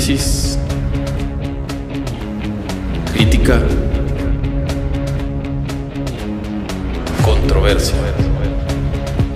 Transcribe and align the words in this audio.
Análisis. 0.00 0.58
Crítica. 3.12 3.60
Controversia. 7.22 7.98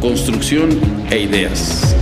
Construcción 0.01 0.71
e 1.11 1.19
ideas. 1.19 1.95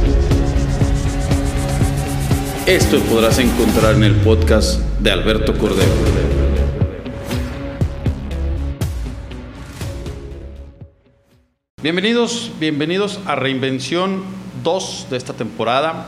Esto 2.64 3.00
podrás 3.00 3.40
encontrar 3.40 3.96
en 3.96 4.04
el 4.04 4.14
podcast 4.14 4.80
de 5.00 5.10
Alberto 5.10 5.58
Cordero. 5.58 5.90
Bienvenidos, 11.82 12.52
bienvenidos 12.60 13.18
a 13.26 13.34
Reinvención 13.34 14.22
2 14.62 15.08
de 15.10 15.16
esta 15.16 15.32
temporada, 15.32 16.06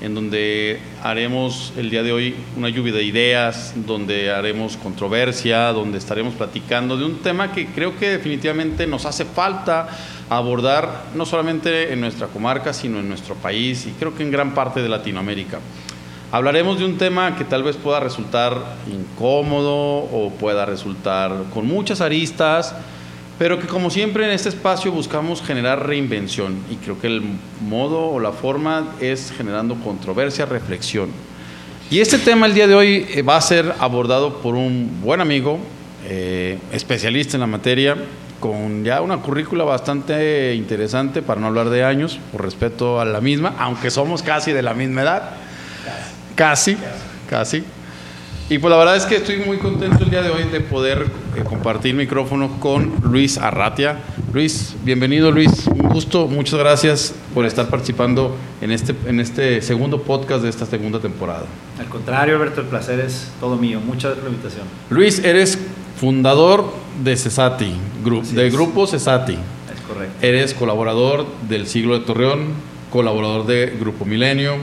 en 0.00 0.14
donde 0.14 0.80
haremos 1.02 1.72
el 1.76 1.90
día 1.90 2.02
de 2.02 2.12
hoy 2.12 2.34
una 2.56 2.68
lluvia 2.68 2.92
de 2.92 3.02
ideas, 3.02 3.74
donde 3.86 4.30
haremos 4.30 4.76
controversia, 4.76 5.72
donde 5.72 5.98
estaremos 5.98 6.34
platicando 6.34 6.96
de 6.96 7.04
un 7.04 7.18
tema 7.18 7.52
que 7.52 7.66
creo 7.66 7.98
que 7.98 8.10
definitivamente 8.10 8.86
nos 8.86 9.04
hace 9.04 9.24
falta 9.24 9.88
abordar, 10.30 11.06
no 11.14 11.26
solamente 11.26 11.92
en 11.92 12.00
nuestra 12.00 12.28
comarca, 12.28 12.72
sino 12.72 13.00
en 13.00 13.08
nuestro 13.08 13.34
país 13.34 13.86
y 13.86 13.90
creo 13.90 14.14
que 14.14 14.22
en 14.22 14.30
gran 14.30 14.54
parte 14.54 14.82
de 14.82 14.88
Latinoamérica. 14.88 15.58
Hablaremos 16.32 16.78
de 16.78 16.84
un 16.84 16.96
tema 16.96 17.36
que 17.36 17.44
tal 17.44 17.64
vez 17.64 17.76
pueda 17.76 17.98
resultar 17.98 18.56
incómodo 18.86 19.74
o 19.74 20.32
pueda 20.38 20.64
resultar 20.64 21.32
con 21.52 21.66
muchas 21.66 22.00
aristas, 22.00 22.74
pero 23.40 23.58
que 23.58 23.66
como 23.66 23.88
siempre 23.88 24.26
en 24.26 24.32
este 24.32 24.50
espacio 24.50 24.92
buscamos 24.92 25.40
generar 25.40 25.86
reinvención 25.86 26.58
y 26.70 26.74
creo 26.76 27.00
que 27.00 27.06
el 27.06 27.22
modo 27.66 28.10
o 28.10 28.20
la 28.20 28.32
forma 28.32 28.88
es 29.00 29.32
generando 29.34 29.76
controversia, 29.76 30.44
reflexión. 30.44 31.08
Y 31.90 32.00
este 32.00 32.18
tema 32.18 32.44
el 32.44 32.52
día 32.52 32.66
de 32.66 32.74
hoy 32.74 33.06
eh, 33.08 33.22
va 33.22 33.38
a 33.38 33.40
ser 33.40 33.72
abordado 33.78 34.42
por 34.42 34.56
un 34.56 35.00
buen 35.02 35.22
amigo, 35.22 35.58
eh, 36.06 36.58
especialista 36.70 37.38
en 37.38 37.40
la 37.40 37.46
materia, 37.46 37.96
con 38.40 38.84
ya 38.84 39.00
una 39.00 39.16
currícula 39.16 39.64
bastante 39.64 40.54
interesante, 40.54 41.22
para 41.22 41.40
no 41.40 41.46
hablar 41.46 41.70
de 41.70 41.82
años, 41.82 42.20
por 42.32 42.44
respeto 42.44 43.00
a 43.00 43.06
la 43.06 43.22
misma, 43.22 43.54
aunque 43.58 43.90
somos 43.90 44.22
casi 44.22 44.52
de 44.52 44.60
la 44.60 44.74
misma 44.74 45.00
edad. 45.00 45.30
Casi, 46.34 46.76
casi. 47.30 47.64
Y 48.50 48.58
pues 48.58 48.68
la 48.68 48.78
verdad 48.78 48.96
es 48.96 49.06
que 49.06 49.14
estoy 49.14 49.36
muy 49.36 49.58
contento 49.58 50.02
el 50.02 50.10
día 50.10 50.22
de 50.22 50.30
hoy 50.30 50.42
de 50.42 50.58
poder 50.58 51.06
eh, 51.36 51.44
compartir 51.44 51.94
micrófono 51.94 52.58
con 52.58 52.92
Luis 53.04 53.38
Arratia. 53.38 54.00
Luis, 54.32 54.74
bienvenido 54.82 55.30
Luis, 55.30 55.68
un 55.68 55.88
gusto, 55.88 56.26
muchas 56.26 56.58
gracias 56.58 57.14
por 57.32 57.46
estar 57.46 57.68
participando 57.68 58.36
en 58.60 58.72
este, 58.72 58.92
en 59.06 59.20
este 59.20 59.62
segundo 59.62 60.02
podcast 60.02 60.42
de 60.42 60.48
esta 60.48 60.66
segunda 60.66 60.98
temporada. 60.98 61.44
Al 61.78 61.86
contrario, 61.86 62.34
Alberto, 62.34 62.62
el 62.62 62.66
placer 62.66 62.98
es 62.98 63.28
todo 63.38 63.54
mío. 63.54 63.78
Muchas 63.78 64.16
gracias 64.16 64.18
por 64.18 64.30
la 64.30 64.36
invitación. 64.36 64.66
Luis, 64.90 65.24
eres 65.24 65.56
fundador 66.00 66.72
de 67.04 67.16
Cesati, 67.16 67.72
de 68.32 68.50
Grupo 68.50 68.88
Cesati. 68.88 69.34
Es 69.72 69.80
correcto. 69.86 70.26
Eres 70.26 70.54
colaborador 70.54 71.24
del 71.48 71.68
Siglo 71.68 71.96
de 71.96 72.04
Torreón, 72.04 72.48
colaborador 72.90 73.46
de 73.46 73.76
Grupo 73.78 74.04
Milenio 74.04 74.56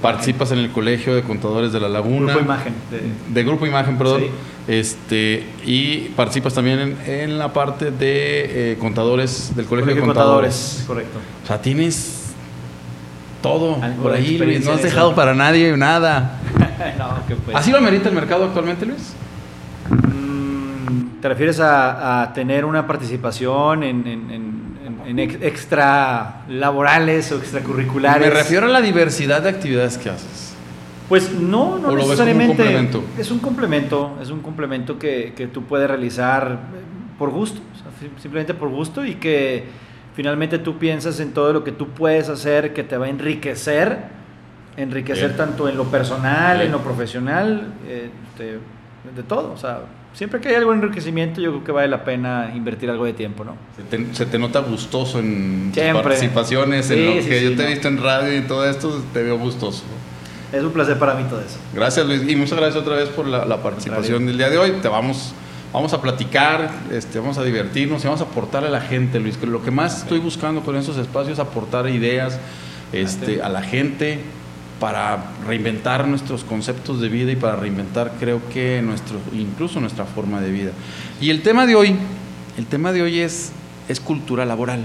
participas 0.00 0.52
en 0.52 0.58
el 0.58 0.70
Colegio 0.70 1.14
de 1.14 1.22
Contadores 1.22 1.72
de 1.72 1.80
la 1.80 1.88
Laguna. 1.88 2.32
Grupo 2.32 2.44
Imagen. 2.44 2.74
De, 3.32 3.44
Grupo 3.44 3.66
Imagen, 3.66 3.98
perdón. 3.98 4.22
Este, 4.68 5.44
y 5.64 6.10
participas 6.16 6.54
también 6.54 6.96
en, 7.06 7.38
la 7.38 7.52
parte 7.52 7.90
de 7.90 8.72
eh, 8.72 8.76
contadores 8.78 9.52
del 9.56 9.66
Colegio, 9.66 9.94
de 9.94 10.00
Contadores. 10.00 10.84
Correcto. 10.86 11.18
O 11.42 11.46
sea, 11.46 11.60
tienes 11.60 12.34
todo 13.42 13.78
por 14.02 14.12
ahí, 14.12 14.38
Luis. 14.38 14.64
No 14.64 14.72
has 14.72 14.82
dejado 14.82 15.14
para 15.14 15.34
nadie 15.34 15.76
nada. 15.76 16.40
no, 16.98 17.36
pues. 17.44 17.56
¿Así 17.56 17.70
lo 17.70 17.78
amerita 17.78 18.08
el 18.08 18.14
mercado 18.14 18.44
actualmente, 18.44 18.86
Luis? 18.86 19.14
Mm, 19.88 21.20
¿Te 21.20 21.28
refieres 21.28 21.58
a, 21.60 22.30
tener 22.34 22.64
una 22.64 22.86
participación 22.86 23.82
en 23.82 24.06
en 24.06 24.59
extra 25.18 26.42
laborales 26.48 27.32
o 27.32 27.38
extracurriculares. 27.38 28.26
Me 28.26 28.32
refiero 28.32 28.66
a 28.66 28.68
la 28.68 28.80
diversidad 28.80 29.42
de 29.42 29.48
actividades 29.48 29.98
que 29.98 30.10
haces. 30.10 30.54
Pues 31.08 31.32
no, 31.32 31.78
no 31.78 31.92
necesariamente. 31.96 32.62
Es 33.18 33.30
un 33.30 33.40
complemento, 33.40 34.16
es 34.22 34.30
un 34.30 34.40
complemento 34.40 34.98
que, 34.98 35.32
que 35.36 35.48
tú 35.48 35.64
puedes 35.64 35.88
realizar 35.88 36.58
por 37.18 37.30
gusto, 37.30 37.60
simplemente 38.18 38.54
por 38.54 38.68
gusto 38.68 39.04
y 39.04 39.16
que 39.16 39.64
finalmente 40.14 40.58
tú 40.58 40.78
piensas 40.78 41.20
en 41.20 41.32
todo 41.32 41.52
lo 41.52 41.64
que 41.64 41.72
tú 41.72 41.88
puedes 41.88 42.28
hacer 42.28 42.72
que 42.72 42.84
te 42.84 42.96
va 42.96 43.06
a 43.06 43.08
enriquecer, 43.08 43.98
enriquecer 44.76 45.36
tanto 45.36 45.68
en 45.68 45.76
lo 45.76 45.84
personal, 45.84 46.62
en 46.62 46.72
lo 46.72 46.80
profesional, 46.80 47.74
eh, 47.86 48.08
de 48.38 49.22
todo, 49.22 49.52
o 49.52 49.56
sea, 49.56 49.80
siempre 50.12 50.40
que 50.40 50.48
hay 50.48 50.56
algo 50.56 50.72
de 50.72 50.78
enriquecimiento, 50.78 51.40
yo 51.40 51.50
creo 51.50 51.64
que 51.64 51.72
vale 51.72 51.88
la 51.88 52.04
pena 52.04 52.52
invertir 52.54 52.90
algo 52.90 53.04
de 53.04 53.12
tiempo, 53.12 53.44
¿no? 53.44 53.56
Se 54.12 54.26
te, 54.26 54.38
nota 54.38 54.60
gustoso 54.60 55.18
en 55.18 55.72
tus 55.72 55.82
participaciones, 56.02 56.90
en 56.90 57.06
lo 57.06 57.12
que 57.24 57.42
yo 57.42 57.56
te 57.56 57.64
he 57.64 57.68
visto 57.68 57.88
en 57.88 58.02
radio 58.02 58.36
y 58.36 58.42
todo 58.42 58.68
esto, 58.68 59.02
te 59.12 59.22
veo 59.22 59.38
gustoso. 59.38 59.82
Es 60.52 60.62
un 60.62 60.72
placer 60.72 60.98
para 60.98 61.14
mí 61.14 61.24
todo 61.28 61.40
eso. 61.40 61.58
Gracias 61.72 62.04
Luis 62.06 62.28
y 62.28 62.34
muchas 62.34 62.58
gracias 62.58 62.82
otra 62.82 62.96
vez 62.96 63.08
por 63.08 63.26
la, 63.26 63.62
participación 63.62 64.26
del 64.26 64.36
día 64.36 64.50
de 64.50 64.58
hoy. 64.58 64.72
Te 64.82 64.88
vamos, 64.88 65.32
vamos 65.72 65.92
a 65.92 66.02
platicar, 66.02 66.70
este, 66.92 67.20
vamos 67.20 67.38
a 67.38 67.44
divertirnos 67.44 68.02
y 68.02 68.06
vamos 68.06 68.20
a 68.20 68.24
aportar 68.24 68.64
a 68.64 68.68
la 68.68 68.80
gente, 68.80 69.20
Luis. 69.20 69.36
Que 69.36 69.46
lo 69.46 69.62
que 69.62 69.70
más 69.70 70.02
estoy 70.02 70.18
buscando 70.18 70.62
con 70.62 70.74
esos 70.76 70.96
espacios 70.96 71.34
es 71.34 71.38
aportar 71.38 71.88
ideas 71.88 72.40
este, 72.92 73.42
a 73.42 73.48
la 73.48 73.62
gente 73.62 74.18
para 74.80 75.18
reinventar 75.46 76.08
nuestros 76.08 76.42
conceptos 76.42 77.00
de 77.00 77.10
vida 77.10 77.30
y 77.30 77.36
para 77.36 77.54
reinventar 77.54 78.12
creo 78.18 78.40
que 78.48 78.80
nuestro 78.82 79.18
incluso 79.32 79.78
nuestra 79.78 80.06
forma 80.06 80.40
de 80.40 80.50
vida. 80.50 80.70
Y 81.20 81.30
el 81.30 81.42
tema 81.42 81.66
de 81.66 81.76
hoy, 81.76 81.94
el 82.56 82.66
tema 82.66 82.90
de 82.90 83.02
hoy 83.02 83.20
es 83.20 83.52
es 83.88 84.00
cultura 84.00 84.44
laboral. 84.44 84.80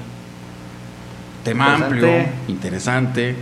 Tema 1.44 1.76
amplio, 1.76 2.10
interesante. 2.48 3.36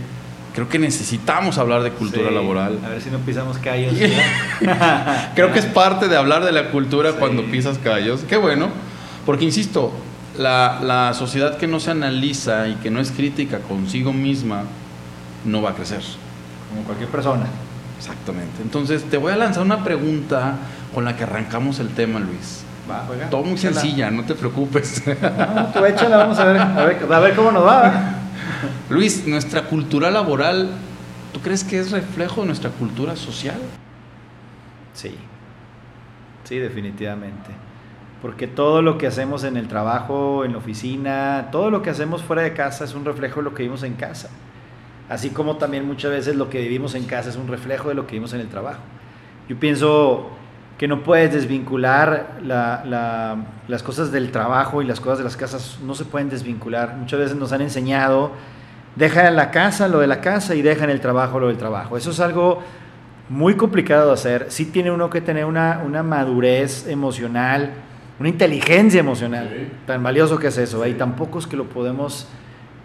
Creo 0.54 0.68
que 0.68 0.78
necesitamos 0.78 1.58
hablar 1.58 1.82
de 1.82 1.90
cultura 1.90 2.30
laboral. 2.30 2.78
A 2.84 2.90
ver 2.90 3.00
si 3.00 3.10
no 3.10 3.18
pisamos 3.18 3.58
callos. 3.58 3.94
creo 5.34 5.52
que 5.52 5.58
es 5.58 5.66
parte 5.66 6.08
de 6.08 6.16
hablar 6.16 6.44
de 6.44 6.52
la 6.52 6.70
cultura 6.70 7.14
cuando 7.14 7.44
pisas 7.46 7.78
callos. 7.78 8.24
Qué 8.28 8.36
bueno, 8.36 8.68
porque 9.26 9.44
insisto, 9.44 9.92
la, 10.38 10.80
la 10.82 11.14
sociedad 11.14 11.56
que 11.56 11.66
no 11.66 11.80
se 11.80 11.90
analiza 11.90 12.68
y 12.68 12.74
que 12.76 12.90
no 12.90 13.00
es 13.00 13.10
crítica 13.10 13.58
consigo 13.60 14.12
misma 14.12 14.64
no 15.44 15.60
va 15.60 15.70
a 15.70 15.74
crecer 15.74 16.02
como 16.74 16.84
cualquier 16.84 17.08
persona. 17.08 17.46
Exactamente. 17.96 18.62
Entonces, 18.62 19.04
te 19.04 19.16
voy 19.16 19.32
a 19.32 19.36
lanzar 19.36 19.62
una 19.62 19.84
pregunta 19.84 20.56
con 20.92 21.04
la 21.04 21.16
que 21.16 21.22
arrancamos 21.22 21.78
el 21.78 21.88
tema, 21.88 22.18
Luis. 22.18 22.64
Va, 22.90 23.04
juega. 23.06 23.30
Todo 23.30 23.44
muy 23.44 23.56
sencilla, 23.56 24.10
no 24.10 24.24
te 24.24 24.34
preocupes. 24.34 25.02
No, 25.06 25.66
tú 25.66 25.84
échala, 25.84 26.18
vamos 26.18 26.38
a 26.38 26.44
ver, 26.44 26.56
a 26.58 26.84
ver, 26.84 27.12
a 27.12 27.20
ver 27.20 27.34
cómo 27.34 27.50
nos 27.50 27.64
va. 27.64 28.14
Luis, 28.90 29.26
nuestra 29.26 29.62
cultura 29.62 30.10
laboral, 30.10 30.70
¿tú 31.32 31.40
crees 31.40 31.64
que 31.64 31.78
es 31.78 31.92
reflejo 31.92 32.42
de 32.42 32.48
nuestra 32.48 32.70
cultura 32.70 33.16
social? 33.16 33.56
Sí, 34.92 35.14
sí, 36.44 36.58
definitivamente. 36.58 37.50
Porque 38.20 38.46
todo 38.46 38.82
lo 38.82 38.98
que 38.98 39.06
hacemos 39.06 39.44
en 39.44 39.56
el 39.56 39.68
trabajo, 39.68 40.44
en 40.44 40.52
la 40.52 40.58
oficina, 40.58 41.48
todo 41.52 41.70
lo 41.70 41.82
que 41.82 41.90
hacemos 41.90 42.22
fuera 42.22 42.42
de 42.42 42.54
casa 42.54 42.84
es 42.84 42.94
un 42.94 43.04
reflejo 43.04 43.40
de 43.40 43.44
lo 43.44 43.54
que 43.54 43.62
vimos 43.62 43.82
en 43.82 43.94
casa. 43.94 44.30
Así 45.08 45.30
como 45.30 45.56
también 45.56 45.86
muchas 45.86 46.10
veces 46.10 46.36
lo 46.36 46.48
que 46.48 46.60
vivimos 46.60 46.94
en 46.94 47.04
casa 47.04 47.28
es 47.28 47.36
un 47.36 47.48
reflejo 47.48 47.88
de 47.88 47.94
lo 47.94 48.06
que 48.06 48.12
vivimos 48.12 48.32
en 48.32 48.40
el 48.40 48.48
trabajo. 48.48 48.80
Yo 49.48 49.58
pienso 49.58 50.30
que 50.78 50.88
no 50.88 51.02
puedes 51.02 51.32
desvincular 51.32 52.38
las 52.42 53.82
cosas 53.82 54.10
del 54.10 54.30
trabajo 54.30 54.82
y 54.82 54.86
las 54.86 55.00
cosas 55.00 55.18
de 55.18 55.24
las 55.24 55.36
casas, 55.36 55.78
no 55.84 55.94
se 55.94 56.04
pueden 56.04 56.30
desvincular. 56.30 56.96
Muchas 56.96 57.20
veces 57.20 57.36
nos 57.36 57.52
han 57.52 57.60
enseñado, 57.60 58.32
deja 58.96 59.28
en 59.28 59.36
la 59.36 59.50
casa 59.50 59.88
lo 59.88 60.00
de 60.00 60.06
la 60.06 60.20
casa 60.20 60.54
y 60.54 60.62
deja 60.62 60.84
en 60.84 60.90
el 60.90 61.00
trabajo 61.00 61.38
lo 61.38 61.48
del 61.48 61.58
trabajo. 61.58 61.96
Eso 61.96 62.10
es 62.10 62.20
algo 62.20 62.62
muy 63.28 63.54
complicado 63.54 64.08
de 64.08 64.14
hacer. 64.14 64.46
Sí 64.48 64.66
tiene 64.66 64.90
uno 64.90 65.10
que 65.10 65.20
tener 65.20 65.44
una, 65.44 66.02
madurez 66.02 66.86
emocional, 66.88 67.70
una 68.18 68.28
inteligencia 68.28 69.00
emocional. 69.00 69.70
Tan 69.86 70.02
valioso 70.02 70.38
que 70.38 70.48
es 70.48 70.58
eso. 70.58 70.84
Y 70.86 70.94
tampoco 70.94 71.38
es 71.38 71.46
que 71.46 71.56
lo 71.56 71.64
podemos 71.64 72.26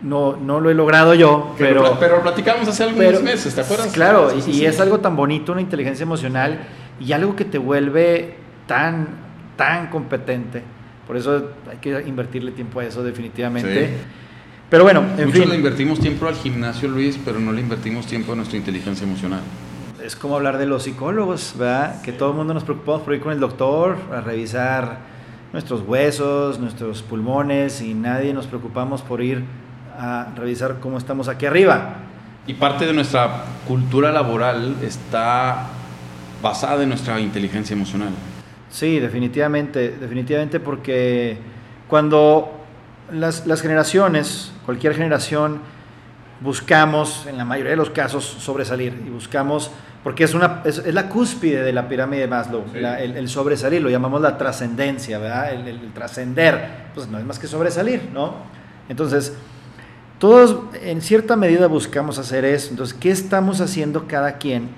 no, 0.01 0.38
no 0.38 0.60
lo 0.60 0.69
he 0.69 0.74
logrado 0.74 1.13
yo, 1.13 1.56
pero... 1.57 1.98
Pero, 2.00 2.22
platicamos 2.22 2.68
hace 2.68 2.84
algunos 2.84 3.22
meses, 3.22 3.54
¿te 3.54 3.62
acuerdas? 3.62 3.88
Claro, 3.88 4.31
y, 4.48 4.66
es 4.66 4.80
algo 4.80 5.00
tan 5.00 5.16
bonito, 5.16 5.51
una 5.51 5.62
inteligencia 5.62 6.04
emocional, 6.04 6.60
y 7.00 7.12
algo 7.12 7.36
que 7.36 7.46
te 7.46 7.57
vuelve 7.57 8.36
tan, 8.68 9.07
tan 9.56 9.88
competente. 9.88 10.63
Por 11.06 11.18
eso 11.18 11.51
hay 11.69 11.78
que 11.78 12.04
invertirle 12.07 12.51
tiempo 12.51 12.80
a 12.80 12.86
eso 12.86 13.04
definitivamente. 13.04 13.98
Pero 14.69 14.84
bueno, 14.84 15.04
en 15.18 15.25
Muchos 15.25 15.42
fin. 15.42 15.50
le 15.50 15.56
invertimos 15.56 16.00
tiempo 16.00 16.28
al 16.28 16.36
gimnasio, 16.36 16.88
Luis, 16.88 17.19
pero 17.25 17.40
no 17.40 17.51
le 17.51 17.62
invertimos 17.62 18.06
tiempo 18.06 18.34
a 18.34 18.36
nuestra 18.36 18.57
inteligencia 18.57 19.06
emocional. 19.06 19.42
Es 20.04 20.16
como 20.16 20.36
hablar 20.36 20.60
de 20.60 20.68
los 20.68 20.84
psicólogos, 20.84 21.56
¿verdad? 21.57 22.01
Que 22.04 22.12
todo 22.12 22.30
el 22.30 22.38
mundo 22.38 22.54
nos 22.54 22.63
preocupamos 22.63 23.01
por 23.01 23.16
ir 23.16 23.22
con 23.22 23.31
el 23.31 23.40
doctor 23.40 23.98
a 24.13 24.22
revisar 24.22 25.00
nuestros 25.51 25.81
huesos, 25.81 26.60
nuestros 26.60 27.01
pulmones 27.01 27.81
y 27.81 27.96
nadie 27.96 28.34
nos 28.34 28.46
preocupamos 28.46 29.01
por 29.01 29.24
ir 29.24 29.44
a 30.00 30.28
revisar 30.36 30.80
cómo 30.80 30.98
estamos 30.98 31.28
aquí 31.28 31.46
arriba. 31.46 31.96
Y 32.48 32.54
parte 32.54 32.86
de 32.86 32.94
nuestra 32.94 33.44
cultura 33.68 34.12
laboral 34.12 34.78
está 34.81 35.68
basada 36.42 36.84
en 36.84 36.90
nuestra 36.90 37.19
inteligencia 37.19 37.74
emocional. 37.75 38.10
Sí, 38.72 39.00
definitivamente, 39.00 39.98
definitivamente 40.00 40.60
porque 40.60 41.38
cuando 41.88 42.63
las, 43.12 43.46
las 43.46 43.62
generaciones, 43.62 44.54
cualquier 44.66 44.96
generación, 44.96 45.60
buscamos, 46.40 47.25
en 47.28 47.38
la 47.38 47.44
mayoría 47.44 47.72
de 47.72 47.78
los 47.78 47.90
casos, 47.90 48.24
sobresalir 48.24 49.04
y 49.06 49.10
buscamos, 49.10 49.69
porque 50.04 50.24
es, 50.24 50.34
una, 50.34 50.62
es, 50.63 50.86
la 50.94 51.10
cúspide 51.10 51.62
de 51.62 51.74
la 51.74 51.90
pirámide 51.90 52.22
de 52.22 52.28
Maslow, 52.28 52.63
el, 52.74 53.28
sobresalir, 53.28 53.81
lo 53.81 53.90
llamamos 53.90 54.22
la 54.22 54.38
trascendencia, 54.38 55.19
¿verdad? 55.19 55.54
El, 55.54 55.92
trascender, 55.94 56.90
pues 56.96 57.07
no 57.10 57.18
es 57.18 57.25
más 57.25 57.38
que 57.38 57.48
sobresalir, 57.48 58.10
¿no? 58.13 58.36
Entonces, 58.88 59.36
todos 60.19 60.60
en 60.81 61.01
cierta 61.01 61.36
medida 61.36 61.68
buscamos 61.68 62.19
hacer 62.19 62.45
eso, 62.45 62.69
entonces, 62.69 62.95
¿qué 63.00 63.10
estamos 63.10 63.62
haciendo 63.62 64.07
cada 64.07 64.38
quien 64.38 64.69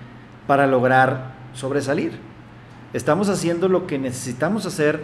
para 0.48 0.68
lograr 0.68 1.34
sobresalir? 1.54 2.14
¿Estamos 2.94 3.28
haciendo 3.30 3.68
lo 3.68 3.88
que 3.88 4.00
necesitamos 4.00 4.66
hacer 4.66 5.04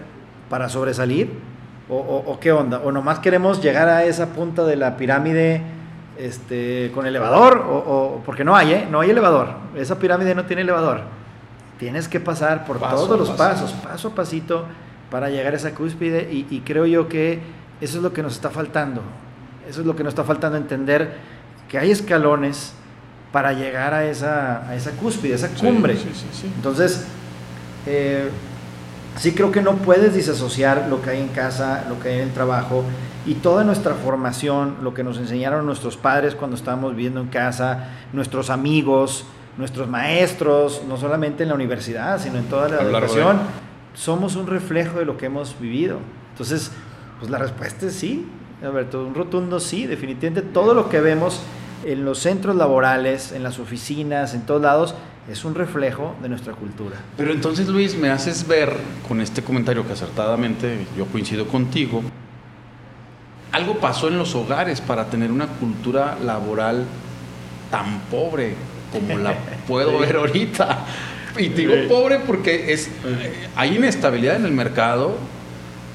para 0.50 0.70
sobresalir? 0.70 1.32
¿O, 1.90 1.98
o 1.98 2.40
qué 2.40 2.52
onda? 2.52 2.80
¿O 2.80 2.92
nomás 2.92 3.20
queremos 3.20 3.62
llegar 3.62 3.88
a 3.88 4.04
esa 4.04 4.28
punta 4.28 4.66
de 4.66 4.76
la 4.76 4.98
pirámide? 4.98 5.62
este, 6.18 6.92
con 6.94 7.06
elevador, 7.06 7.64
o, 7.68 8.22
porque 8.26 8.44
no 8.44 8.56
hay, 8.56 8.74
¿eh? 8.74 8.88
no 8.90 9.00
hay 9.00 9.10
elevador. 9.10 9.50
Esa 9.76 10.00
pirámide 10.00 10.36
no 10.36 10.46
tiene 10.46 10.64
elevador. 10.64 11.02
Tienes 11.80 12.08
que 12.08 12.20
pasar 12.20 12.66
por 12.66 12.80
todos 12.80 13.20
los 13.20 13.30
pasos, 13.32 13.72
paso 13.72 14.10
a 14.10 14.16
pasito, 14.16 14.66
para 15.12 15.30
llegar 15.30 15.54
a 15.54 15.58
esa 15.58 15.74
cúspide. 15.76 16.30
Y, 16.32 16.62
creo 16.66 16.86
yo 16.86 17.08
que 17.08 17.40
eso 17.82 17.98
es 17.98 18.04
lo 18.04 18.14
que 18.14 18.24
nos 18.24 18.34
está 18.34 18.50
faltando. 18.50 19.02
Eso 19.70 19.82
es 19.82 19.88
lo 19.88 19.96
que 19.96 20.04
nos 20.04 20.12
está 20.12 20.24
faltando 20.24 20.58
entender, 20.58 21.16
que 21.70 21.78
hay 21.78 21.92
escalones 21.92 22.74
para 23.32 23.54
llegar 23.54 23.94
a 23.94 24.06
esa, 24.06 24.68
a 24.68 24.76
esa 24.76 24.92
cúspide, 24.92 25.34
a 25.34 25.36
esa 25.36 25.50
cumbre. 25.50 25.98
Entonces, 26.56 27.06
eh, 27.86 28.30
sí 29.18 29.34
creo 29.34 29.52
que 29.52 29.62
no 29.62 29.76
puedes 29.76 30.14
disasociar 30.14 30.88
lo 30.90 31.02
que 31.02 31.12
hay 31.12 31.22
en 31.22 31.28
casa, 31.30 31.86
lo 31.90 32.00
que 32.00 32.10
hay 32.10 32.16
en 32.16 32.24
el 32.24 32.34
trabajo 32.34 32.84
y 33.26 33.36
toda 33.36 33.64
nuestra 33.64 33.94
formación, 33.96 34.78
lo 34.82 34.94
que 34.94 35.04
nos 35.04 35.18
enseñaron 35.18 35.66
nuestros 35.66 35.98
padres 35.98 36.36
cuando 36.36 36.56
estábamos 36.56 36.96
viviendo 36.96 37.20
en 37.20 37.28
casa, 37.28 37.90
nuestros 38.14 38.50
amigos, 38.50 39.26
nuestros 39.58 39.90
maestros, 39.90 40.84
no 40.88 40.98
solamente 40.98 41.44
en 41.44 41.50
la 41.50 41.56
universidad, 41.56 42.22
sino 42.22 42.38
en 42.38 42.46
toda 42.46 42.70
la 42.70 42.82
educación, 42.82 43.40
somos 43.94 44.36
un 44.36 44.48
reflejo 44.48 45.00
de 45.00 45.06
lo 45.06 45.18
que 45.18 45.26
hemos 45.26 45.60
vivido. 45.60 45.98
Entonces, 46.32 46.72
pues 47.20 47.32
la 47.32 47.40
respuesta 47.40 47.88
es 47.88 47.94
sí, 47.94 48.26
Alberto, 48.64 49.06
un 49.06 49.14
rotundo 49.14 49.60
sí, 49.60 49.86
definitivamente 49.86 50.42
todo 50.42 50.74
lo 50.74 50.90
que 50.90 51.00
vemos 51.00 51.42
en 51.86 52.04
los 52.06 52.20
centros 52.20 52.56
laborales, 52.56 53.32
en 53.32 53.44
las 53.44 53.60
oficinas, 53.60 54.34
en 54.34 54.42
todos 54.46 54.62
lados, 54.62 54.96
es 55.30 55.46
un 55.46 55.56
reflejo 55.56 56.16
de 56.22 56.30
nuestra 56.30 56.54
cultura. 56.54 56.96
Pero 57.18 57.32
entonces, 57.32 57.68
Luis, 57.68 57.96
me 57.96 58.10
haces 58.10 58.48
ver 58.48 58.74
con 59.08 59.22
este 59.22 59.44
comentario 59.44 59.86
que 59.86 59.94
acertadamente 59.94 60.88
yo 60.98 61.06
coincido 61.06 61.48
contigo, 61.48 62.02
algo 63.52 63.78
pasó 63.78 64.08
en 64.08 64.18
los 64.18 64.36
hogares 64.36 64.82
para 64.82 65.06
tener 65.06 65.32
una 65.32 65.48
cultura 65.48 66.18
laboral 66.24 66.86
tan 67.70 68.00
pobre 68.12 68.56
como 68.92 69.18
la 69.18 69.36
puedo 69.68 70.00
ver 70.00 70.16
ahorita. 70.16 70.86
Y 71.38 71.50
digo 71.50 71.74
pobre 71.88 72.20
porque 72.20 72.74
es, 72.74 72.90
hay 73.56 73.76
inestabilidad 73.76 74.38
en 74.38 74.46
el 74.46 74.52
mercado, 74.52 75.18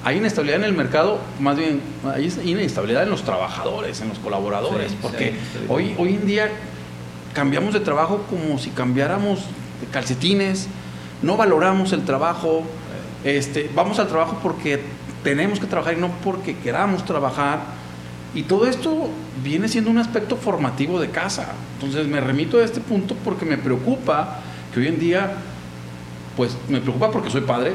hay 0.04 0.16
inestabilidad 0.16 0.60
en 0.60 0.64
el 0.64 0.72
mercado, 0.72 1.18
más 1.38 1.56
bien 1.56 1.80
hay 2.04 2.32
inestabilidad 2.44 3.04
en 3.04 3.10
los 3.10 3.22
trabajadores, 3.22 4.00
en 4.00 4.08
los 4.08 4.18
colaboradores, 4.18 4.92
porque 5.00 5.34
hoy, 5.68 5.94
hoy 5.96 6.14
en 6.14 6.26
día 6.26 6.50
cambiamos 7.34 7.72
de 7.72 7.80
trabajo 7.80 8.24
como 8.28 8.58
si 8.58 8.70
cambiáramos 8.70 9.40
de 9.80 9.86
calcetines, 9.86 10.68
no 11.22 11.36
valoramos 11.36 11.92
el 11.92 12.04
trabajo, 12.04 12.64
este, 13.22 13.70
vamos 13.74 14.00
al 14.00 14.08
trabajo 14.08 14.40
porque 14.42 14.80
tenemos 15.22 15.60
que 15.60 15.66
trabajar 15.66 15.94
y 15.94 16.00
no 16.00 16.10
porque 16.24 16.56
queramos 16.56 17.04
trabajar. 17.04 17.60
Y 18.34 18.42
todo 18.44 18.66
esto 18.66 19.08
viene 19.44 19.68
siendo 19.68 19.90
un 19.90 19.98
aspecto 19.98 20.36
formativo 20.36 20.98
de 20.98 21.10
casa. 21.10 21.52
Entonces 21.74 22.08
me 22.08 22.20
remito 22.20 22.58
a 22.58 22.64
este 22.64 22.80
punto 22.80 23.14
porque 23.24 23.44
me 23.44 23.58
preocupa 23.58 24.40
que 24.72 24.80
hoy 24.80 24.88
en 24.88 24.98
día, 24.98 25.34
pues 26.36 26.56
me 26.68 26.80
preocupa 26.80 27.10
porque 27.10 27.30
soy 27.30 27.42
padre 27.42 27.72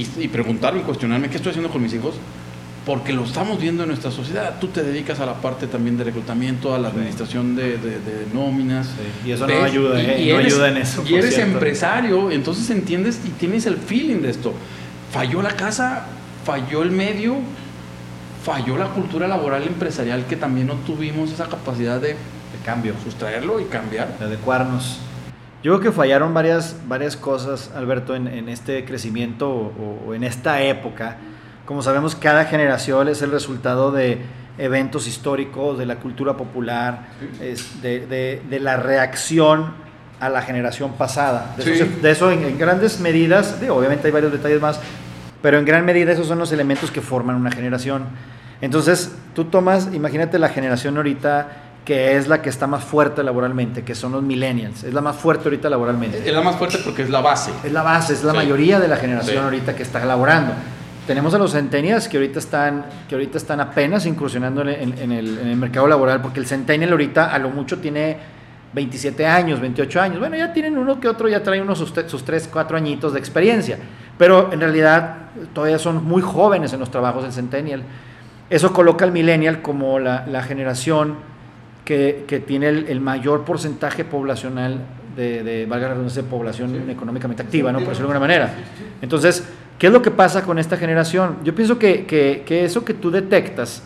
y, 0.00 0.24
y 0.24 0.28
preguntarme 0.28 0.80
y 0.80 0.82
cuestionarme 0.82 1.28
qué 1.28 1.36
estoy 1.36 1.50
haciendo 1.50 1.70
con 1.70 1.82
mis 1.82 1.94
hijos 1.94 2.14
porque 2.88 3.12
lo 3.12 3.22
estamos 3.22 3.60
viendo 3.60 3.82
en 3.82 3.90
nuestra 3.90 4.10
sociedad. 4.10 4.54
Tú 4.58 4.68
te 4.68 4.82
dedicas 4.82 5.20
a 5.20 5.26
la 5.26 5.34
parte 5.34 5.66
también 5.66 5.98
de 5.98 6.04
reclutamiento, 6.04 6.74
a 6.74 6.78
la 6.78 6.88
administración 6.88 7.54
de, 7.54 7.78
nóminas. 8.32 8.88
Y 9.26 9.32
eso 9.32 9.46
no 9.46 9.62
ayuda, 9.62 10.00
¿eh? 10.00 10.26
no 10.32 10.38
ayuda 10.38 10.70
en 10.70 10.78
eso. 10.78 11.04
Y 11.06 11.16
eres 11.16 11.36
empresario, 11.36 12.30
entonces 12.30 12.70
entiendes 12.70 13.20
y 13.26 13.28
tienes 13.28 13.66
el 13.66 13.76
feeling 13.76 14.22
de 14.22 14.30
esto. 14.30 14.54
Falló 15.12 15.42
la 15.42 15.50
casa, 15.50 16.06
falló 16.46 16.82
el 16.82 16.90
medio, 16.90 17.36
falló 18.42 18.78
la 18.78 18.86
cultura 18.86 19.28
laboral 19.28 19.64
empresarial 19.64 20.24
que 20.24 20.36
también 20.36 20.68
no 20.68 20.74
tuvimos 20.86 21.30
esa 21.30 21.46
capacidad 21.46 22.00
de, 22.00 22.16
cambio, 22.64 22.94
sustraerlo 23.04 23.60
y 23.60 23.64
cambiar. 23.64 24.18
De 24.18 24.24
adecuarnos. 24.24 25.00
Yo 25.62 25.72
creo 25.72 25.80
que 25.80 25.92
fallaron 25.92 26.34
varias, 26.34 26.76
varias 26.86 27.16
cosas, 27.16 27.72
Alberto, 27.74 28.14
en, 28.14 28.48
este 28.48 28.84
crecimiento 28.84 29.50
o 29.50 30.14
en 30.14 30.22
esta 30.24 30.62
época 30.62 31.16
como 31.68 31.82
sabemos, 31.82 32.14
cada 32.14 32.46
generación 32.46 33.08
es 33.08 33.20
el 33.20 33.30
resultado 33.30 33.92
de 33.92 34.22
eventos 34.56 35.06
históricos, 35.06 35.76
de 35.76 35.84
la 35.84 35.96
cultura 35.96 36.34
popular, 36.34 37.08
de, 37.82 38.58
la 38.58 38.78
reacción 38.78 39.74
a 40.18 40.30
la 40.30 40.40
generación 40.40 40.92
pasada. 40.92 41.54
De 41.58 42.10
eso, 42.10 42.30
en, 42.30 42.56
grandes 42.56 43.00
medidas, 43.00 43.58
obviamente 43.68 44.06
hay 44.06 44.12
varios 44.12 44.32
detalles 44.32 44.62
más, 44.62 44.80
pero 45.42 45.58
en 45.58 45.66
gran 45.66 45.84
medida 45.84 46.10
esos 46.10 46.26
son 46.26 46.38
los 46.38 46.52
elementos 46.52 46.90
que 46.90 47.02
forman 47.02 47.36
una 47.36 47.50
generación. 47.50 48.04
Entonces, 48.62 49.14
tú 49.34 49.44
tomas, 49.44 49.90
imagínate 49.92 50.38
la 50.38 50.48
generación 50.48 50.96
ahorita 50.96 51.67
que 51.88 52.18
es 52.18 52.28
la 52.28 52.42
que 52.42 52.50
está 52.50 52.66
más 52.66 52.84
fuerte 52.84 53.22
laboralmente, 53.22 53.82
que 53.82 53.94
son 53.94 54.12
los 54.12 54.22
millennials. 54.22 54.84
Es 54.84 54.92
la 54.92 55.00
más 55.00 55.16
fuerte 55.16 55.44
ahorita 55.44 55.70
laboralmente. 55.70 56.18
Es 56.18 56.34
la 56.34 56.42
más 56.42 56.56
fuerte 56.56 56.76
porque 56.84 57.00
es 57.00 57.08
la 57.08 57.22
base. 57.22 57.50
Es 57.64 57.72
la 57.72 57.82
base, 57.82 58.12
es 58.12 58.22
la 58.22 58.34
mayoría 58.34 58.78
de 58.78 58.88
la 58.88 58.98
generación 58.98 59.44
ahorita 59.44 59.74
que 59.74 59.84
está 59.84 60.04
laborando. 60.04 60.52
Tenemos 61.06 61.32
a 61.32 61.38
los 61.38 61.52
centennials 61.52 62.06
que 62.06 62.18
ahorita 62.18 62.40
están, 62.40 62.84
que 63.08 63.14
ahorita 63.14 63.38
están 63.38 63.62
apenas 63.62 64.04
incursionando 64.04 64.68
en, 64.68 65.12
el, 65.12 65.56
mercado 65.56 65.88
laboral, 65.88 66.20
porque 66.20 66.40
el 66.40 66.46
centennial 66.46 66.90
ahorita 66.90 67.32
a 67.32 67.38
lo 67.38 67.48
mucho 67.48 67.78
tiene 67.78 68.18
27 68.74 69.26
años, 69.26 69.58
28 69.58 69.98
años. 70.02 70.18
Bueno, 70.18 70.36
ya 70.36 70.52
tienen 70.52 70.76
uno 70.76 71.00
que 71.00 71.08
otro, 71.08 71.26
ya 71.26 71.42
traen 71.42 71.62
unos 71.62 71.78
sus, 71.78 71.94
sus 72.06 72.22
3, 72.22 72.50
4 72.52 72.76
añitos 72.76 73.14
de 73.14 73.18
experiencia. 73.18 73.78
Pero 74.18 74.52
en 74.52 74.60
realidad 74.60 75.30
todavía 75.54 75.78
son 75.78 76.04
muy 76.04 76.20
jóvenes 76.20 76.70
en 76.74 76.80
los 76.80 76.90
trabajos 76.90 77.22
del 77.22 77.32
centennial. 77.32 77.82
Eso 78.50 78.74
coloca 78.74 79.06
al 79.06 79.12
millennial 79.12 79.62
como 79.62 79.98
la, 79.98 80.42
generación 80.42 81.37
que, 81.88 82.44
tiene 82.46 82.68
el, 82.68 83.00
mayor 83.00 83.44
porcentaje 83.44 84.04
poblacional 84.04 84.80
de, 85.16 85.42
de 85.42 85.66
valga 85.66 85.94
la 85.94 86.22
población 86.22 86.90
económicamente 86.90 87.42
activa, 87.42 87.72
¿no? 87.72 87.78
Por 87.78 87.88
decirlo 87.88 88.08
de 88.08 88.14
alguna 88.14 88.20
manera. 88.20 88.54
Entonces, 89.00 89.44
¿Qué 89.78 89.86
es 89.86 89.92
lo 89.92 90.02
que 90.02 90.10
pasa 90.10 90.42
con 90.42 90.58
esta 90.58 90.76
generación? 90.76 91.36
Yo 91.44 91.54
pienso 91.54 91.78
que, 91.78 92.44
eso 92.48 92.84
que 92.84 92.94
tú 92.94 93.12
detectas 93.12 93.82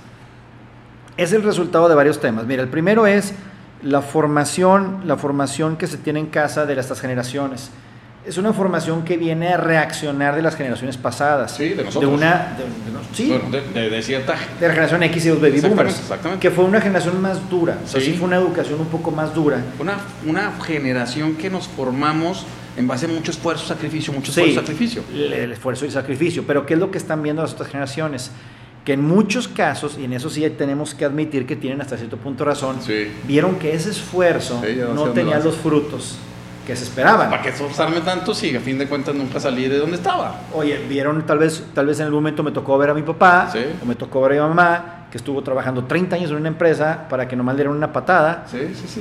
es 1.19 1.35
el 1.35 1.43
resultado 1.43 1.89
de 1.89 1.95
varios 1.95 2.19
temas. 2.19 2.47
Mira, 2.47 2.63
el 2.63 2.71
primero 2.71 3.07
es 3.07 3.35
la 3.83 4.01
formación, 4.01 5.03
la 5.05 5.17
formación 5.19 5.77
que 5.77 5.87
se 5.87 5.99
tiene 5.99 6.19
en 6.21 6.27
casa 6.27 6.65
de 6.65 6.81
estas 6.81 6.99
generaciones. 6.99 7.71
Es 8.25 8.39
una 8.39 8.53
formación 8.53 9.05
que 9.05 9.17
viene 9.17 9.49
a 9.49 9.57
reaccionar 9.57 10.37
de 10.37 10.43
las 10.43 10.55
generaciones 10.55 10.97
pasadas. 10.97 11.57
Sí, 11.57 11.71
de 11.71 11.83
nosotros. 11.83 12.11
De 12.11 12.17
una, 12.17 12.57
sí, 13.13 13.33
de, 13.73 14.03
cierta... 14.03 14.37
De 14.61 14.69
la 14.69 14.75
generación 14.75 15.03
X 15.03 15.27
y 15.27 15.29
los 15.31 15.41
baby 15.41 15.61
boomers. 15.61 15.99
Exactamente. 15.99 16.41
Que 16.41 16.55
fue 16.55 16.65
una 16.65 16.81
generación 16.81 17.21
más 17.21 17.51
dura. 17.51 17.79
O 17.85 17.89
sea, 17.89 18.01
sí. 18.01 18.13
fue 18.13 18.29
una 18.29 18.37
educación 18.37 18.81
un 18.81 18.87
poco 18.87 19.11
más 19.11 19.35
dura. 19.35 19.61
Una, 19.81 19.97
una 20.25 20.53
generación 20.65 21.35
que 21.35 21.51
nos 21.51 21.67
formamos 21.67 22.47
en 22.77 22.87
base 22.87 23.07
a 23.07 23.09
mucho 23.09 23.33
esfuerzo, 23.33 23.67
sacrificio, 23.67 24.13
mucho 24.13 24.31
esfuerzo, 24.31 24.61
sacrificio. 24.61 25.03
El 25.13 25.53
esfuerzo 25.53 25.85
y 25.85 25.91
sacrificio. 25.91 26.45
Pero 26.47 26.65
¿qué 26.65 26.75
es 26.75 26.81
lo 26.81 26.91
que 26.91 26.99
están 26.99 27.23
viendo 27.23 27.43
las 27.43 27.55
otras 27.55 27.69
generaciones? 27.69 28.31
Que 28.85 28.95
en 28.95 29.03
muchos 29.03 29.49
casos, 29.49 29.97
y 29.99 30.05
en 30.05 30.13
eso 30.13 30.31
sí 30.31 30.49
tenemos 30.51 30.95
que 30.95 31.05
admitir 31.05 31.47
que 31.47 31.57
tienen 31.57 31.81
hasta 31.81 31.97
cierto 31.97 32.17
punto 32.17 32.45
razón, 32.45 32.79
vieron 33.25 33.57
que 33.57 33.75
ese 33.75 33.91
esfuerzo 33.91 34.63
no, 34.95 35.11
tenía 35.11 35.39
los 35.39 35.57
frutos 35.57 36.19
que 36.67 36.77
se 36.77 36.85
esperaban. 36.85 37.31
¿Para 37.31 37.43
qué 37.43 37.49
esforzarme 37.51 38.01
tanto 38.01 38.35
si 38.35 38.55
a 38.55 38.61
fin 38.61 38.79
de 38.79 38.87
cuentas 38.87 39.15
nunca 39.15 39.41
salí 39.41 39.69
de 39.69 39.79
donde 39.79 39.97
estaba? 39.97 40.43
Oye, 40.55 40.79
vieron, 40.89 41.25
tal 41.27 41.39
vez, 41.39 41.65
tal 41.75 41.87
vez 41.87 42.01
en 42.01 42.07
el 42.07 42.13
momento 42.13 42.43
me 42.43 42.53
tocó 42.53 42.79
ver 42.79 42.91
a 42.91 42.95
mi 42.95 43.03
papá, 43.03 43.53
o 43.83 43.87
me 43.87 43.95
tocó 43.95 44.21
ver 44.23 44.33
a 44.33 44.43
mi 44.43 44.49
mamá, 44.49 45.07
que 45.11 45.19
estuvo 45.19 45.43
trabajando 45.43 45.85
30 45.85 46.17
años 46.17 46.31
en 46.31 46.39
una 46.39 46.49
empresa 46.49 47.07
para 47.11 47.29
que 47.29 47.37
nomás 47.37 47.55
le 47.55 47.59
dieran 47.59 47.77
una 47.77 47.93
patada 47.93 48.47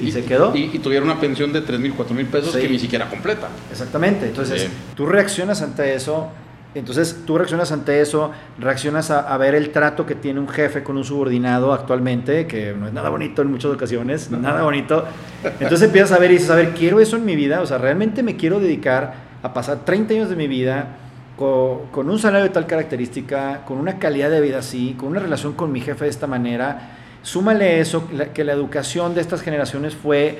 y, 0.01 0.11
se 0.11 0.25
quedó. 0.25 0.53
Y, 0.55 0.79
tuviera 0.79 1.05
una 1.05 1.19
pensión 1.19 1.53
de 1.53 1.61
3 1.61 1.79
mil, 1.79 1.93
4 1.93 2.13
mil 2.13 2.25
pesos 2.25 2.55
que 2.55 2.67
ni 2.67 2.79
siquiera 2.79 3.09
completa. 3.09 3.47
Exactamente. 3.71 4.27
Entonces, 4.27 4.67
tú 4.95 5.05
reaccionas 5.05 5.61
ante 5.61 5.95
eso 5.95 6.29
Entonces 6.73 7.23
tú 7.25 7.37
reaccionas 7.37 7.71
ante 7.73 7.99
eso, 7.99 8.31
reaccionas 8.57 9.11
a, 9.11 9.37
ver 9.37 9.55
el 9.55 9.71
trato 9.71 10.05
que 10.05 10.15
tiene 10.15 10.39
un 10.39 10.47
jefe 10.47 10.83
con 10.83 10.95
un 10.95 11.03
subordinado 11.03 11.73
actualmente, 11.73 12.47
que 12.47 12.73
no 12.73 12.87
es 12.87 12.93
nada 12.93 13.09
bonito 13.09 13.41
en 13.41 13.51
muchas 13.51 13.71
ocasiones, 13.71 14.31
nada 14.31 14.63
bonito. 14.63 15.03
Entonces 15.43 15.81
empiezas 15.83 16.13
a 16.13 16.19
ver 16.19 16.31
y 16.31 16.35
dices, 16.35 16.49
a 16.49 16.55
ver, 16.55 16.69
quiero 16.69 17.01
eso 17.01 17.17
en 17.17 17.25
mi 17.25 17.35
vida, 17.35 17.59
o 17.59 17.65
sea, 17.65 17.77
realmente 17.77 18.23
me 18.23 18.37
quiero 18.37 18.61
dedicar 18.61 19.15
a 19.43 19.53
pasar 19.53 19.83
30 19.83 20.13
años 20.13 20.29
de 20.29 20.37
mi 20.37 20.47
vida 20.47 20.95
con, 21.35 21.87
con 21.91 22.09
un 22.09 22.19
salario 22.19 22.47
de 22.47 22.53
tal 22.53 22.67
característica, 22.67 23.65
con 23.65 23.77
una 23.77 23.99
calidad 23.99 24.29
de 24.29 24.39
vida 24.39 24.59
así, 24.59 24.95
con 24.97 25.09
una 25.09 25.19
relación 25.19 25.53
con 25.53 25.73
mi 25.73 25.81
jefe 25.81 26.05
de 26.05 26.11
esta 26.11 26.27
manera. 26.27 26.97
Súmale 27.21 27.81
eso, 27.81 28.07
que 28.33 28.45
la 28.45 28.53
educación 28.53 29.13
de 29.13 29.19
estas 29.19 29.41
generaciones 29.41 29.93
fue, 29.93 30.39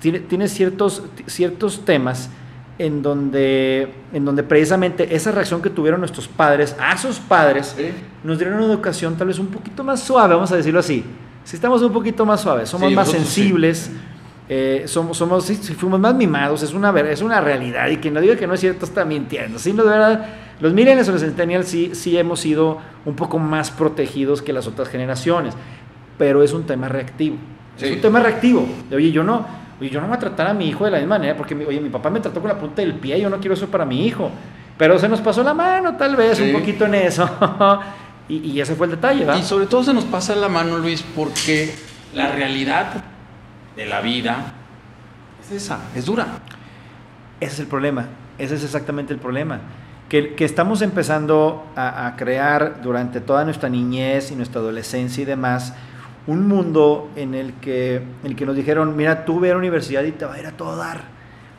tiene, 0.00 0.18
tiene 0.18 0.48
ciertos, 0.48 1.04
ciertos 1.26 1.84
temas 1.84 2.30
en 2.78 3.02
donde, 3.02 3.92
en 4.12 4.24
donde 4.24 4.42
precisamente 4.44 5.14
esa 5.14 5.32
reacción 5.32 5.60
que 5.60 5.70
tuvieron 5.70 6.00
nuestros 6.00 6.28
padres 6.28 6.76
a 6.80 6.96
sus 6.96 7.18
padres 7.18 7.76
nos 8.22 8.38
dieron 8.38 8.56
una 8.56 8.66
educación 8.66 9.16
tal 9.16 9.26
vez 9.26 9.38
un 9.38 9.48
poquito 9.48 9.82
más 9.82 10.00
suave, 10.00 10.34
vamos 10.34 10.52
a 10.52 10.56
decirlo 10.56 10.80
así. 10.80 11.04
Si 11.44 11.56
estamos 11.56 11.82
un 11.82 11.92
poquito 11.92 12.24
más 12.26 12.42
suaves, 12.42 12.68
somos 12.68 12.92
más 12.92 13.10
sensibles, 13.10 13.90
eh, 14.48 14.84
somos, 14.86 15.16
somos 15.16 15.50
fuimos 15.76 15.98
más 15.98 16.14
mimados, 16.14 16.62
es 16.62 16.72
una, 16.72 16.90
es 17.00 17.22
una 17.22 17.40
realidad 17.40 17.88
y 17.88 17.96
quien 17.96 18.14
no 18.14 18.20
diga 18.20 18.36
que 18.36 18.46
no 18.46 18.54
es 18.54 18.60
cierto 18.60 18.84
está 18.84 19.04
mintiendo. 19.04 19.58
Sí, 19.58 19.72
de 19.72 19.82
verdad, 19.82 20.26
los 20.60 20.72
millennials 20.72 21.08
o 21.08 21.12
los 21.12 21.20
centennials 21.20 21.68
sí, 21.68 21.94
sí 21.94 22.16
hemos 22.16 22.40
sido 22.40 22.78
un 23.04 23.16
poco 23.16 23.38
más 23.38 23.70
protegidos 23.70 24.42
que 24.42 24.52
las 24.52 24.66
otras 24.66 24.88
generaciones, 24.88 25.54
pero 26.16 26.42
es 26.42 26.52
un 26.52 26.64
tema 26.64 26.88
reactivo. 26.88 27.36
Es 27.80 27.92
un 27.92 28.00
tema 28.00 28.20
reactivo. 28.20 28.66
Oye, 28.92 29.12
yo 29.12 29.22
no, 29.22 29.46
Oye, 29.80 29.90
yo 29.90 30.00
no 30.00 30.08
voy 30.08 30.16
a 30.16 30.20
tratar 30.20 30.48
a 30.48 30.54
mi 30.54 30.68
hijo 30.68 30.84
de 30.84 30.90
la 30.90 30.98
misma 30.98 31.18
manera, 31.18 31.36
porque 31.36 31.54
oye, 31.54 31.80
mi 31.80 31.88
papá 31.88 32.10
me 32.10 32.20
trató 32.20 32.40
con 32.40 32.48
la 32.48 32.58
punta 32.58 32.82
del 32.82 32.94
pie, 32.94 33.20
yo 33.20 33.30
no 33.30 33.38
quiero 33.38 33.54
eso 33.54 33.68
para 33.68 33.84
mi 33.84 34.06
hijo. 34.06 34.30
Pero 34.76 34.98
se 34.98 35.08
nos 35.08 35.20
pasó 35.20 35.42
la 35.42 35.54
mano, 35.54 35.96
tal 35.96 36.16
vez, 36.16 36.40
un 36.40 36.52
poquito 36.52 36.86
en 36.86 36.94
eso. 36.94 37.28
y, 38.28 38.36
y, 38.38 38.60
ese 38.60 38.74
fue 38.74 38.86
el 38.86 38.92
detalle, 38.92 39.20
¿verdad? 39.20 39.40
Y 39.40 39.42
sobre 39.42 39.66
todo 39.66 39.82
se 39.82 39.92
nos 39.92 40.04
pasa 40.04 40.34
la 40.34 40.48
mano, 40.48 40.78
Luis, 40.78 41.02
porque 41.14 41.74
la 42.14 42.32
realidad 42.32 43.04
de 43.76 43.86
la 43.86 44.00
vida 44.00 44.54
es 45.40 45.62
esa, 45.62 45.80
es 45.94 46.06
dura. 46.06 46.26
Ese 47.40 47.54
es 47.54 47.60
el 47.60 47.66
problema, 47.66 48.06
ese 48.36 48.56
es 48.56 48.64
exactamente 48.64 49.12
el 49.12 49.20
problema. 49.20 49.60
Que, 50.08 50.34
que 50.34 50.44
estamos 50.44 50.80
empezando 50.82 51.66
a, 51.76 52.06
a 52.06 52.16
crear 52.16 52.80
durante 52.82 53.20
toda 53.20 53.44
nuestra 53.44 53.68
niñez 53.68 54.32
y 54.32 54.36
nuestra 54.36 54.60
adolescencia 54.60 55.22
y 55.22 55.24
demás 55.26 55.74
un 56.28 56.46
mundo 56.46 57.08
en 57.16 57.34
el 57.34 57.54
que, 57.54 57.96
en 57.96 58.04
el 58.22 58.36
que 58.36 58.44
nos 58.44 58.54
dijeron, 58.54 58.94
mira, 58.94 59.24
tú 59.24 59.40
ve 59.40 59.48
a 59.48 59.54
la 59.54 59.58
universidad 59.58 60.04
y 60.04 60.12
te 60.12 60.26
va 60.26 60.34
a 60.34 60.38
ir 60.38 60.46
a 60.46 60.52
todo 60.52 60.76
dar. 60.76 61.00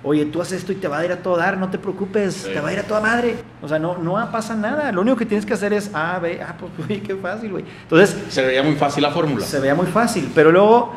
Oye, 0.03 0.25
tú 0.25 0.41
haces 0.41 0.59
esto 0.59 0.71
y 0.71 0.75
te 0.75 0.87
va 0.87 0.99
a 0.99 1.05
ir 1.05 1.11
a 1.11 1.17
todo 1.17 1.37
dar, 1.37 1.57
no 1.57 1.69
te 1.69 1.79
preocupes, 1.79 2.43
te 2.43 2.61
va 2.61 2.69
a 2.69 2.73
ir 2.73 2.79
a 2.79 2.83
toda 2.83 3.01
madre. 3.01 3.35
O 3.63 3.67
sea, 3.67 3.79
no, 3.79 3.97
no 3.97 4.13
pasa 4.31 4.55
nada. 4.55 4.91
Lo 4.91 5.01
único 5.01 5.17
que 5.17 5.25
tienes 5.25 5.45
que 5.45 5.53
hacer 5.53 5.73
es 5.73 5.89
A, 5.93 6.19
B, 6.19 6.39
ah, 6.41 6.55
pues, 6.57 6.71
uy, 6.89 6.99
qué 6.99 7.15
fácil, 7.15 7.51
güey. 7.51 7.65
Entonces. 7.81 8.15
Se 8.29 8.45
veía 8.45 8.61
muy 8.61 8.75
fácil 8.75 9.01
la 9.01 9.11
fórmula. 9.11 9.43
Se 9.43 9.59
veía 9.59 9.73
muy 9.73 9.87
fácil, 9.87 10.31
pero 10.35 10.51
luego, 10.51 10.93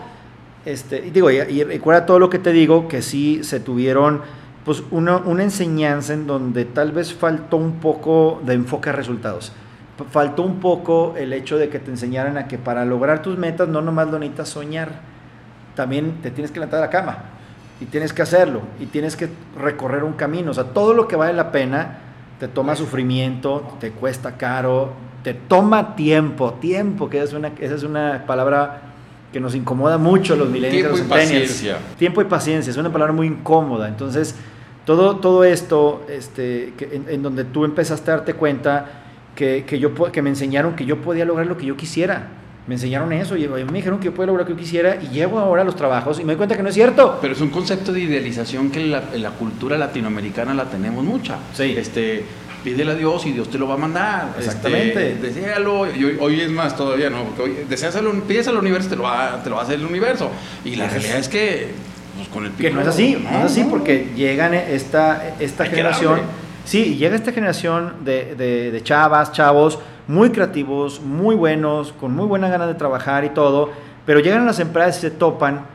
este, 0.66 1.00
digo, 1.00 1.30
y, 1.30 1.38
y 1.38 1.64
recuerda 1.64 2.04
todo 2.04 2.18
lo 2.18 2.28
que 2.28 2.38
te 2.38 2.52
digo, 2.52 2.88
que 2.88 3.00
sí 3.00 3.42
se 3.42 3.58
tuvieron, 3.58 4.20
pues, 4.66 4.82
una, 4.90 5.16
una 5.16 5.44
enseñanza 5.44 6.12
en 6.12 6.26
donde 6.26 6.66
tal 6.66 6.92
vez 6.92 7.14
faltó 7.14 7.56
un 7.56 7.80
poco 7.80 8.42
de 8.44 8.52
enfoque 8.52 8.90
a 8.90 8.92
resultados 8.92 9.50
faltó 10.10 10.42
un 10.42 10.60
poco 10.60 11.14
el 11.16 11.32
hecho 11.32 11.58
de 11.58 11.68
que 11.68 11.78
te 11.78 11.90
enseñaran 11.90 12.36
a 12.36 12.48
que 12.48 12.58
para 12.58 12.84
lograr 12.84 13.22
tus 13.22 13.38
metas 13.38 13.68
no 13.68 13.82
nomás 13.82 14.08
lo 14.08 14.18
necesitas 14.18 14.48
soñar, 14.48 14.90
también 15.74 16.20
te 16.22 16.30
tienes 16.30 16.50
que 16.50 16.60
levantar 16.60 16.80
de 16.80 16.86
la 16.86 16.90
cama 16.90 17.18
y 17.80 17.86
tienes 17.86 18.12
que 18.12 18.22
hacerlo 18.22 18.62
y 18.80 18.86
tienes 18.86 19.16
que 19.16 19.28
recorrer 19.58 20.04
un 20.04 20.12
camino. 20.12 20.50
O 20.50 20.54
sea, 20.54 20.64
todo 20.64 20.94
lo 20.94 21.08
que 21.08 21.16
vale 21.16 21.32
la 21.32 21.50
pena 21.50 21.98
te 22.38 22.48
toma 22.48 22.76
sufrimiento, 22.76 23.76
te 23.80 23.90
cuesta 23.90 24.36
caro, 24.36 24.92
te 25.22 25.34
toma 25.34 25.96
tiempo, 25.96 26.54
tiempo, 26.54 27.08
que 27.08 27.22
es 27.22 27.32
una, 27.32 27.52
esa 27.58 27.74
es 27.74 27.82
una 27.82 28.24
palabra 28.26 28.82
que 29.32 29.40
nos 29.40 29.54
incomoda 29.54 29.98
mucho 29.98 30.36
los 30.36 30.48
millennials. 30.48 30.94
Tiempo 30.94 30.98
y 30.98 31.08
paciencia. 31.08 31.78
Tiempo 31.98 32.20
y 32.20 32.24
paciencia, 32.24 32.70
es 32.70 32.76
una 32.76 32.92
palabra 32.92 33.12
muy 33.12 33.26
incómoda. 33.26 33.88
Entonces, 33.88 34.34
todo, 34.84 35.16
todo 35.16 35.44
esto 35.44 36.04
este, 36.08 36.74
en, 36.80 37.06
en 37.08 37.22
donde 37.22 37.44
tú 37.44 37.64
empezaste 37.64 38.10
a 38.10 38.16
darte 38.16 38.34
cuenta 38.34 39.01
que, 39.34 39.64
que, 39.66 39.78
yo, 39.78 39.94
que 39.94 40.22
me 40.22 40.30
enseñaron 40.30 40.76
que 40.76 40.84
yo 40.84 41.00
podía 41.00 41.24
lograr 41.24 41.46
lo 41.46 41.56
que 41.56 41.66
yo 41.66 41.76
quisiera. 41.76 42.28
Me 42.66 42.76
enseñaron 42.76 43.12
eso 43.12 43.36
y 43.36 43.48
me 43.48 43.72
dijeron 43.72 43.98
que 43.98 44.06
yo 44.06 44.14
podía 44.14 44.28
lograr 44.28 44.46
lo 44.46 44.46
que 44.46 44.52
yo 44.52 44.64
quisiera 44.64 44.96
y 45.02 45.08
llego 45.08 45.40
ahora 45.40 45.62
a 45.62 45.64
los 45.64 45.74
trabajos 45.74 46.20
y 46.20 46.22
me 46.22 46.28
doy 46.28 46.36
cuenta 46.36 46.56
que 46.56 46.62
no 46.62 46.68
es 46.68 46.74
cierto. 46.74 47.18
Pero 47.20 47.34
es 47.34 47.40
un 47.40 47.50
concepto 47.50 47.92
de 47.92 48.00
idealización 48.00 48.70
que 48.70 48.86
la, 48.86 49.02
la 49.16 49.30
cultura 49.30 49.76
latinoamericana 49.76 50.54
la 50.54 50.66
tenemos 50.66 51.04
mucha. 51.04 51.38
Sí. 51.54 51.74
Este, 51.76 52.24
pídele 52.62 52.92
a 52.92 52.94
Dios 52.94 53.26
y 53.26 53.32
Dios 53.32 53.50
te 53.50 53.58
lo 53.58 53.66
va 53.66 53.74
a 53.74 53.78
mandar. 53.78 54.28
Este, 54.30 54.44
Exactamente. 54.44 55.12
Este, 55.12 55.26
deséalo. 55.28 55.86
Y 55.92 56.16
hoy, 56.20 56.40
es 56.40 56.50
más 56.50 56.76
todavía, 56.76 57.10
¿no? 57.10 57.24
Porque 57.24 57.42
hoy 57.42 57.56
deseas 57.68 57.96
al, 57.96 58.06
pides 58.22 58.48
al 58.48 58.56
universo, 58.56 58.88
te 58.88 58.96
lo, 58.96 59.04
va, 59.04 59.42
te 59.42 59.50
lo 59.50 59.56
va 59.56 59.62
a 59.62 59.64
hacer 59.64 59.80
el 59.80 59.86
universo. 59.86 60.30
Y 60.64 60.76
la 60.76 60.88
realidad 60.88 61.18
es 61.18 61.28
que, 61.28 61.70
pues, 62.16 62.28
con 62.28 62.46
el 62.46 62.52
Que 62.52 62.70
no 62.70 62.80
es 62.80 62.88
así, 62.88 63.18
no, 63.20 63.38
es 63.38 63.44
así 63.52 63.64
porque 63.64 64.10
llegan 64.16 64.54
esta, 64.54 65.34
esta 65.40 65.66
generación 65.66 66.20
Sí, 66.64 66.96
llega 66.96 67.16
esta 67.16 67.32
generación 67.32 68.04
de, 68.04 68.36
de, 68.36 68.82
chavas, 68.82 69.32
chavos, 69.32 69.80
muy 70.06 70.30
creativos, 70.30 71.00
muy 71.00 71.34
buenos, 71.34 71.92
con 71.92 72.14
muy 72.14 72.26
buena 72.26 72.48
ganas 72.48 72.68
de 72.68 72.74
trabajar 72.74 73.24
y 73.24 73.30
todo, 73.30 73.70
pero 74.06 74.20
llegan 74.20 74.42
a 74.42 74.46
las 74.46 74.60
empresas 74.60 74.98
y 74.98 75.00
se 75.00 75.10
topan 75.10 75.66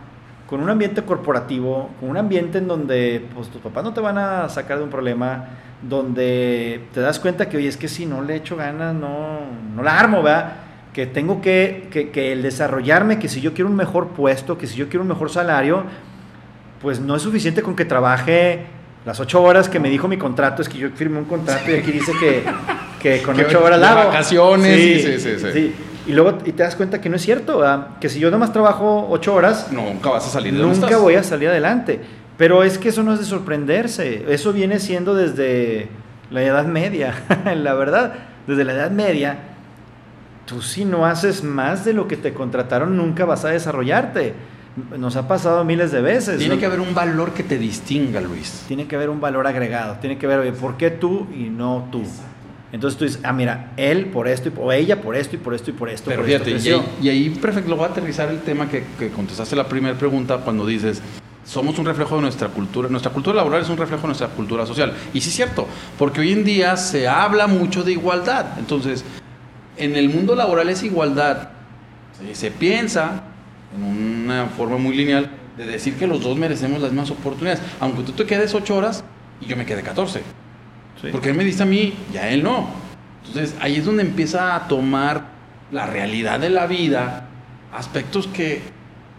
con 0.47 0.61
un 0.61 0.69
ambiente 0.69 1.03
corporativo, 1.03 1.89
con 1.99 2.09
un 2.09 2.17
ambiente 2.17 2.59
en 2.59 2.69
donde 2.69 3.25
pues, 3.35 3.49
tus 3.49 3.61
papás 3.61 3.83
no 3.83 3.93
te 3.93 3.99
van 3.99 4.17
a 4.17 4.47
sacar 4.47 4.77
de 4.77 4.85
un 4.85 4.89
problema, 4.89 5.45
donde 5.81 6.85
te 6.93 7.01
das 7.01 7.19
cuenta 7.19 7.49
que, 7.49 7.57
oye, 7.57 7.67
es 7.67 7.75
que 7.75 7.89
si 7.89 8.05
no 8.05 8.21
le 8.21 8.35
echo 8.35 8.55
ganas, 8.55 8.95
no, 8.95 9.39
no 9.75 9.83
la 9.83 9.99
armo, 9.99 10.23
¿verdad? 10.23 10.53
Que 10.93 11.05
tengo 11.05 11.41
que, 11.41 11.89
que, 11.91 12.11
que 12.11 12.31
el 12.31 12.41
desarrollarme, 12.41 13.19
que 13.19 13.27
si 13.27 13.41
yo 13.41 13.53
quiero 13.53 13.69
un 13.69 13.75
mejor 13.75 14.07
puesto, 14.09 14.57
que 14.57 14.67
si 14.67 14.77
yo 14.77 14.87
quiero 14.87 15.01
un 15.01 15.09
mejor 15.09 15.29
salario, 15.29 15.83
pues 16.81 17.01
no 17.01 17.15
es 17.15 17.21
suficiente 17.21 17.61
con 17.61 17.75
que 17.75 17.83
trabaje 17.83 18.76
las 19.05 19.19
ocho 19.19 19.41
horas 19.41 19.69
que 19.69 19.79
me 19.79 19.89
dijo 19.89 20.07
mi 20.07 20.17
contrato 20.17 20.61
es 20.61 20.69
que 20.69 20.77
yo 20.77 20.89
firmé 20.89 21.19
un 21.19 21.25
contrato 21.25 21.71
y 21.71 21.75
aquí 21.75 21.91
dice 21.91 22.11
que, 22.19 22.43
que 23.01 23.21
con 23.21 23.39
ocho 23.39 23.63
horas 23.63 23.79
la 23.79 23.93
vacaciones. 23.93 24.75
Sí, 24.75 25.19
sí, 25.19 25.19
sí, 25.19 25.51
sí, 25.53 25.75
Y 26.07 26.11
luego 26.11 26.39
y 26.45 26.51
te 26.51 26.63
das 26.63 26.75
cuenta 26.75 26.99
que 26.99 27.09
no 27.09 27.15
es 27.15 27.21
cierto, 27.21 27.63
que 28.01 28.09
si 28.09 28.19
yo 28.19 28.27
nada 28.29 28.39
más 28.39 28.51
trabajo 28.51 29.07
ocho 29.09 29.33
horas, 29.33 29.71
nunca 29.71 30.09
vas 30.09 30.25
a 30.25 30.29
salir 30.29 30.53
de 30.53 30.59
Nunca 30.59 30.97
voy 30.97 31.15
a 31.15 31.23
salir 31.23 31.49
adelante. 31.49 32.01
Pero 32.37 32.63
es 32.63 32.77
que 32.77 32.89
eso 32.89 33.01
no 33.01 33.13
es 33.13 33.19
de 33.19 33.25
sorprenderse. 33.25 34.25
Eso 34.29 34.53
viene 34.53 34.79
siendo 34.79 35.15
desde 35.15 35.87
la 36.29 36.43
Edad 36.43 36.65
Media, 36.65 37.13
la 37.55 37.73
verdad. 37.73 38.13
Desde 38.45 38.63
la 38.63 38.73
Edad 38.73 38.91
Media, 38.91 39.39
tú 40.45 40.61
si 40.61 40.85
no 40.85 41.05
haces 41.05 41.43
más 41.43 41.83
de 41.83 41.93
lo 41.93 42.07
que 42.07 42.15
te 42.15 42.33
contrataron, 42.33 42.95
nunca 42.95 43.25
vas 43.25 43.43
a 43.43 43.49
desarrollarte 43.49 44.33
nos 44.97 45.15
ha 45.15 45.27
pasado 45.27 45.63
miles 45.63 45.91
de 45.91 46.01
veces. 46.01 46.37
Tiene 46.37 46.57
que 46.57 46.65
haber 46.65 46.79
un 46.79 46.93
valor 46.93 47.33
que 47.33 47.43
te 47.43 47.57
distinga, 47.57 48.21
Luis. 48.21 48.63
Tiene 48.67 48.87
que 48.87 48.95
haber 48.95 49.09
un 49.09 49.19
valor 49.19 49.47
agregado. 49.47 49.97
Tiene 49.99 50.17
que 50.17 50.27
ver, 50.27 50.53
¿por 50.53 50.77
qué 50.77 50.91
tú 50.91 51.27
y 51.35 51.49
no 51.49 51.87
tú? 51.91 52.03
Entonces 52.71 52.97
tú 52.97 53.05
dices, 53.05 53.21
ah, 53.23 53.33
mira, 53.33 53.71
él 53.77 54.07
por 54.07 54.27
esto, 54.27 54.49
y, 54.49 54.53
o 54.57 54.71
ella 54.71 55.01
por 55.01 55.15
esto 55.15 55.35
y 55.35 55.39
por 55.39 55.53
esto 55.53 55.71
y 55.71 55.73
por 55.73 55.89
esto. 55.89 56.09
Pero 56.09 56.23
fíjate, 56.23 56.51
y, 57.01 57.09
ahí, 57.09 57.29
perfecto, 57.29 57.69
lo 57.69 57.77
voy 57.77 57.85
a 57.85 57.89
aterrizar 57.89 58.29
el 58.29 58.41
tema 58.41 58.69
que, 58.69 58.83
que 58.99 59.09
contestaste 59.09 59.55
la 59.55 59.67
primera 59.67 59.97
pregunta 59.97 60.37
cuando 60.39 60.65
dices, 60.65 61.01
somos 61.45 61.79
un 61.79 61.85
reflejo 61.85 62.17
de 62.17 62.23
nuestra 62.23 62.49
cultura, 62.49 62.89
nuestra 62.89 63.11
cultura 63.11 63.37
laboral 63.37 63.61
es 63.61 63.69
un 63.69 63.77
reflejo 63.77 64.01
de 64.01 64.07
nuestra 64.07 64.27
cultura 64.27 64.65
social. 64.65 64.93
Y 65.13 65.21
sí 65.21 65.29
es 65.29 65.35
cierto, 65.35 65.65
porque 65.97 66.19
hoy 66.19 66.33
en 66.33 66.43
día 66.43 66.75
se 66.75 67.07
habla 67.07 67.47
mucho 67.47 67.83
de 67.83 67.93
igualdad. 67.93 68.59
Entonces, 68.59 69.05
en 69.77 69.95
el 69.95 70.09
mundo 70.09 70.35
laboral 70.35 70.67
es 70.69 70.83
igualdad. 70.83 71.49
Se 72.33 72.51
piensa 72.51 73.23
en 73.75 73.83
una 73.83 74.45
forma 74.45 74.77
muy 74.77 74.95
lineal 74.95 75.29
de 75.57 75.65
decir 75.65 75.95
que 75.95 76.07
los 76.07 76.21
dos 76.21 76.37
merecemos 76.37 76.81
las 76.81 76.91
mismas 76.91 77.11
oportunidades, 77.11 77.61
aunque 77.79 78.03
tú 78.03 78.11
te 78.11 78.25
quedes 78.25 78.53
ocho 78.53 78.75
horas 78.75 79.03
y 79.41 79.45
yo 79.45 79.57
me 79.57 79.65
quede 79.65 79.81
14. 79.81 80.21
Porque 81.11 81.29
él 81.29 81.35
me 81.35 81.43
dice 81.43 81.63
a 81.63 81.65
mí 81.65 81.93
y 82.13 82.17
a 82.17 82.29
él 82.29 82.43
no. 82.43 82.69
Entonces 83.27 83.55
ahí 83.59 83.75
es 83.75 83.85
donde 83.85 84.03
empieza 84.03 84.55
a 84.55 84.67
tomar 84.67 85.25
la 85.71 85.85
realidad 85.85 86.39
de 86.39 86.49
la 86.49 86.65
vida 86.65 87.27
aspectos 87.73 88.27
que, 88.27 88.61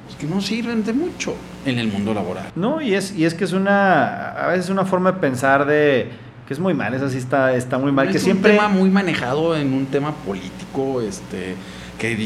pues, 0.06 0.16
que 0.16 0.26
no 0.26 0.40
sirven 0.40 0.84
de 0.84 0.92
mucho 0.92 1.34
en 1.64 1.78
el 1.78 1.88
mundo 1.88 2.14
laboral. 2.14 2.50
No, 2.56 2.80
y 2.80 2.94
es, 2.94 3.14
y 3.14 3.24
es 3.24 3.34
que 3.34 3.44
es 3.44 3.52
una, 3.52 4.30
a 4.30 4.48
veces 4.48 4.70
una 4.70 4.84
forma 4.84 5.12
de 5.12 5.18
pensar 5.18 5.66
de 5.66 6.10
que 6.46 6.54
es 6.54 6.60
muy 6.60 6.72
mal, 6.72 6.94
esa 6.94 7.10
sí 7.10 7.18
está, 7.18 7.54
está 7.54 7.76
muy 7.76 7.92
mal. 7.92 8.06
Es 8.06 8.12
que 8.12 8.18
un 8.18 8.24
siempre... 8.24 8.52
tema 8.52 8.68
muy 8.68 8.88
manejado 8.88 9.54
en 9.54 9.74
un 9.74 9.86
tema 9.86 10.14
político, 10.14 11.02
este, 11.02 11.54
que 11.98 12.16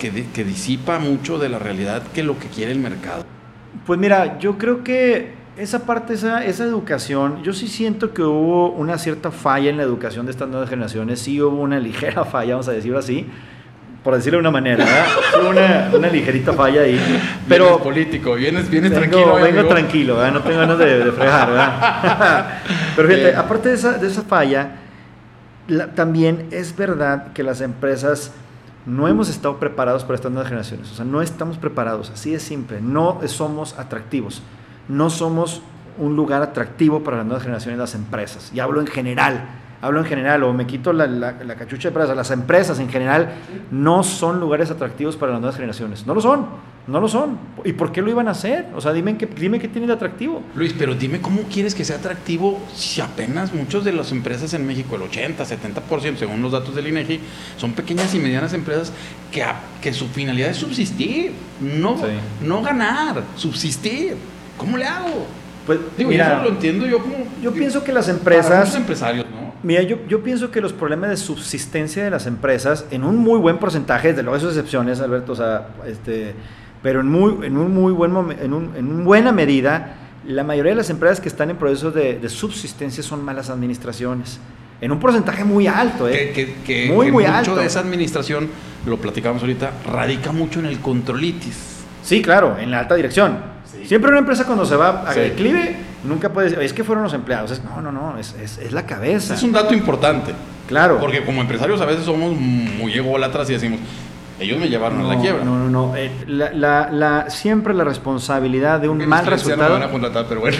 que, 0.00 0.44
disipa 0.44 0.98
mucho 0.98 1.38
de 1.38 1.48
la 1.48 1.58
realidad 1.58 2.02
que 2.14 2.22
lo 2.22 2.38
que 2.38 2.48
quiere 2.48 2.72
el 2.72 2.78
mercado. 2.78 3.24
Pues 3.86 4.00
mira, 4.00 4.38
yo 4.38 4.56
creo 4.56 4.82
que 4.82 5.34
esa 5.56 5.84
parte, 5.84 6.14
esa, 6.14 6.44
esa 6.44 6.64
educación, 6.64 7.42
yo 7.42 7.52
sí 7.52 7.68
siento 7.68 8.14
que 8.14 8.22
hubo 8.22 8.70
una 8.70 8.96
cierta 8.98 9.30
falla 9.30 9.68
en 9.68 9.76
la 9.76 9.82
educación 9.82 10.24
de 10.24 10.32
estas 10.32 10.48
nuevas 10.48 10.70
generaciones, 10.70 11.20
sí 11.20 11.40
hubo 11.40 11.60
una 11.60 11.78
ligera 11.80 12.24
falla, 12.24 12.54
vamos 12.54 12.68
a 12.68 12.72
decirlo 12.72 12.98
así, 12.98 13.26
por 14.02 14.14
decirlo 14.14 14.38
de 14.38 14.40
una 14.40 14.50
manera, 14.50 14.86
Hubo 15.38 15.50
una, 15.50 15.90
una, 15.92 16.08
ligerita 16.08 16.54
falla 16.54 16.80
ahí. 16.80 16.98
Pero 17.46 17.66
vienes 17.66 17.82
político, 17.82 18.34
vienes, 18.34 18.70
vienes 18.70 18.94
tranquilo. 18.94 19.34
Vengo 19.34 19.66
tranquilo, 19.66 20.30
no 20.30 20.40
tengo 20.40 20.58
ganas 20.58 20.78
de, 20.78 21.12
fregar. 21.12 21.50
¿verdad? 21.50 22.48
Pero 22.96 23.08
fíjate, 23.08 23.36
aparte 23.36 23.68
de 23.68 23.74
esa, 23.74 23.98
de 23.98 24.06
esa 24.06 24.22
falla, 24.22 24.76
también 25.94 26.46
es 26.50 26.74
verdad 26.74 27.34
que 27.34 27.42
las 27.42 27.60
empresas 27.60 28.32
no 28.86 29.08
hemos 29.08 29.28
estado 29.28 29.58
preparados 29.58 30.04
para 30.04 30.14
estas 30.14 30.32
nuevas 30.32 30.48
generaciones. 30.48 30.90
O 30.90 30.94
sea, 30.94 31.04
no 31.04 31.22
estamos 31.22 31.58
preparados, 31.58 32.10
así 32.10 32.30
de 32.30 32.40
simple. 32.40 32.80
No 32.80 33.20
somos 33.26 33.78
atractivos. 33.78 34.42
No 34.88 35.10
somos 35.10 35.62
un 35.98 36.16
lugar 36.16 36.42
atractivo 36.42 37.02
para 37.02 37.18
las 37.18 37.26
nuevas 37.26 37.42
generaciones 37.42 37.78
las 37.78 37.94
empresas. 37.94 38.50
Y 38.54 38.60
hablo 38.60 38.80
en 38.80 38.86
general 38.86 39.48
hablo 39.82 40.00
en 40.00 40.06
general, 40.06 40.42
o 40.44 40.52
me 40.52 40.66
quito 40.66 40.92
la, 40.92 41.06
la, 41.06 41.54
cachucha 41.54 41.88
de 41.88 41.94
prensa, 41.94 42.14
las 42.14 42.30
empresas 42.30 42.78
en 42.78 42.88
general 42.88 43.30
no 43.70 44.02
son 44.02 44.40
lugares 44.40 44.70
atractivos 44.70 45.16
para 45.16 45.32
las 45.32 45.40
nuevas 45.40 45.56
generaciones. 45.56 46.06
No 46.06 46.14
lo 46.14 46.20
son, 46.20 46.46
no 46.86 47.00
lo 47.00 47.08
son. 47.08 47.38
¿Y 47.64 47.72
por 47.72 47.92
qué 47.92 48.02
lo 48.02 48.10
iban 48.10 48.28
a 48.28 48.32
hacer? 48.32 48.66
O 48.74 48.80
sea, 48.80 48.92
dime 48.92 49.16
qué, 49.16 49.26
dime 49.26 49.58
qué 49.58 49.68
tiene 49.68 49.86
de 49.86 49.94
atractivo. 49.94 50.42
Luis, 50.54 50.74
pero 50.78 50.94
dime 50.94 51.20
cómo 51.20 51.42
quieres 51.42 51.74
que 51.74 51.84
sea 51.84 51.96
atractivo 51.96 52.60
si 52.74 53.00
apenas 53.00 53.54
muchas 53.54 53.84
de 53.84 53.92
las 53.92 54.12
empresas 54.12 54.52
en 54.54 54.66
México, 54.66 54.96
el 54.96 55.02
80, 55.02 55.44
70%, 55.44 56.16
según 56.16 56.42
los 56.42 56.52
datos 56.52 56.74
del 56.74 56.86
INEGI, 56.88 57.20
son 57.56 57.72
pequeñas 57.72 58.14
y 58.14 58.18
medianas 58.18 58.52
empresas 58.52 58.92
que, 59.32 59.44
que 59.80 59.92
su 59.92 60.08
finalidad 60.08 60.50
es 60.50 60.58
subsistir, 60.58 61.32
no, 61.60 61.96
no 62.42 62.62
ganar, 62.62 63.22
subsistir. 63.36 64.16
¿Cómo 64.56 64.76
le 64.76 64.84
hago? 64.84 65.26
Pues, 65.66 65.78
Digo, 65.96 66.10
eso 66.10 66.42
lo 66.42 66.48
entiendo 66.48 66.86
yo 66.86 66.98
como... 66.98 67.16
Yo 67.42 67.52
pienso 67.52 67.84
que 67.84 67.92
las 67.92 68.08
empresas... 68.08 68.74
empresarios, 68.74 69.26
¿no? 69.30 69.49
Mira, 69.62 69.82
yo, 69.82 69.98
yo, 70.08 70.22
pienso 70.22 70.50
que 70.50 70.60
los 70.60 70.72
problemas 70.72 71.10
de 71.10 71.16
subsistencia 71.18 72.02
de 72.02 72.10
las 72.10 72.26
empresas, 72.26 72.86
en 72.90 73.04
un 73.04 73.16
muy 73.16 73.38
buen 73.38 73.58
porcentaje, 73.58 74.08
desde 74.08 74.22
luego 74.22 74.38
esas 74.38 74.50
excepciones, 74.50 75.00
Alberto, 75.00 75.32
o 75.32 75.36
sea, 75.36 75.68
este, 75.86 76.34
pero 76.82 77.00
en, 77.00 77.08
muy, 77.08 77.46
en 77.46 77.58
un 77.58 77.74
muy 77.74 77.92
buen 77.92 78.12
en, 78.40 78.54
un, 78.54 78.74
en 78.74 79.04
buena 79.04 79.32
medida, 79.32 79.96
la 80.26 80.44
mayoría 80.44 80.72
de 80.72 80.76
las 80.76 80.88
empresas 80.88 81.20
que 81.20 81.28
están 81.28 81.50
en 81.50 81.56
procesos 81.56 81.94
de, 81.94 82.26
subsistencia 82.28 83.02
son 83.02 83.22
malas 83.22 83.50
administraciones. 83.50 84.38
En 84.80 84.92
un 84.92 84.98
porcentaje 84.98 85.44
muy 85.44 85.66
alto, 85.66 86.08
¿eh? 86.08 86.32
Que, 86.34 86.54
que, 86.64 86.86
muy, 86.90 87.12
muy 87.12 87.26
mucho 87.26 87.54
de 87.54 87.66
esa 87.66 87.80
administración, 87.80 88.48
lo 88.86 88.96
platicamos 88.96 89.42
ahorita, 89.42 89.72
radica 89.86 90.32
mucho 90.32 90.58
en 90.60 90.66
el 90.66 90.80
controlitis. 90.80 91.80
Sí, 92.02 92.22
claro, 92.22 92.56
en 92.58 92.70
la 92.70 92.80
alta 92.80 92.94
dirección. 92.94 93.38
Siempre 93.84 94.10
una 94.10 94.20
empresa 94.20 94.46
cuando 94.46 94.64
se 94.64 94.76
va 94.76 95.08
a 95.08 95.14
declive, 95.14 95.76
nunca 96.04 96.30
puede 96.30 96.48
decir, 96.48 96.62
es 96.62 96.72
que 96.72 96.84
fueron 96.84 97.04
los 97.04 97.14
empleados. 97.14 97.62
no, 97.64 97.80
no, 97.80 97.92
no, 97.92 98.18
es, 98.18 98.34
es, 98.34 98.72
la 98.72 98.86
cabeza. 98.86 99.34
Es 99.34 99.42
un 99.42 99.52
dato 99.52 99.74
importante. 99.74 100.32
Claro. 100.68 100.98
Porque 101.00 101.24
como 101.24 101.40
empresarios 101.40 101.80
a 101.80 101.84
veces 101.84 102.04
somos 102.04 102.32
muy 102.32 102.92
ególatras 102.92 103.50
y 103.50 103.54
decimos, 103.54 103.80
ellos 104.40 104.58
me 104.58 104.68
llevaron 104.68 105.00
a 105.00 105.14
la 105.14 105.20
quiebra. 105.20 105.44
No, 105.44 105.58
no, 105.58 105.68
no. 105.68 105.96
Eh, 105.96 106.10
la, 106.26 106.88
la, 106.90 107.28
siempre 107.28 107.74
la 107.74 107.84
responsabilidad 107.84 108.80
de 108.80 108.88
un 108.88 109.06
mal 109.06 109.26
resultado. 109.26 109.68
No 109.68 109.80
van 109.80 109.88
a 109.88 109.92
contratar, 109.92 110.26
pero 110.28 110.40
bueno. 110.40 110.56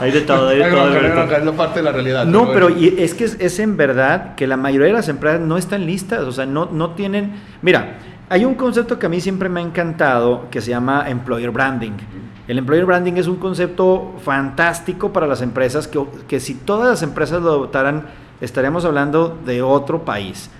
hay 0.00 0.10
de 0.10 0.20
todo, 0.20 0.48
hay 0.48 0.58
de 0.58 0.70
todo. 0.70 0.96
es 0.96 1.56
parte 1.56 1.78
de 1.78 1.82
la 1.84 1.92
realidad. 1.92 2.26
No, 2.26 2.52
pero, 2.52 2.68
es 2.68 3.14
que 3.14 3.24
es, 3.24 3.36
es, 3.40 3.58
en 3.58 3.76
verdad 3.76 4.34
que 4.34 4.46
la 4.46 4.58
mayoría 4.58 4.88
de 4.88 4.92
las 4.92 5.08
empresas 5.08 5.40
no 5.40 5.56
están 5.56 5.86
listas. 5.86 6.20
O 6.20 6.32
sea, 6.32 6.44
no, 6.44 6.66
no 6.66 6.90
tienen. 6.90 7.32
Mira, 7.62 7.98
hay 8.28 8.44
un 8.44 8.54
concepto 8.54 8.98
que 8.98 9.06
a 9.06 9.08
mí 9.08 9.20
siempre 9.20 9.48
me 9.48 9.60
ha 9.60 9.62
encantado 9.62 10.50
que 10.50 10.60
se 10.60 10.70
llama 10.70 11.04
employer 11.08 11.50
branding. 11.50 11.92
El 12.48 12.58
employer 12.58 12.84
branding 12.84 13.14
es 13.14 13.26
un 13.26 13.36
concepto 13.36 14.14
fantástico 14.24 15.12
para 15.12 15.26
las 15.26 15.42
empresas 15.42 15.86
que, 15.86 16.04
que 16.28 16.40
si 16.40 16.54
todas 16.54 16.88
las 16.88 17.02
empresas 17.02 17.42
lo 17.42 17.50
adoptaran 17.50 18.06
estaríamos 18.40 18.84
hablando 18.84 19.38
de 19.44 19.62
otro 19.62 20.04
país. 20.04 20.50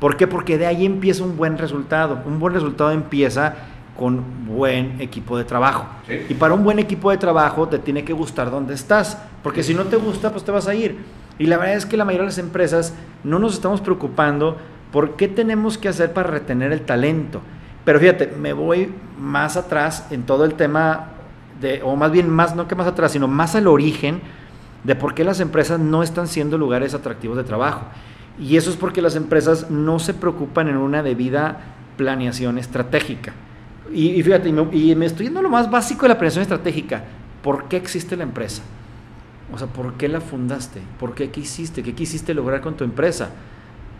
¿Por 0.00 0.16
qué? 0.16 0.26
Porque 0.26 0.58
de 0.58 0.66
ahí 0.66 0.84
empieza 0.84 1.22
un 1.22 1.36
buen 1.36 1.58
resultado. 1.58 2.20
Un 2.26 2.38
buen 2.38 2.54
resultado 2.54 2.90
empieza 2.90 3.54
con 3.96 4.22
buen 4.46 5.00
equipo 5.00 5.36
de 5.36 5.44
trabajo. 5.44 5.86
Y 6.28 6.34
para 6.34 6.54
un 6.54 6.64
buen 6.64 6.78
equipo 6.78 7.10
de 7.10 7.18
trabajo 7.18 7.68
te 7.68 7.78
tiene 7.78 8.04
que 8.04 8.12
gustar 8.12 8.50
dónde 8.50 8.74
estás, 8.74 9.18
porque 9.42 9.62
si 9.62 9.74
no 9.74 9.84
te 9.84 9.96
gusta, 9.96 10.30
pues 10.30 10.44
te 10.44 10.52
vas 10.52 10.68
a 10.68 10.74
ir. 10.74 10.98
Y 11.38 11.46
la 11.46 11.56
verdad 11.56 11.76
es 11.76 11.86
que 11.86 11.96
la 11.96 12.04
mayoría 12.04 12.22
de 12.22 12.30
las 12.30 12.38
empresas 12.38 12.94
no 13.24 13.38
nos 13.38 13.54
estamos 13.54 13.80
preocupando 13.80 14.56
¿Por 14.92 15.16
qué 15.16 15.28
tenemos 15.28 15.76
que 15.76 15.88
hacer 15.88 16.12
para 16.12 16.30
retener 16.30 16.72
el 16.72 16.82
talento? 16.82 17.42
Pero 17.84 18.00
fíjate, 18.00 18.28
me 18.38 18.52
voy 18.52 18.92
más 19.18 19.56
atrás 19.56 20.06
en 20.10 20.22
todo 20.22 20.44
el 20.44 20.54
tema 20.54 21.10
o 21.84 21.96
más 21.96 22.10
bien 22.10 22.30
más, 22.30 22.54
no 22.54 22.68
que 22.68 22.74
más 22.74 22.86
atrás, 22.86 23.12
sino 23.12 23.28
más 23.28 23.54
al 23.54 23.66
origen 23.66 24.20
de 24.84 24.94
por 24.94 25.14
qué 25.14 25.24
las 25.24 25.40
empresas 25.40 25.80
no 25.80 26.02
están 26.02 26.28
siendo 26.28 26.58
lugares 26.58 26.94
atractivos 26.94 27.36
de 27.36 27.44
trabajo. 27.44 27.82
Y 28.38 28.56
eso 28.56 28.70
es 28.70 28.76
porque 28.76 29.02
las 29.02 29.16
empresas 29.16 29.70
no 29.70 29.98
se 29.98 30.14
preocupan 30.14 30.68
en 30.68 30.76
una 30.76 31.02
debida 31.02 31.60
planeación 31.96 32.58
estratégica. 32.58 33.32
Y, 33.92 34.22
fíjate, 34.22 34.48
y 34.48 34.52
me, 34.52 34.76
y 34.76 34.94
me, 34.94 35.06
estoy 35.06 35.26
yendo 35.26 35.40
a 35.40 35.42
lo 35.42 35.50
más 35.50 35.70
básico 35.70 36.02
de 36.02 36.08
la 36.10 36.14
planeación 36.18 36.42
estratégica. 36.42 37.04
¿Por 37.42 37.64
qué 37.68 37.76
existe 37.76 38.16
la 38.16 38.22
empresa? 38.22 38.62
O 39.52 39.58
sea, 39.58 39.66
¿por 39.66 39.94
qué 39.94 40.08
la 40.08 40.20
fundaste? 40.20 40.82
¿Por 41.00 41.14
qué? 41.14 41.30
¿Qué 41.30 41.40
hiciste? 41.40 41.82
¿Qué 41.82 41.94
quisiste 41.94 42.34
lograr 42.34 42.60
con 42.60 42.76
tu 42.76 42.84
empresa? 42.84 43.30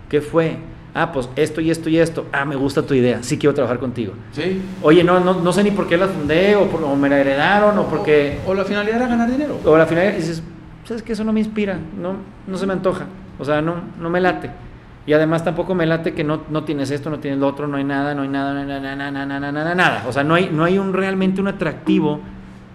¿Qué 0.08 0.20
fue? 0.20 0.58
Ah, 0.94 1.12
pues 1.12 1.28
esto 1.36 1.60
y 1.60 1.70
esto 1.70 1.88
y 1.88 1.98
esto. 1.98 2.26
Ah, 2.32 2.44
me 2.44 2.56
gusta 2.56 2.82
tu 2.82 2.94
idea. 2.94 3.22
Sí 3.22 3.38
quiero 3.38 3.54
trabajar 3.54 3.78
contigo. 3.78 4.14
Sí. 4.32 4.60
Oye, 4.82 5.04
no, 5.04 5.20
no, 5.20 5.34
no 5.34 5.52
sé 5.52 5.62
ni 5.62 5.70
por 5.70 5.86
qué 5.86 5.96
la 5.96 6.08
fundé 6.08 6.56
o, 6.56 6.68
por, 6.68 6.96
me 6.96 7.08
la 7.08 7.18
heredaron 7.18 7.78
o 7.78 7.86
porque... 7.86 8.40
O, 8.46 8.54
la 8.54 8.64
finalidad 8.64 8.96
era 8.96 9.06
ganar 9.06 9.30
dinero. 9.30 9.60
O 9.64 9.76
la 9.76 9.86
finalidad, 9.86 10.14
dices, 10.14 10.42
¿sabes 10.84 11.02
qué? 11.02 11.12
Eso 11.12 11.24
no 11.24 11.32
me 11.32 11.40
inspira. 11.40 11.78
No, 12.00 12.14
no 12.46 12.56
se 12.56 12.66
me 12.66 12.72
antoja. 12.72 13.06
O 13.38 13.44
sea, 13.44 13.60
no, 13.60 13.76
no 14.00 14.10
me 14.10 14.20
late. 14.20 14.50
Y 15.06 15.12
además 15.12 15.42
tampoco 15.44 15.74
me 15.74 15.86
late 15.86 16.12
que 16.12 16.24
no, 16.24 16.42
no 16.50 16.64
tienes 16.64 16.90
esto, 16.90 17.08
no 17.08 17.18
tienes 17.18 17.40
lo 17.40 17.46
otro, 17.46 17.66
no 17.66 17.78
hay 17.78 17.84
nada, 17.84 18.14
no 18.14 18.22
hay 18.22 18.28
nada, 18.28 18.52
no 18.52 18.60
hay 18.60 18.66
nada, 18.66 18.94
nada, 18.94 19.10
nada, 19.10 19.26
nada, 19.26 19.52
nada, 19.52 19.74
nada. 19.74 20.04
O 20.06 20.12
sea, 20.12 20.22
no 20.22 20.34
hay, 20.34 20.50
no 20.52 20.64
hay 20.64 20.76
un, 20.76 20.92
realmente 20.92 21.40
un 21.40 21.48
atractivo 21.48 22.20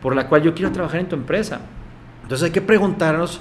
por 0.01 0.15
la 0.15 0.27
cual 0.27 0.41
yo 0.41 0.55
quiero 0.55 0.71
trabajar 0.71 1.01
en 1.01 1.09
tu 1.09 1.15
empresa. 1.15 1.59
Entonces 2.23 2.45
hay 2.45 2.51
que 2.51 2.61
preguntarnos, 2.61 3.39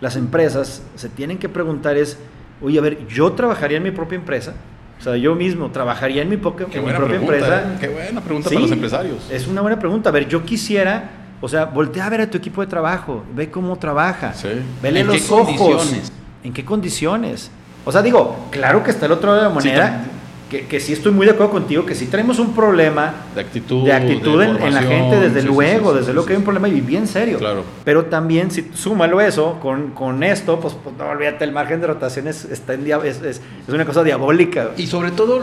las 0.00 0.16
empresas 0.16 0.82
se 0.96 1.08
tienen 1.08 1.38
que 1.38 1.48
preguntar 1.48 1.96
es, 1.96 2.18
oye, 2.60 2.78
a 2.78 2.82
ver, 2.82 3.06
yo 3.08 3.32
trabajaría 3.32 3.78
en 3.78 3.82
mi 3.82 3.90
propia 3.90 4.16
empresa. 4.16 4.54
O 4.98 5.02
sea, 5.02 5.16
yo 5.16 5.34
mismo 5.34 5.70
trabajaría 5.70 6.22
en 6.22 6.30
mi, 6.30 6.36
propia 6.36 6.66
empresa. 6.66 7.60
¿eh? 7.60 7.76
Qué 7.80 7.88
buena 7.88 8.20
pregunta 8.20 8.48
para 8.48 8.60
los 8.60 8.72
empresarios. 8.72 9.30
Es 9.30 9.46
una 9.46 9.60
buena 9.60 9.78
pregunta. 9.78 10.08
A 10.08 10.12
ver, 10.12 10.26
yo 10.26 10.44
quisiera, 10.44 11.10
o 11.40 11.48
sea, 11.48 11.66
voltea 11.66 12.06
a 12.06 12.10
ver 12.10 12.22
a 12.22 12.30
tu 12.30 12.38
equipo 12.38 12.62
de 12.62 12.66
trabajo, 12.66 13.22
ve 13.34 13.50
cómo 13.50 13.76
trabaja, 13.76 14.32
sí. 14.32 14.48
vele 14.82 15.00
¿En 15.00 15.06
los 15.08 15.16
qué 15.18 15.34
ojos. 15.34 15.56
Condiciones? 15.56 16.12
¿En 16.42 16.52
qué 16.52 16.64
condiciones? 16.64 17.50
O 17.84 17.92
sea, 17.92 18.02
digo, 18.02 18.48
claro 18.50 18.82
que 18.82 18.90
está 18.90 19.06
el 19.06 19.12
otro 19.12 19.28
lado 19.28 19.42
de 19.42 19.48
la 19.48 19.54
moneda 19.54 20.04
que, 20.50 20.66
que, 20.66 20.78
sí 20.78 20.92
estoy 20.92 21.12
muy 21.12 21.26
de 21.26 21.32
acuerdo 21.32 21.52
contigo, 21.52 21.84
que 21.84 21.94
sí 21.94 22.06
tenemos 22.06 22.38
un 22.38 22.54
problema 22.54 23.26
de 23.34 23.40
actitud, 23.40 23.84
de 23.84 23.92
actitud 23.92 24.40
en, 24.40 24.74
la 24.74 24.82
gente, 24.82 25.18
desde 25.18 25.42
luego, 25.42 25.92
desde 25.92 26.12
luego 26.12 26.26
que 26.26 26.34
hay 26.34 26.38
un 26.38 26.44
problema 26.44 26.68
y 26.68 26.80
bien 26.80 27.08
serio. 27.08 27.38
Claro. 27.38 27.64
Pero 27.84 28.04
también, 28.04 28.50
si 28.52 28.70
súmalo 28.74 29.20
eso 29.20 29.58
con, 29.60 29.90
con 29.90 30.22
esto, 30.22 30.60
pues, 30.60 30.74
pues, 30.74 30.96
no 30.96 31.08
olvídate, 31.08 31.44
el 31.44 31.52
margen 31.52 31.80
de 31.80 31.88
rotación 31.88 32.28
es, 32.28 32.44
está 32.44 32.74
en, 32.74 32.86
es, 32.86 33.22
es, 33.22 33.40
es, 33.66 33.74
una 33.74 33.84
cosa 33.84 34.04
diabólica. 34.04 34.70
Y 34.76 34.86
sobre 34.86 35.10
todo, 35.10 35.42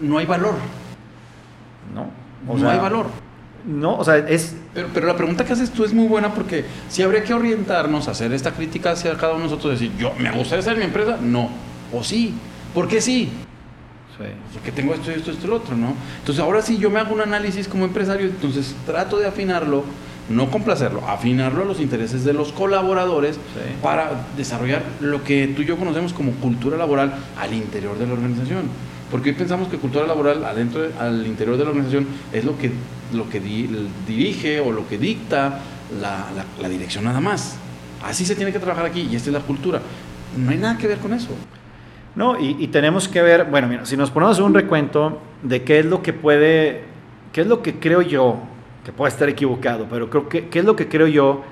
no 0.00 0.18
hay 0.18 0.26
valor. 0.26 0.54
No. 1.92 2.08
no 2.56 2.70
hay 2.70 2.78
valor. 2.78 3.06
No, 3.64 3.96
o 3.96 4.04
sea, 4.04 4.16
es... 4.16 4.56
Pero, 4.74 4.88
pero, 4.94 5.06
la 5.06 5.16
pregunta 5.16 5.44
que 5.44 5.52
haces 5.52 5.70
tú 5.70 5.84
es 5.84 5.92
muy 5.92 6.06
buena 6.06 6.34
porque 6.34 6.64
si 6.88 7.02
habría 7.02 7.22
que 7.22 7.34
orientarnos 7.34 8.08
a 8.08 8.12
hacer 8.12 8.32
esta 8.32 8.52
crítica 8.52 8.92
hacia 8.92 9.16
cada 9.16 9.34
uno 9.34 9.44
de 9.44 9.50
nosotros, 9.50 9.78
decir, 9.78 9.92
yo, 9.98 10.12
¿me 10.18 10.30
gustaría 10.30 10.62
ser 10.62 10.76
mi 10.76 10.84
empresa? 10.84 11.18
No. 11.20 11.50
O 11.92 12.02
sí. 12.02 12.34
¿Por 12.74 12.88
qué 12.88 13.00
sí? 13.00 13.30
Porque 14.52 14.72
tengo 14.72 14.94
esto 14.94 15.10
esto, 15.10 15.30
esto 15.30 15.46
lo 15.46 15.56
otro, 15.56 15.76
¿no? 15.76 15.94
Entonces 16.18 16.42
ahora 16.42 16.62
sí 16.62 16.78
yo 16.78 16.90
me 16.90 17.00
hago 17.00 17.14
un 17.14 17.20
análisis 17.20 17.68
como 17.68 17.84
empresario, 17.84 18.26
entonces 18.26 18.74
trato 18.86 19.18
de 19.18 19.26
afinarlo, 19.26 19.84
no 20.28 20.50
complacerlo, 20.50 21.06
afinarlo 21.08 21.62
a 21.62 21.64
los 21.66 21.80
intereses 21.80 22.24
de 22.24 22.32
los 22.32 22.52
colaboradores 22.52 23.38
para 23.82 24.26
desarrollar 24.36 24.82
lo 25.00 25.24
que 25.24 25.48
tú 25.48 25.62
y 25.62 25.66
yo 25.66 25.76
conocemos 25.76 26.12
como 26.12 26.32
cultura 26.32 26.76
laboral 26.76 27.14
al 27.38 27.54
interior 27.54 27.98
de 27.98 28.06
la 28.06 28.12
organización. 28.12 28.64
Porque 29.10 29.30
hoy 29.30 29.36
pensamos 29.36 29.68
que 29.68 29.76
cultura 29.76 30.06
laboral 30.06 30.42
adentro, 30.44 30.88
al 30.98 31.26
interior 31.26 31.58
de 31.58 31.64
la 31.64 31.70
organización 31.70 32.06
es 32.32 32.44
lo 32.44 32.56
que, 32.56 32.72
lo 33.12 33.28
que 33.28 33.40
dirige 34.06 34.60
o 34.60 34.72
lo 34.72 34.88
que 34.88 34.96
dicta 34.96 35.60
la, 36.00 36.26
la 36.60 36.68
dirección 36.68 37.04
nada 37.04 37.20
más. 37.20 37.56
Así 38.02 38.24
se 38.24 38.34
tiene 38.34 38.52
que 38.52 38.58
trabajar 38.58 38.86
aquí 38.86 39.08
y 39.10 39.16
esta 39.16 39.28
es 39.28 39.34
la 39.34 39.40
cultura. 39.40 39.82
No 40.36 40.50
hay 40.50 40.56
nada 40.56 40.78
que 40.78 40.86
ver 40.86 40.98
con 40.98 41.12
eso. 41.12 41.28
No, 42.14 42.38
y, 42.38 42.66
tenemos 42.68 43.08
que 43.08 43.22
ver, 43.22 43.46
bueno, 43.46 43.68
mira, 43.68 43.86
si 43.86 43.96
nos 43.96 44.10
ponemos 44.10 44.38
un 44.38 44.52
recuento 44.52 45.18
de 45.42 45.62
qué 45.62 45.78
es 45.78 45.86
lo 45.86 46.02
que 46.02 46.12
puede, 46.12 46.82
qué 47.32 47.40
es 47.40 47.46
lo 47.46 47.62
que 47.62 47.76
creo 47.76 48.02
yo, 48.02 48.36
que 48.84 48.92
puede 48.92 49.10
estar 49.10 49.28
equivocado, 49.28 49.86
pero 49.88 50.10
creo 50.10 50.28
que, 50.28 50.48
qué 50.48 50.58
es 50.58 50.64
lo 50.64 50.76
que 50.76 50.88
creo 50.88 51.06
yo 51.06 51.42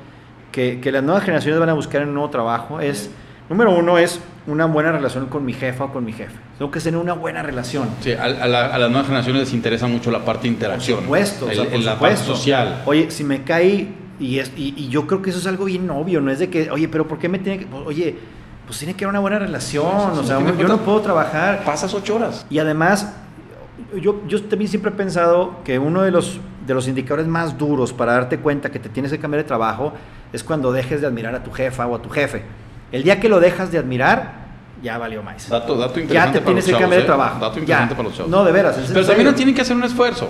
que, 0.52 0.80
las 0.92 1.02
nuevas 1.02 1.24
generaciones 1.24 1.58
van 1.58 1.70
a 1.70 1.74
buscar 1.74 2.02
en 2.02 2.08
un 2.08 2.14
nuevo 2.14 2.28
trabajo, 2.28 2.78
es, 2.80 3.10
número 3.48 3.74
uno, 3.74 3.96
es 3.96 4.20
una 4.46 4.66
buena 4.66 4.92
relación 4.92 5.26
con 5.26 5.46
mi 5.46 5.54
jefa 5.54 5.84
o 5.84 5.92
con 5.92 6.04
mi 6.04 6.12
jefe. 6.12 6.36
Tengo 6.58 6.70
que 6.70 6.80
tener 6.80 7.00
una 7.00 7.14
buena 7.14 7.42
relación. 7.42 7.88
Sí, 8.00 8.12
a, 8.12 8.28
las 8.28 8.90
nuevas 8.90 9.06
generaciones 9.06 9.42
les 9.42 9.54
interesa 9.54 9.86
mucho 9.86 10.10
la 10.10 10.24
parte 10.26 10.42
de 10.42 10.48
interacción. 10.48 10.98
Por 10.98 11.04
supuesto, 11.04 11.50
el, 11.50 11.84
la 11.84 11.98
parte 11.98 12.18
social. 12.18 12.82
Oye, 12.84 13.10
si 13.10 13.24
me 13.24 13.44
cae, 13.44 13.88
y, 14.18 14.38
es, 14.38 14.52
y, 14.56 14.74
y, 14.76 14.88
yo 14.88 15.06
creo 15.06 15.22
que 15.22 15.30
eso 15.30 15.38
es 15.38 15.46
algo 15.46 15.64
bien 15.64 15.88
obvio, 15.88 16.20
no 16.20 16.30
es 16.30 16.38
de 16.38 16.50
que, 16.50 16.70
oye, 16.70 16.88
pero 16.88 17.08
¿por 17.08 17.18
qué 17.18 17.30
me 17.30 17.38
tiene 17.38 17.60
que, 17.60 17.66
oye, 17.72 18.16
pues 18.70 18.78
tiene 18.78 18.94
que 18.94 19.04
haber 19.04 19.10
una 19.14 19.18
buena 19.20 19.40
relación. 19.40 19.84
o 19.84 20.22
sea, 20.22 20.38
yo 20.56 20.68
no 20.68 20.78
puedo 20.78 21.00
trabajar. 21.00 21.64
Pasas 21.64 21.92
ocho 21.92 22.14
horas. 22.14 22.46
Y 22.48 22.60
además, 22.60 23.12
yo, 24.00 24.20
yo 24.28 24.40
también 24.44 24.68
siempre 24.70 24.92
he 24.92 24.94
pensado 24.94 25.56
que 25.64 25.80
uno 25.80 26.02
de 26.02 26.12
los, 26.12 26.38
de 26.68 26.72
los 26.74 26.86
indicadores 26.86 27.26
más 27.26 27.58
duros 27.58 27.92
para 27.92 28.12
darte 28.12 28.38
cuenta 28.38 28.70
que 28.70 28.78
te 28.78 28.88
tienes 28.88 29.10
que 29.10 29.18
cambiar 29.18 29.42
de 29.42 29.48
trabajo 29.48 29.92
es 30.32 30.44
cuando 30.44 30.70
dejes 30.70 31.00
de 31.00 31.08
admirar 31.08 31.34
a 31.34 31.42
tu 31.42 31.50
jefa 31.50 31.84
o 31.88 31.96
a 31.96 32.00
tu 32.00 32.10
jefe. 32.10 32.44
El 32.92 33.02
día 33.02 33.18
que 33.18 33.28
lo 33.28 33.40
dejas 33.40 33.72
de 33.72 33.78
admirar, 33.78 34.34
ya 34.80 34.98
valió 34.98 35.20
más. 35.24 35.48
Dato, 35.48 35.76
dato 35.76 35.96
Ya 35.96 36.02
interesante 36.02 36.38
te 36.38 36.44
para 36.44 36.46
tienes 36.46 36.64
los 36.68 36.76
que 36.76 36.80
cambiar 36.80 37.00
de 37.00 37.04
¿eh? 37.04 37.06
trabajo. 37.06 37.40
Dato 37.40 37.54
Ya. 37.56 37.60
interesante 37.62 37.94
para 37.96 38.08
los 38.08 38.16
chavos. 38.16 38.30
No, 38.30 38.44
de 38.44 38.52
veras. 38.52 38.74
Pero 38.76 38.86
también 38.86 39.06
serio. 39.16 39.30
no 39.32 39.34
tienen 39.36 39.54
que 39.56 39.62
hacer 39.62 39.76
un 39.76 39.82
esfuerzo. 39.82 40.28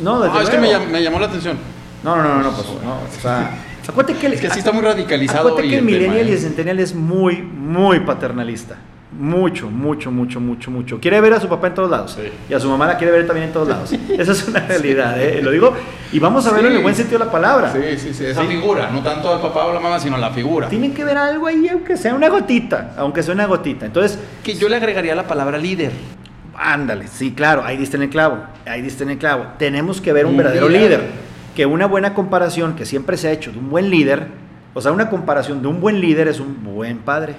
No, 0.00 0.20
desde 0.20 0.38
Ah, 0.38 0.42
es 0.42 0.48
que 0.48 0.58
me, 0.58 0.68
llam- 0.72 0.86
me 0.86 1.02
llamó 1.02 1.18
la 1.18 1.26
atención. 1.26 1.56
No, 2.04 2.14
no, 2.14 2.22
no, 2.22 2.36
no, 2.42 2.50
pues 2.52 2.68
no. 2.84 2.94
O 2.94 3.20
sea, 3.20 3.50
acuérdate 3.88 4.18
que, 4.18 4.26
Es 4.28 4.40
que 4.40 4.50
sí 4.50 4.58
está 4.58 4.72
muy 4.72 4.82
radicalizado 4.82 5.48
Acuérdate 5.48 5.68
que 5.68 5.74
el 5.78 5.80
el 5.80 5.84
millennial 5.84 6.26
y 6.26 6.30
¿eh? 6.30 6.34
el 6.34 6.38
centennial 6.38 6.78
es 6.80 6.94
muy, 6.94 7.42
muy 7.42 8.00
paternalista. 8.00 8.76
Mucho, 9.18 9.68
mucho, 9.68 10.10
mucho, 10.10 10.40
mucho, 10.40 10.70
mucho. 10.70 10.98
Quiere 10.98 11.20
ver 11.20 11.34
a 11.34 11.40
su 11.40 11.46
papá 11.46 11.66
en 11.66 11.74
todos 11.74 11.90
lados. 11.90 12.12
Sí. 12.18 12.32
Y 12.48 12.54
a 12.54 12.58
su 12.58 12.68
mamá 12.70 12.86
la 12.86 12.96
quiere 12.96 13.12
ver 13.12 13.26
también 13.26 13.48
en 13.48 13.52
todos 13.52 13.68
lados. 13.68 13.92
Esa 14.18 14.32
es 14.32 14.48
una 14.48 14.60
realidad, 14.60 15.20
¿eh? 15.22 15.42
lo 15.42 15.50
digo. 15.50 15.74
Y 16.12 16.18
vamos 16.18 16.46
a 16.46 16.52
verlo 16.52 16.70
en 16.70 16.76
el 16.76 16.82
buen 16.82 16.94
sentido 16.94 17.18
de 17.18 17.26
la 17.26 17.30
palabra. 17.30 17.70
Sí, 17.72 17.98
sí, 17.98 18.14
sí. 18.14 18.24
Esa 18.24 18.42
figura, 18.44 18.88
no 18.90 19.02
tanto 19.02 19.34
el 19.34 19.40
papá 19.40 19.66
o 19.66 19.74
la 19.74 19.80
mamá, 19.80 20.00
sino 20.00 20.16
la 20.16 20.30
figura. 20.30 20.68
Tienen 20.68 20.94
que 20.94 21.04
ver 21.04 21.18
algo 21.18 21.46
ahí, 21.46 21.68
aunque 21.68 21.96
sea 21.98 22.14
una 22.14 22.30
gotita. 22.30 22.94
Aunque 22.96 23.22
sea 23.22 23.34
una 23.34 23.44
gotita. 23.46 23.84
Entonces, 23.84 24.18
Que 24.42 24.54
yo 24.54 24.68
le 24.70 24.76
agregaría 24.76 25.14
la 25.14 25.26
palabra 25.26 25.58
líder. 25.58 25.92
Ándale, 26.54 27.06
sí, 27.08 27.32
claro, 27.32 27.62
ahí 27.64 27.76
diste 27.76 27.96
en 27.96 28.04
el 28.04 28.10
clavo, 28.10 28.38
ahí 28.66 28.82
diste 28.82 29.04
en 29.04 29.10
el 29.10 29.18
clavo. 29.18 29.46
Tenemos 29.58 30.00
que 30.00 30.12
ver 30.12 30.26
un 30.26 30.32
Un 30.32 30.36
verdadero 30.38 30.68
líder. 30.68 30.82
líder. 31.00 31.31
Que 31.56 31.66
una 31.66 31.86
buena 31.86 32.14
comparación 32.14 32.74
que 32.74 32.86
siempre 32.86 33.16
se 33.16 33.28
ha 33.28 33.32
hecho 33.32 33.52
de 33.52 33.58
un 33.58 33.68
buen 33.70 33.90
líder, 33.90 34.28
o 34.74 34.80
sea, 34.80 34.92
una 34.92 35.10
comparación 35.10 35.60
de 35.62 35.68
un 35.68 35.80
buen 35.80 36.00
líder 36.00 36.28
es 36.28 36.40
un 36.40 36.64
buen 36.64 36.98
padre. 36.98 37.34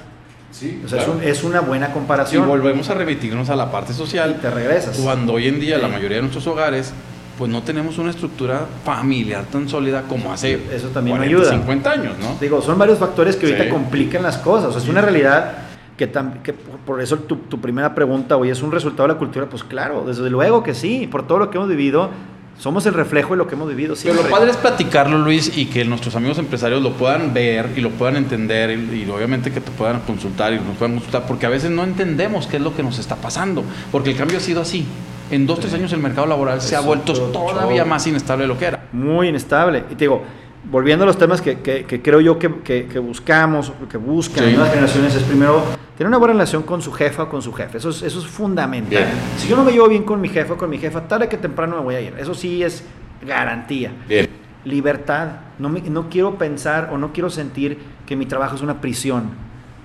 Sí, 0.51 0.81
O 0.85 0.87
sea, 0.87 1.01
es, 1.01 1.07
un- 1.07 1.23
es 1.23 1.43
una 1.43 1.61
buena 1.61 1.87
Y 1.89 1.93
comparación. 1.93 2.47
volvemos 2.47 2.87
a 2.91 2.93
remitirnos 2.93 3.49
a 3.49 3.55
la 3.55 3.71
parte 3.71 3.91
Y 3.91 3.95
social. 3.95 4.37
te 4.39 4.51
regresas. 4.51 4.97
Cuando 4.99 5.33
hoy 5.33 5.47
en 5.47 5.59
día 5.59 5.79
la 5.79 5.87
mayoría 5.87 6.17
de 6.17 6.21
nuestros 6.21 6.45
hogares, 6.45 6.93
pues 7.39 7.49
no 7.49 7.63
tenemos 7.63 7.97
una 7.97 8.11
estructura 8.11 8.67
familiar 8.85 9.45
tan 9.45 9.67
sólida 9.67 10.03
como 10.03 10.31
hace 10.31 10.59
Eso 10.71 10.89
también 10.89 11.17
no 11.17 11.23
40, 11.23 11.37
ayuda. 11.41 11.51
50 11.57 11.91
años, 11.91 12.13
¿no? 12.19 12.37
Digo, 12.39 12.61
son 12.61 12.77
varios 12.77 12.99
factores 12.99 13.35
que 13.35 13.47
ahorita 13.47 13.63
Sí. 13.63 13.69
complican 13.71 14.21
las 14.21 14.37
cosas. 14.37 14.69
O 14.69 14.71
sea, 14.73 14.81
es 14.83 14.87
una 14.87 15.01
realidad 15.01 15.53
que, 15.97 16.11
tam- 16.13 16.43
que 16.43 16.53
por 16.53 16.73
por 16.83 17.01
eso 17.01 17.17
tu, 17.17 17.37
tu 17.37 17.59
primera 17.59 17.95
pregunta 17.95 18.37
hoy 18.37 18.49
es 18.51 18.61
un 18.61 18.71
resultado 18.71 19.07
de 19.07 19.13
la 19.15 19.19
cultura. 19.19 19.47
Pues 19.47 19.63
claro, 19.63 20.03
desde 20.05 20.29
luego 20.29 20.61
que 20.61 20.75
sí. 20.75 21.07
Por 21.11 21.25
todo 21.25 21.39
lo 21.39 21.49
que 21.49 21.57
hemos 21.57 21.69
vivido, 21.69 22.11
somos 22.59 22.85
el 22.85 22.93
reflejo 22.93 23.31
de 23.31 23.37
lo 23.37 23.47
que 23.47 23.55
hemos 23.55 23.67
vivido. 23.67 23.95
Pero 23.95 24.01
siempre. 24.01 24.23
lo 24.23 24.29
padre 24.29 24.51
es 24.51 24.57
platicarlo, 24.57 25.17
Luis, 25.17 25.57
y 25.57 25.65
que 25.65 25.83
nuestros 25.85 26.15
amigos 26.15 26.37
empresarios 26.37 26.81
lo 26.81 26.93
puedan 26.93 27.33
ver 27.33 27.71
y 27.75 27.81
lo 27.81 27.89
puedan 27.91 28.15
entender 28.15 28.71
y, 28.71 29.03
y 29.03 29.09
obviamente 29.09 29.51
que 29.51 29.61
te 29.61 29.71
puedan 29.71 30.01
consultar 30.01 30.53
y 30.53 30.57
nos 30.57 30.77
puedan 30.77 30.95
consultar, 30.95 31.25
porque 31.27 31.45
a 31.45 31.49
veces 31.49 31.71
no 31.71 31.83
entendemos 31.83 32.47
qué 32.47 32.57
es 32.57 32.63
lo 32.63 32.75
que 32.75 32.83
nos 32.83 32.99
está 32.99 33.15
pasando, 33.15 33.63
porque 33.91 34.11
el 34.11 34.17
cambio 34.17 34.37
ha 34.37 34.41
sido 34.41 34.61
así. 34.61 34.85
En 35.31 35.47
dos, 35.47 35.59
tres 35.59 35.73
años 35.73 35.91
el 35.93 35.99
mercado 35.99 36.27
laboral 36.27 36.61
se 36.61 36.75
ha 36.75 36.81
vuelto 36.81 37.13
todavía 37.13 37.85
más 37.85 38.05
inestable 38.05 38.43
de 38.43 38.47
lo 38.47 38.57
que 38.57 38.65
era. 38.65 38.87
muy 38.91 39.29
inestable. 39.29 39.83
Y 39.89 39.95
te 39.95 40.05
digo, 40.05 40.23
volviendo 40.69 41.03
a 41.03 41.07
los 41.07 41.17
temas 41.17 41.41
que, 41.41 41.59
que- 41.59 41.85
que 41.85 42.01
creo 42.01 42.21
yo 42.21 42.39
que, 42.39 42.61
que- 42.61 42.99
buscamos, 42.99 43.71
que 43.89 43.97
buscan 43.97 44.45
Sí. 44.45 44.55
las 44.55 44.69
generaciones, 44.69 45.15
es 45.15 45.23
primero 45.23 45.63
tener 45.97 46.07
una 46.07 46.17
buena 46.17 46.33
relación 46.33 46.63
con 46.63 46.81
su 46.81 46.91
jefa 46.91 47.23
o 47.23 47.29
con 47.29 47.41
su 47.41 47.53
jefe. 47.53 47.77
Eso 47.77 47.89
es, 47.89 48.01
eso 48.01 48.19
es 48.19 48.25
fundamental. 48.27 48.89
Bien. 48.89 49.07
Si 49.37 49.47
yo 49.47 49.55
no 49.55 49.63
me 49.63 49.71
llevo 49.71 49.87
bien 49.89 50.03
con 50.03 50.19
mi 50.21 50.29
jefa 50.29 50.53
o 50.53 50.57
con 50.57 50.69
mi 50.69 50.77
jefa, 50.77 51.01
tarde 51.07 51.27
que 51.27 51.37
temprano 51.37 51.75
me 51.77 51.81
voy 51.83 51.95
a 51.95 52.01
ir. 52.01 52.13
Eso 52.17 52.33
sí 52.33 52.63
es 52.63 52.83
garantía. 53.25 53.91
Bien. 54.07 54.27
Libertad. 54.65 55.27
No, 55.59 55.69
me- 55.69 55.81
no 55.81 56.09
quiero 56.09 56.37
pensar 56.37 56.89
o 56.93 56.97
no 56.97 57.11
quiero 57.13 57.29
sentir 57.29 57.77
que 58.05 58.15
mi 58.15 58.25
trabajo 58.25 58.55
es 58.55 58.61
una 58.61 58.79
prisión. 58.81 59.29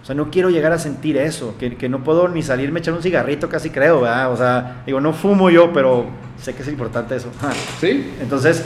O 0.03 0.05
sea, 0.07 0.15
no 0.15 0.31
quiero 0.31 0.49
llegar 0.49 0.73
a 0.73 0.79
sentir 0.79 1.17
eso, 1.19 1.57
que, 1.59 1.77
que 1.77 1.89
no 1.89 2.03
puedo 2.05 2.29
ni 2.29 2.43
salirme 2.43 2.79
a 2.79 2.81
echar 2.81 2.95
un 2.95 3.03
cigarrito, 3.03 3.49
casi 3.49 3.69
creo, 3.71 4.01
¿verdad? 4.03 4.33
O 4.33 4.37
sea, 4.37 4.83
digo, 4.87 5.01
no 5.01 5.13
fumo 5.13 5.51
yo, 5.51 5.73
pero 5.73 6.07
sé 6.41 6.55
que 6.55 6.63
es 6.63 6.69
importante 6.69 7.17
eso. 7.17 7.29
¿Sí? 7.81 8.13
Entonces, 8.21 8.65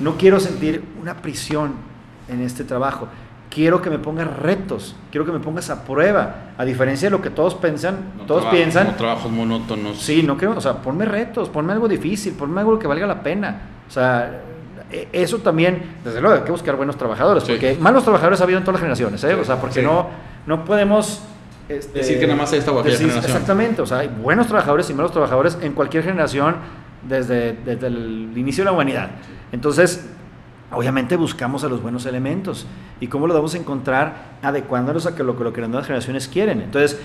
no 0.00 0.16
quiero 0.16 0.40
sentir 0.40 0.84
una 1.00 1.14
prisión 1.16 1.74
en 2.28 2.40
este 2.40 2.64
trabajo. 2.64 3.08
Quiero 3.50 3.80
que 3.80 3.88
me 3.90 3.98
pongas 4.00 4.26
retos, 4.38 4.96
quiero 5.12 5.24
que 5.24 5.30
me 5.30 5.38
pongas 5.38 5.70
a 5.70 5.84
prueba, 5.84 6.54
a 6.58 6.64
diferencia 6.64 7.06
de 7.06 7.10
lo 7.16 7.22
que 7.22 7.30
todos 7.30 7.54
piensan, 7.54 7.96
No 8.18 8.24
todos 8.24 8.40
trabajo- 8.42 8.56
piensan. 8.56 8.86
no 8.88 8.94
trabajos 8.94 9.30
monótonos. 9.30 10.00
Sí, 10.00 10.22
no 10.24 10.36
quiero, 10.36 10.56
o 10.56 10.60
sea, 10.60 10.78
ponme 10.82 11.04
retos, 11.04 11.48
ponme 11.50 11.72
algo 11.72 11.86
difícil, 11.86 12.32
ponme 12.34 12.60
algo 12.60 12.78
que 12.78 12.88
valga 12.88 13.06
la 13.06 13.22
pena. 13.22 13.60
O 13.86 13.90
sea, 13.92 14.40
e- 14.90 15.08
eso 15.12 15.38
también, 15.38 15.94
desde 16.04 16.20
luego, 16.20 16.36
hay 16.36 16.42
que 16.42 16.50
buscar 16.50 16.74
buenos 16.74 16.96
trabajadores, 16.96 17.44
Sí. 17.44 17.52
porque 17.52 17.76
malos 17.80 18.02
trabajadores 18.02 18.40
ha 18.40 18.44
habido 18.44 18.58
en 18.58 18.64
todas 18.64 18.74
las 18.74 18.80
generaciones, 18.80 19.22
¿eh? 19.22 19.34
Sí, 19.34 19.40
O 19.40 19.44
sea, 19.44 19.60
porque 19.60 19.80
sí. 19.80 19.86
no, 19.86 20.08
no 20.46 20.64
podemos... 20.64 21.22
este, 21.68 22.00
Decir 22.00 22.18
que 22.18 22.26
nada 22.26 22.38
más 22.40 22.52
esta 22.52 22.72
o 22.72 22.80
aquella 22.80 22.96
generación. 22.98 23.24
Exactamente, 23.24 23.80
o 23.82 23.86
sea, 23.86 23.98
hay 23.98 24.08
buenos 24.08 24.48
trabajadores 24.48 24.90
y 24.90 24.94
malos 24.94 25.12
trabajadores 25.12 25.56
en 25.62 25.72
cualquier 25.74 26.02
generación 26.02 26.56
desde, 27.08 27.52
desde 27.52 27.86
el 27.86 28.32
inicio 28.36 28.62
de 28.62 28.66
la 28.66 28.72
humanidad. 28.72 29.10
Entonces, 29.52 30.08
obviamente 30.70 31.16
buscamos 31.16 31.64
a 31.64 31.68
los 31.68 31.82
buenos 31.82 32.06
elementos 32.06 32.66
y 33.00 33.06
cómo 33.06 33.26
lo 33.26 33.46
a 33.46 33.58
encontrar 33.58 34.38
adecuándonos 34.42 35.06
a 35.06 35.14
que 35.14 35.22
lo, 35.22 35.34
lo 35.34 35.52
que 35.52 35.60
las 35.60 35.70
nuevas 35.70 35.86
generaciones 35.86 36.28
quieren. 36.28 36.60
Entonces, 36.60 37.00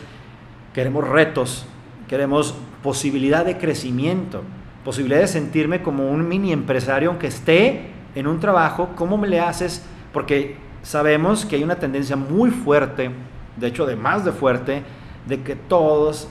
queremos 0.74 1.08
retos, 1.08 1.66
queremos 2.08 2.56
posibilidad 2.84 3.46
de 3.46 3.58
crecimiento, 3.58 4.44
posibilidad 4.84 5.20
de 5.20 5.28
sentirme 5.28 5.82
como 5.82 6.10
un 6.10 6.28
mini 6.28 6.52
empresario, 6.52 7.10
aunque 7.10 7.28
esté 7.28 7.92
en 8.16 8.28
un 8.28 8.40
trabajo, 8.40 8.90
¿cómo 8.96 9.18
me 9.18 9.28
le 9.28 9.40
haces? 9.40 9.86
Porque 10.14 10.58
sabemos 10.82 11.46
que 11.46 11.56
hay 11.56 11.64
una 11.64 11.76
tendencia 11.76 12.16
muy 12.16 12.50
fuerte, 12.50 13.12
de 13.58 13.68
hecho 13.68 13.86
de 13.86 13.96
más 13.96 14.26
de 14.26 14.32
fuerte, 14.32 14.84
de 15.28 15.42
que 15.42 15.56
todos, 15.56 16.28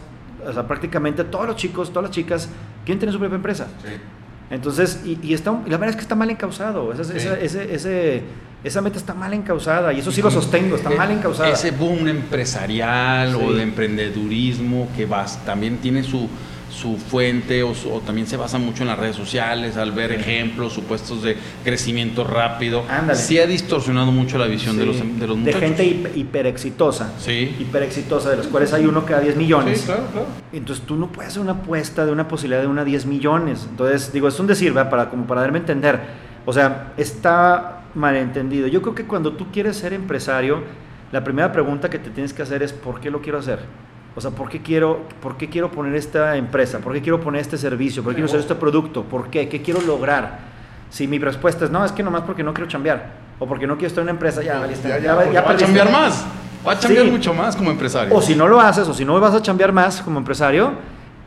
o 0.47 0.53
sea, 0.53 0.67
prácticamente 0.67 1.25
todos 1.25 1.47
los 1.47 1.57
chicos, 1.57 1.89
todas 1.91 2.05
las 2.05 2.11
chicas 2.11 2.49
quieren 2.85 2.99
tener 3.01 3.13
su 3.13 3.19
propia 3.19 3.37
empresa. 3.37 3.67
Entonces, 4.51 5.03
y, 5.05 5.19
y 5.23 5.35
está, 5.35 5.51
la 5.53 5.77
verdad 5.77 5.91
es 5.91 5.97
que 5.97 6.03
está 6.03 6.15
mal 6.15 6.31
encausado. 6.31 6.93
Esa, 6.93 7.05
Sí. 7.05 7.13
esa- 7.17 7.39
ese- 7.39 7.75
ese- 7.75 8.23
esa 8.65 8.81
meta 8.81 8.97
está 8.99 9.13
mal 9.15 9.35
encausada. 9.35 9.93
Y 9.93 10.01
eso 10.01 10.11
sí 10.11 10.23
lo 10.23 10.31
sostengo, 10.31 10.77
está 10.77 10.91
mal 10.91 11.11
encausada. 11.11 11.51
Ese 11.51 11.71
boom 11.71 12.09
empresarial 12.09 13.35
o 13.35 13.41
Sí. 13.51 13.55
de 13.57 13.63
emprendedurismo 13.63 14.89
que 14.97 15.05
vas, 15.07 15.45
también 15.45 15.77
tiene 15.79 16.03
su, 16.03 16.29
su 16.81 16.97
fuente 16.97 17.63
o, 17.63 17.75
su- 17.75 17.93
o 17.93 18.01
también 18.01 18.27
se 18.27 18.37
basa 18.37 18.59
mucho 18.59 18.83
en 18.83 18.89
las 18.89 18.99
redes 18.99 19.17
sociales, 19.17 19.77
al 19.77 19.93
ver 19.93 20.13
ejemplos, 20.13 20.73
supuestos 20.73 21.23
de 21.23 21.37
crecimiento 21.65 22.25
rápido. 22.25 22.85
Ándale. 22.89 23.19
Sí 23.19 23.39
ha 23.39 23.47
distorsionado 23.47 24.13
mucho 24.13 24.39
la 24.39 24.47
visión 24.47 24.77
de, 24.77 24.83
Sí, 24.85 24.89
los, 24.89 25.21
de 25.21 25.27
los 25.27 25.45
de 25.45 25.53
gente 25.53 25.85
hiper, 25.85 26.17
hiper 26.17 26.47
exitosa. 26.47 27.13
Sí. 27.19 27.57
Hiper 27.59 27.83
exitosa, 27.83 28.31
de 28.31 28.37
los 28.37 28.47
cuales 28.47 28.73
hay 28.73 28.87
uno 28.87 29.05
cada 29.05 29.21
10 29.21 29.37
millones. 29.37 29.81
Sí, 29.81 29.87
claro, 29.87 30.07
claro. 30.13 30.27
Entonces 30.53 30.85
tú 30.87 30.97
no 30.97 31.09
puedes 31.09 31.31
hacer 31.33 31.43
una 31.43 31.53
apuesta 31.53 32.07
de 32.07 32.13
una 32.13 32.29
posibilidad 32.29 32.61
de 32.61 32.69
una 32.69 32.85
10 32.85 33.07
millones. 33.07 33.67
Entonces, 33.69 34.13
digo, 34.13 34.29
es 34.29 34.39
un 34.39 34.47
decir, 34.47 34.73
¿verdad? 34.73 34.91
Para, 34.91 35.11
como 35.11 35.27
para 35.27 35.41
darme 35.41 35.59
a 35.59 35.61
entender. 35.63 36.01
O 36.47 36.53
sea, 36.53 36.93
está 36.97 37.83
malentendido. 37.95 38.69
Yo 38.69 38.83
creo 38.83 38.95
que 38.95 39.05
cuando 39.05 39.33
tú 39.33 39.47
quieres 39.53 39.77
ser 39.77 39.93
empresario, 39.93 40.63
la 41.11 41.25
primera 41.25 41.51
pregunta 41.53 41.91
que 41.91 41.99
te 41.99 42.11
tienes 42.11 42.33
que 42.33 42.43
hacer 42.43 42.63
es 42.63 42.73
¿por 42.73 43.01
qué 43.01 43.11
lo 43.11 43.21
quiero 43.21 43.39
hacer? 43.39 43.61
O 44.19 44.21
sea, 44.21 44.33
¿por 44.33 44.49
qué 44.49 44.61
quiero, 44.61 45.03
por 45.23 45.37
qué 45.37 45.49
quiero 45.49 45.71
poner 45.71 45.95
esta 45.95 46.37
empresa? 46.37 46.81
¿Por 46.81 46.93
qué 46.93 47.01
quiero 47.01 47.21
poner 47.21 47.41
este 47.41 47.57
servicio? 47.57 48.03
¿Por 48.03 48.11
qué 48.11 48.17
quiero 48.17 48.27
hacer 48.27 48.41
este 48.41 48.57
producto? 48.57 49.05
¿Por 49.05 49.31
qué? 49.31 49.49
¿Qué 49.49 49.63
quiero 49.63 49.81
lograr? 49.81 50.41
Si 50.91 51.07
mi 51.07 51.21
respuesta 51.21 51.67
es 51.67 51.71
no, 51.71 51.85
es 51.85 51.93
que 51.93 52.03
nomás 52.03 52.23
porque 52.23 52.43
no 52.43 52.53
quiero 52.53 52.69
chambear. 52.69 53.13
O 53.39 53.47
porque 53.47 53.69
no 53.69 53.75
quiero 53.75 53.87
estar 53.87 54.03
en 54.03 54.07
una 54.07 54.11
empresa, 54.11 54.43
ya, 54.43 54.59
valiste, 54.59 54.89
ya, 54.89 54.99
ya, 54.99 55.15
Porque 55.15 55.41
va 55.41 55.51
a 55.53 55.57
chambear 55.57 55.93
más. 55.93 56.27
Va 56.67 56.73
a 56.73 56.79
chambear 56.81 57.05
Sí. 57.05 57.11
mucho 57.13 57.33
más 57.33 57.55
como 57.55 57.71
empresario. 57.71 58.13
O 58.13 58.21
si 58.21 58.35
no 58.35 58.49
lo 58.49 58.61
haces, 58.61 58.89
o 58.89 58.93
si 58.93 59.05
no 59.05 59.21
vas 59.21 59.35
a 59.35 59.41
chambear 59.41 59.73
más 59.73 60.03
como 60.03 60.19
empresario, 60.19 60.73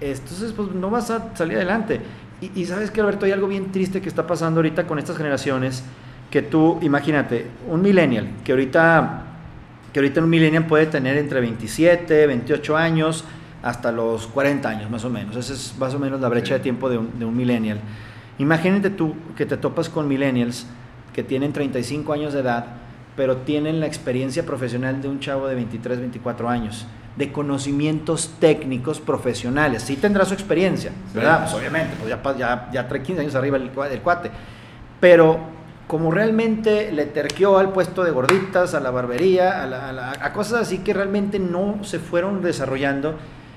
entonces 0.02 0.52
pues 0.52 0.72
no 0.74 0.90
vas 0.90 1.10
a 1.12 1.34
salir 1.34 1.56
adelante. 1.56 2.02
Y, 2.42 2.52
y 2.60 2.66
sabes 2.66 2.92
que 2.92 3.00
Alberto, 3.00 3.26
hay 3.26 3.32
algo 3.32 3.48
bien 3.48 3.72
triste 3.72 4.02
que 4.02 4.10
está 4.10 4.28
pasando 4.28 4.58
ahorita 4.58 4.86
con 4.86 5.00
estas 5.00 5.16
generaciones, 5.16 5.82
que 6.30 6.42
tú, 6.42 6.78
imagínate, 6.82 7.48
un 7.70 7.82
millennial, 7.84 8.28
que 8.44 8.52
ahorita, 8.52 9.21
que 9.94 10.00
ahorita 10.00 10.22
un 10.22 10.30
millennial 10.30 10.68
puede 10.68 10.86
tener 10.86 11.18
entre 11.18 11.42
27, 11.42 12.28
28 12.28 12.78
años, 12.78 13.26
hasta 13.64 13.92
los 13.92 14.28
40 14.28 14.68
años 14.68 14.90
más 14.90 15.06
o 15.06 15.10
menos. 15.10 15.36
Esa 15.36 15.54
es 15.54 15.76
más 15.78 15.94
o 15.94 16.00
menos 16.00 16.20
la 16.20 16.30
brecha 16.30 16.56
de 16.56 16.60
tiempo 16.62 16.90
de 16.90 16.98
un, 16.98 17.20
de 17.20 17.26
un 17.26 17.36
millennial. 17.36 17.80
Imagínate 18.40 18.90
tú 18.90 19.16
que 19.36 19.46
te 19.46 19.58
topas 19.58 19.90
con 19.90 20.08
millennials 20.08 20.66
que 21.14 21.24
tienen 21.24 21.54
35 21.54 22.14
años 22.14 22.34
de 22.34 22.40
edad, 22.40 22.66
pero 23.16 23.38
tienen 23.38 23.80
la 23.80 23.86
experiencia 23.86 24.46
profesional 24.46 25.02
de 25.02 25.10
un 25.10 25.20
chavo 25.20 25.48
de 25.48 25.56
23, 25.56 26.00
24 26.00 26.50
años, 26.50 26.88
de 27.18 27.32
conocimientos 27.32 28.34
técnicos 28.40 29.00
profesionales. 29.00 29.84
Sí 29.84 29.98
tendrá 29.98 30.26
su 30.26 30.34
experiencia, 30.34 30.92
¿verdad? 31.14 31.42
Pues 31.42 31.54
obviamente, 31.54 31.96
pues 32.00 32.10
ya, 32.10 32.38
ya, 32.38 32.70
ya 32.72 32.88
trae 32.88 33.04
15 33.04 33.22
años 33.22 33.36
arriba 33.36 33.58
el 33.58 34.02
cuate. 34.02 34.32
Pero 35.00 35.61
como 35.92 36.10
realmente 36.10 36.90
le 36.94 37.04
terqueó 37.06 37.58
al 37.58 37.74
puesto 37.74 38.06
de 38.06 38.12
gorditas, 38.12 38.74
a 38.76 38.80
la 38.80 38.92
barbería, 38.92 39.62
a, 39.62 39.68
la- 39.68 39.90
a 39.90 39.92
la- 39.92 40.12
a 40.22 40.32
cosas 40.32 40.62
así 40.62 40.78
que 40.78 40.94
realmente 40.94 41.38
no 41.38 41.84
se 41.84 42.00
fueron 42.00 42.42
desarrollando 42.42 43.16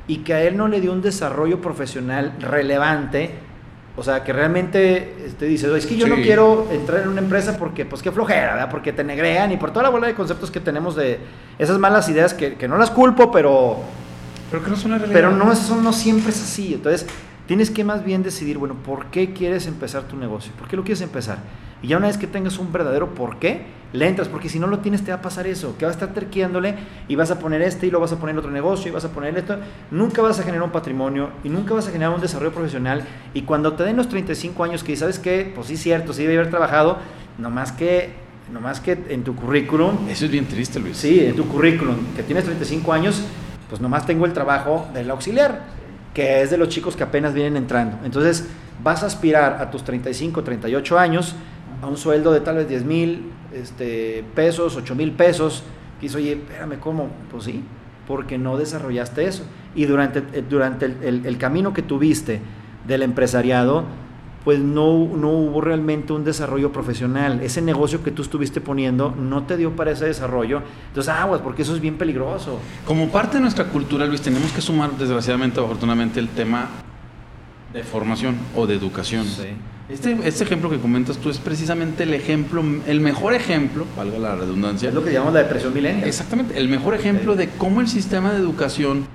y 0.09 0.17
que 0.25 0.35
a 0.35 0.43
él 0.43 0.57
no 0.57 0.67
le 0.67 0.81
dio 0.81 0.91
un 0.91 1.01
desarrollo 1.01 1.61
profesional 1.61 2.33
relevante, 2.41 3.31
o 3.97 4.03
sea, 4.03 4.25
que 4.25 4.33
realmente 4.33 5.15
te 5.39 5.47
dices, 5.47 5.71
es 5.75 5.87
que 5.87 5.95
yo 5.97 6.09
no 6.09 6.17
Sí. 6.17 6.23
quiero 6.23 6.67
entrar 6.73 7.03
en 7.03 7.09
una 7.11 7.21
empresa 7.21 7.57
porque, 7.57 7.85
pues 7.85 8.03
qué 8.03 8.11
flojera, 8.11 8.55
¿verdad? 8.55 8.69
Porque 8.69 8.93
te 8.93 9.05
negrean 9.05 9.53
y 9.53 9.57
por 9.57 9.71
toda 9.71 9.85
la 9.85 9.91
bola 9.91 10.09
de 10.09 10.15
conceptos 10.15 10.51
que 10.51 10.59
tenemos 10.59 10.97
de 10.97 11.21
esas 11.61 11.79
malas 11.79 12.09
ideas 12.09 12.35
que, 12.35 12.57
que 12.57 12.67
no 12.67 12.77
las 12.77 12.91
culpo, 12.91 13.31
pero, 13.31 13.77
Pero 14.51 14.61
que 14.65 14.71
no 14.71 14.75
es 14.77 14.85
una 14.85 14.99
realidad. 14.99 15.15
pero 15.21 15.31
no, 15.31 15.53
eso 15.53 15.77
no 15.81 15.93
siempre 15.93 16.31
es 16.31 16.43
así. 16.43 16.75
Entonces, 16.75 17.07
tienes 17.47 17.71
que 17.71 17.85
más 17.85 18.05
bien 18.05 18.25
decidir, 18.25 18.59
bueno, 18.59 18.75
¿por 18.75 19.07
qué 19.07 19.33
quieres 19.33 19.69
empezar 19.69 20.03
tu 20.03 20.17
negocio? 20.17 20.51
¿Por 20.59 20.67
qué 20.67 20.75
lo 20.75 20.83
quieres 20.83 21.01
empezar? 21.01 21.39
Y 21.85 21.89
ya 21.89 21.99
una 21.99 22.07
vez 22.07 22.17
que 22.17 22.27
tengas 22.27 22.59
un 22.59 22.73
verdadero 22.73 23.15
por 23.15 23.39
qué, 23.39 23.61
le 23.93 24.09
entras, 24.09 24.29
porque 24.29 24.49
si 24.49 24.59
no 24.59 24.67
lo 24.67 24.79
tienes 24.79 25.05
te 25.05 25.11
va 25.11 25.19
a 25.19 25.21
pasar 25.21 25.47
eso, 25.47 25.77
que 25.77 25.85
vas 25.85 25.97
a 25.97 25.99
estar 25.99 26.15
terquiándole 26.15 26.77
y 27.09 27.15
vas 27.15 27.31
a 27.31 27.39
poner 27.39 27.61
este 27.61 27.87
y 27.87 27.91
lo 27.91 28.01
vas 28.01 28.11
a 28.11 28.17
poner 28.17 28.33
en 28.33 28.39
otro 28.39 28.51
negocio 28.51 28.89
y 28.89 28.91
vas 28.91 29.05
a 29.05 29.11
poner 29.11 29.37
esto, 29.37 29.59
nunca 29.91 30.23
vas 30.23 30.41
a 30.41 30.45
generar 30.45 30.63
un 30.63 30.71
patrimonio 30.71 31.29
y 31.45 31.51
nunca 31.51 31.75
vas 31.75 31.87
a 31.87 31.91
generar 31.91 32.15
un 32.15 32.23
desarrollo 32.23 32.55
profesional 32.55 33.03
y 33.35 33.43
cuando 33.43 33.75
te 33.75 33.83
den 33.83 33.99
los 33.99 34.09
35 34.09 34.65
años 34.65 34.83
que 34.83 34.97
sabes 34.97 35.19
que, 35.19 35.53
pues 35.55 35.67
sí, 35.67 35.77
cierto, 35.77 36.15
sí 36.15 36.23
debe 36.23 36.39
haber 36.39 36.49
trabajado, 36.49 36.97
nomás 37.37 37.71
que, 37.71 38.15
nomás 38.51 38.81
que 38.81 38.99
en 39.11 39.23
tu 39.23 39.37
currículum... 39.37 40.09
Eso 40.09 40.25
es 40.25 40.31
bien 40.31 40.47
triste, 40.47 40.81
Luis. 40.81 40.97
Sí, 40.97 41.21
en 41.21 41.37
tu 41.37 41.47
currículum, 41.47 41.97
que 42.17 42.23
tienes 42.23 42.45
35 42.45 42.95
años, 42.95 43.21
pues 43.69 43.83
nomás 43.83 44.07
tengo 44.07 44.25
el 44.25 44.33
trabajo 44.33 44.89
del 44.95 45.11
auxiliar, 45.11 45.61
que 46.15 46.41
es 46.41 46.51
de 46.51 46.57
los 46.57 46.71
chicos 46.71 46.97
que 46.97 47.03
apenas 47.03 47.35
vienen 47.35 47.59
entrando. 47.59 47.99
Entonces 48.07 48.49
vas 48.83 49.03
a 49.03 49.07
aspirar 49.07 49.59
a 49.61 49.71
tus 49.71 49.85
35, 49.85 50.43
38 50.43 50.99
años 50.99 51.37
a 51.85 51.87
un 51.87 51.99
sueldo 51.99 52.33
de 52.33 52.41
tal 52.41 52.57
vez 52.57 52.69
10 52.69 52.85
mil 52.85 53.31
este, 53.53 54.25
pesos, 54.35 54.77
8 54.77 54.95
mil 54.95 55.13
pesos, 55.13 55.63
que 56.01 56.07
dice, 56.07 56.17
oye, 56.17 56.33
espérame, 56.33 56.81
¿cómo? 56.81 57.09
Pues 57.31 57.45
sí, 57.45 57.63
porque 58.09 58.39
no 58.39 58.57
desarrollaste 58.57 59.27
eso. 59.27 59.45
Y 59.75 59.85
durante, 59.85 60.21
eh, 60.33 60.43
durante 60.49 60.87
el, 60.87 61.27
el, 61.27 61.39
camino 61.39 61.75
que 61.75 61.83
tuviste 61.83 62.41
del 62.87 63.03
empresariado, 63.03 63.85
pues 64.45 64.61
no, 64.61 65.09
no 65.15 65.29
hubo 65.29 65.61
realmente 65.61 66.15
un 66.15 66.25
desarrollo 66.25 66.73
profesional. 66.73 67.41
Ese 67.43 67.61
negocio 67.61 68.03
que 68.03 68.11
tú 68.11 68.23
estuviste 68.23 68.63
poniendo 68.63 69.11
no 69.11 69.45
te 69.45 69.59
dio 69.59 69.77
para 69.77 69.91
ese 69.91 70.07
desarrollo. 70.07 70.63
Entonces, 70.89 71.13
aguas, 71.13 71.43
porque 71.43 71.63
eso 71.63 71.75
es 71.75 71.83
bien 71.83 71.99
peligroso. 71.99 72.61
Como 72.87 73.09
parte 73.09 73.37
de 73.37 73.43
nuestra 73.43 73.67
cultura, 73.67 74.07
Luis, 74.07 74.23
tenemos 74.23 74.53
que 74.53 74.63
sumar, 74.63 74.93
desgraciadamente, 74.93 75.61
afortunadamente, 75.61 76.19
el 76.19 76.29
tema 76.29 76.69
de 77.75 77.83
formación 77.83 78.37
o 78.57 78.67
de 78.67 78.75
educación. 78.75 79.27
Sí. 79.27 79.49
Este, 79.89 80.17
este 80.25 80.45
ejemplo 80.45 80.71
que 80.71 80.79
comentas 80.79 81.19
tú 81.19 81.29
es 81.29 81.39
precisamente 81.39 82.05
el 82.05 82.15
ejemplo, 82.15 82.65
el 82.87 83.01
mejor 83.01 83.35
ejemplo, 83.35 83.87
valga 83.97 84.19
la 84.19 84.35
redundancia. 84.35 84.89
Es 84.89 84.95
lo 84.95 85.05
que 85.05 85.13
llamamos 85.13 85.35
la 85.35 85.43
depresión 85.43 85.75
milenial. 85.75 86.09
Exactamente, 86.09 86.59
el 86.59 86.69
mejor 86.69 86.95
ejemplo 86.95 87.37
de 87.37 87.51
cómo 87.51 87.83
el 87.83 87.89
sistema 87.89 88.33
de 88.33 88.39
educación 88.39 89.07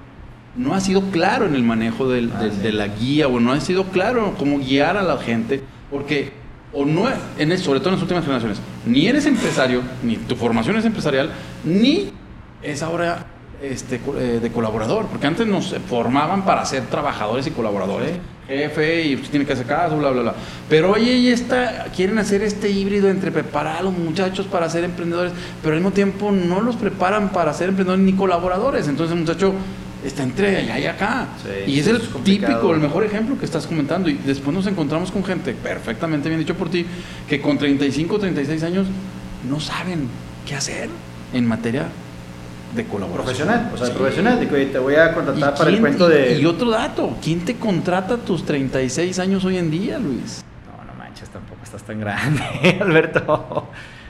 no 0.55 0.75
ha 0.75 0.79
sido 0.79 1.01
claro 1.09 1.47
en 1.47 1.55
el 1.55 1.63
manejo 1.63 2.07
del, 2.07 2.31
ah, 2.35 2.43
de, 2.43 2.71
la 2.71 2.87
guía 2.87 3.27
o 3.27 3.39
no 3.39 3.51
ha 3.51 3.59
sido 3.61 3.85
claro 3.85 4.35
cómo 4.37 4.59
guiar 4.59 4.95
a 4.97 5.01
la 5.01 5.17
gente, 5.17 5.63
porque 5.89 6.33
o 6.71 6.85
no, 6.85 7.07
en, 7.39 7.57
sobre 7.57 7.79
todo 7.79 7.89
en 7.89 7.95
las 7.95 8.03
últimas 8.03 8.23
generaciones, 8.23 8.61
ni 8.85 9.07
eres 9.07 9.25
empresario, 9.25 9.81
ni 10.03 10.17
tu 10.17 10.35
formación 10.35 10.75
es 10.75 10.85
empresarial, 10.85 11.31
ni 11.63 12.11
es 12.61 12.83
ahora 12.83 13.25
este, 13.59 13.99
eh, 14.17 14.39
de 14.39 14.51
colaborador, 14.51 15.07
porque 15.07 15.25
antes 15.25 15.47
nos 15.47 15.75
formaban 15.87 16.45
para 16.45 16.63
ser 16.65 16.83
trabajadores 16.83 17.47
y 17.47 17.51
colaboradores 17.51 18.11
jefe 18.49 19.05
y 19.05 19.15
usted 19.15 19.29
tiene 19.29 19.45
que 19.45 19.53
hacer 19.53 19.65
caso, 19.65 19.97
bla, 19.97 20.09
bla, 20.09 20.21
bla. 20.21 20.35
Pero 20.67 20.91
oye, 20.91 21.31
está, 21.31 21.85
quieren 21.95 22.17
hacer 22.17 22.41
este 22.41 22.69
híbrido 22.69 23.09
entre 23.09 23.31
preparar 23.31 23.77
a 23.77 23.83
los 23.83 23.93
muchachos 23.93 24.47
para 24.47 24.69
ser 24.69 24.83
emprendedores, 24.83 25.31
pero 25.61 25.75
al 25.75 25.81
mismo 25.81 25.93
tiempo 25.93 26.31
no 26.31 26.61
los 26.61 26.75
preparan 26.75 27.29
para 27.29 27.53
ser 27.53 27.69
emprendedores 27.69 28.03
ni 28.03 28.13
colaboradores. 28.13 28.87
Entonces 28.87 29.15
el 29.15 29.21
muchacho 29.21 29.53
está 30.03 30.23
entre 30.23 30.57
allá 30.57 30.79
y 30.79 30.85
acá. 30.85 31.27
y 31.67 31.79
es 31.79 31.87
el 31.87 32.01
típico, 32.23 32.73
el 32.73 32.79
mejor 32.79 33.03
ejemplo 33.03 33.37
que 33.37 33.45
estás 33.45 33.67
comentando. 33.67 34.09
Y 34.09 34.13
después 34.13 34.53
nos 34.55 34.65
encontramos 34.67 35.11
con 35.11 35.23
gente, 35.23 35.53
perfectamente 35.53 36.27
bien 36.29 36.39
dicho 36.39 36.55
por 36.55 36.69
ti, 36.69 36.85
que 37.27 37.39
con 37.39 37.57
35, 37.57 38.19
36 38.19 38.63
años 38.63 38.87
no 39.47 39.59
saben 39.59 40.07
qué 40.47 40.55
hacer 40.55 40.89
en 41.33 41.45
materia 41.45 41.87
de 42.75 42.85
colaboración. 42.85 43.25
Profesional, 43.25 43.71
o 43.73 43.77
sea, 43.77 43.93
profesional, 43.93 44.39
de 44.39 44.47
que 44.47 44.65
te 44.67 44.79
voy 44.79 44.95
a 44.95 45.13
contratar 45.13 45.55
para 45.55 45.69
el 45.69 45.79
cuento 45.79 46.07
de... 46.07 46.39
Y 46.39 46.45
otro 46.45 46.69
dato, 46.69 47.17
¿quién 47.21 47.43
te 47.45 47.55
contrata 47.55 48.15
a 48.15 48.17
tus 48.17 48.45
36 48.45 49.17
años 49.19 49.43
hoy 49.45 49.57
en 49.57 49.71
día, 49.71 49.97
Luis? 49.97 50.43
No, 50.65 50.85
no 50.85 50.97
manches, 50.97 51.29
tampoco 51.29 51.61
estás 51.63 51.83
tan 51.83 51.99
grande, 51.99 52.43
Alberto. 52.81 53.67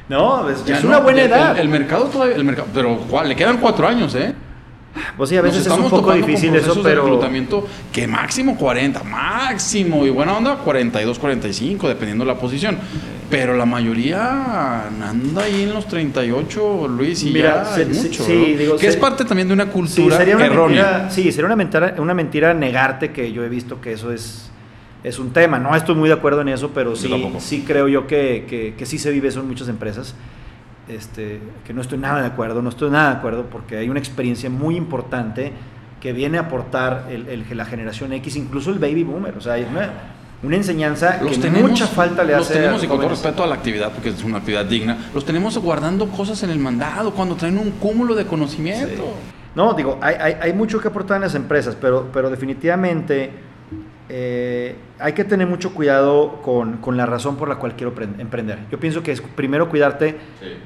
No, 0.10 0.50
es, 0.50 0.68
es 0.68 0.84
una 0.84 1.00
buena 1.00 1.22
edad. 1.22 1.60
El, 1.60 1.70
mercado 1.70 2.06
todavía, 2.06 2.36
el 2.36 2.44
mercado, 2.44 2.68
pero 2.74 3.00
le 3.24 3.36
quedan 3.36 3.58
cuatro 3.58 3.88
años, 3.88 4.16
¿eh? 4.16 4.34
Pues 5.16 5.30
sí, 5.30 5.38
a 5.38 5.42
veces 5.42 5.68
es 5.68 5.72
un 5.72 5.90
poco 5.90 6.12
difícil 6.14 6.56
eso, 6.56 6.74
pero. 6.82 7.04
De 7.04 7.10
reclutamiento 7.10 7.68
que 7.92 8.08
máximo 8.08 8.58
40, 8.58 9.04
máximo, 9.04 10.06
y 10.06 10.10
buena 10.10 10.36
onda 10.36 10.56
42, 10.58 11.20
45, 11.20 11.88
dependiendo 11.88 12.26
de 12.26 12.34
la 12.34 12.40
posición. 12.40 12.78
Pero 13.30 13.56
la 13.56 13.66
mayoría 13.66 14.88
anda 14.88 15.44
ahí 15.44 15.64
en 15.64 15.74
los 15.74 15.88
38, 15.88 16.88
Luis, 16.88 17.24
y 17.24 17.32
Mira, 17.32 17.64
ya 17.78 17.86
mucho. 17.86 18.24
Sí, 18.24 18.56
digo, 18.56 18.76
que 18.76 18.88
es 18.88 18.96
parte 18.96 19.24
también 19.24 19.48
de 19.48 19.54
una 19.54 19.68
cultura 19.68 20.18
sería 20.18 20.36
una 20.36 20.48
errónea. 20.48 20.84
Mentira, 20.84 21.10
sí, 21.12 21.32
sería 21.32 21.46
una 21.46 21.56
mentira, 21.56 21.96
una 22.00 22.14
mentira 22.14 22.54
negarte 22.54 23.12
que 23.12 23.32
yo 23.32 23.44
he 23.44 23.50
visto 23.50 23.80
que 23.82 23.94
eso 23.94 24.12
es, 24.12 24.50
es 25.04 25.20
un 25.20 25.32
tema. 25.32 25.60
No 25.60 25.76
estoy 25.76 25.96
muy 25.96 26.10
de 26.10 26.16
acuerdo 26.16 26.42
en 26.42 26.50
eso, 26.50 26.72
pero 26.74 26.96
sí, 26.96 27.12
sí 27.38 27.64
creo 27.68 27.88
yo 27.88 28.08
que, 28.08 28.46
que, 28.50 28.74
que 28.76 28.86
sí 28.88 28.98
se 28.98 29.12
vive 29.12 29.28
eso 29.28 29.42
en 29.42 29.48
muchas 29.48 29.68
empresas. 29.68 30.16
Este, 30.88 31.40
que 31.66 31.72
no 31.72 31.82
estoy 31.82 32.00
nada 32.00 32.22
de 32.22 32.28
acuerdo, 32.28 32.64
no 32.64 32.70
estoy 32.70 32.90
nada 32.90 33.12
de 33.12 33.18
acuerdo 33.18 33.46
porque 33.52 33.78
hay 33.78 33.90
una 33.90 34.00
experiencia 34.00 34.50
muy 34.50 34.76
importante 34.76 35.52
que 36.02 36.14
viene 36.14 36.40
a 36.40 36.42
aportar 36.42 37.08
el, 37.12 37.46
la 37.56 37.66
generación 37.66 38.12
X, 38.14 38.36
incluso 38.38 38.72
el 38.72 38.80
baby 38.80 39.04
boomer. 39.04 39.38
O 39.38 39.42
sea, 39.42 39.58
una, 40.44 40.56
enseñanza 40.56 41.20
que 41.20 41.50
mucha 41.50 41.88
falta 41.88 42.24
le 42.24 42.34
los 42.34 42.42
hace. 42.42 42.54
Los 42.54 42.62
tenemos, 42.62 42.84
y 42.84 42.88
con 42.88 42.98
todo 42.98 43.10
respeto 43.10 43.44
a 43.44 43.48
la 43.48 43.56
actividad, 43.56 43.92
porque 43.92 44.10
es 44.10 44.24
una 44.24 44.38
actividad 44.38 44.66
digna, 44.66 45.10
los 45.14 45.26
tenemos 45.26 45.58
guardando 45.58 46.08
cosas 46.08 46.42
en 46.44 46.50
el 46.50 46.60
mandado 46.60 47.12
cuando 47.12 47.36
traen 47.36 47.58
un 47.58 47.72
cúmulo 47.72 48.16
de 48.16 48.26
conocimiento. 48.26 49.14
No, 49.56 49.74
digo, 49.74 49.98
hay, 50.02 50.16
hay, 50.20 50.34
hay, 50.42 50.54
mucho 50.54 50.80
que 50.80 50.88
aportar 50.88 51.18
en 51.18 51.24
las 51.24 51.36
empresas, 51.36 51.76
pero, 51.80 52.10
pero 52.14 52.30
definitivamente 52.30 53.32
eh, 54.08 54.76
hay 55.00 55.14
que 55.14 55.24
tener 55.24 55.48
mucho 55.48 55.74
cuidado 55.74 56.42
con, 56.42 56.78
con, 56.78 56.98
la 56.98 57.06
razón 57.06 57.38
por 57.38 57.48
la 57.48 57.56
cual 57.56 57.76
quiero 57.76 57.94
emprender. 58.18 58.60
Yo 58.70 58.80
pienso 58.80 59.02
que 59.02 59.14
es 59.14 59.22
primero 59.22 59.70
cuidarte 59.70 60.18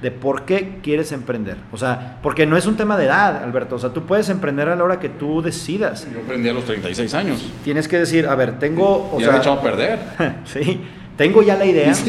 de 0.02 0.12
por 0.12 0.46
qué 0.46 0.80
quieres 0.82 1.12
emprender. 1.12 1.58
O 1.72 1.78
sea, 1.78 2.18
porque 2.24 2.48
no 2.48 2.58
es 2.58 2.66
un 2.66 2.76
tema 2.76 2.98
de 2.98 3.06
edad, 3.06 3.44
Alberto. 3.44 3.76
O 3.76 3.80
sea, 3.80 3.92
tú 3.92 4.06
puedes 4.06 4.30
emprender 4.30 4.70
a 4.70 4.76
la 4.76 4.84
hora 4.84 5.00
que 5.00 5.10
tú 5.10 5.44
decidas. 5.44 6.08
Yo 6.12 6.20
emprendí 6.20 6.50
a 6.50 6.54
los 6.54 6.66
36 6.66 7.14
años. 7.14 7.48
Tienes 7.64 7.88
que 7.88 8.00
decir, 8.00 8.26
a 8.26 8.34
ver, 8.36 8.58
tengo... 8.58 9.12
O 9.14 9.20
ya 9.20 9.38
echado 9.38 9.60
a 9.60 9.62
perder. 9.62 10.00
sí, 10.46 10.82
tengo 11.16 11.44
ya 11.44 11.56
la 11.56 11.66
idea. 11.66 11.94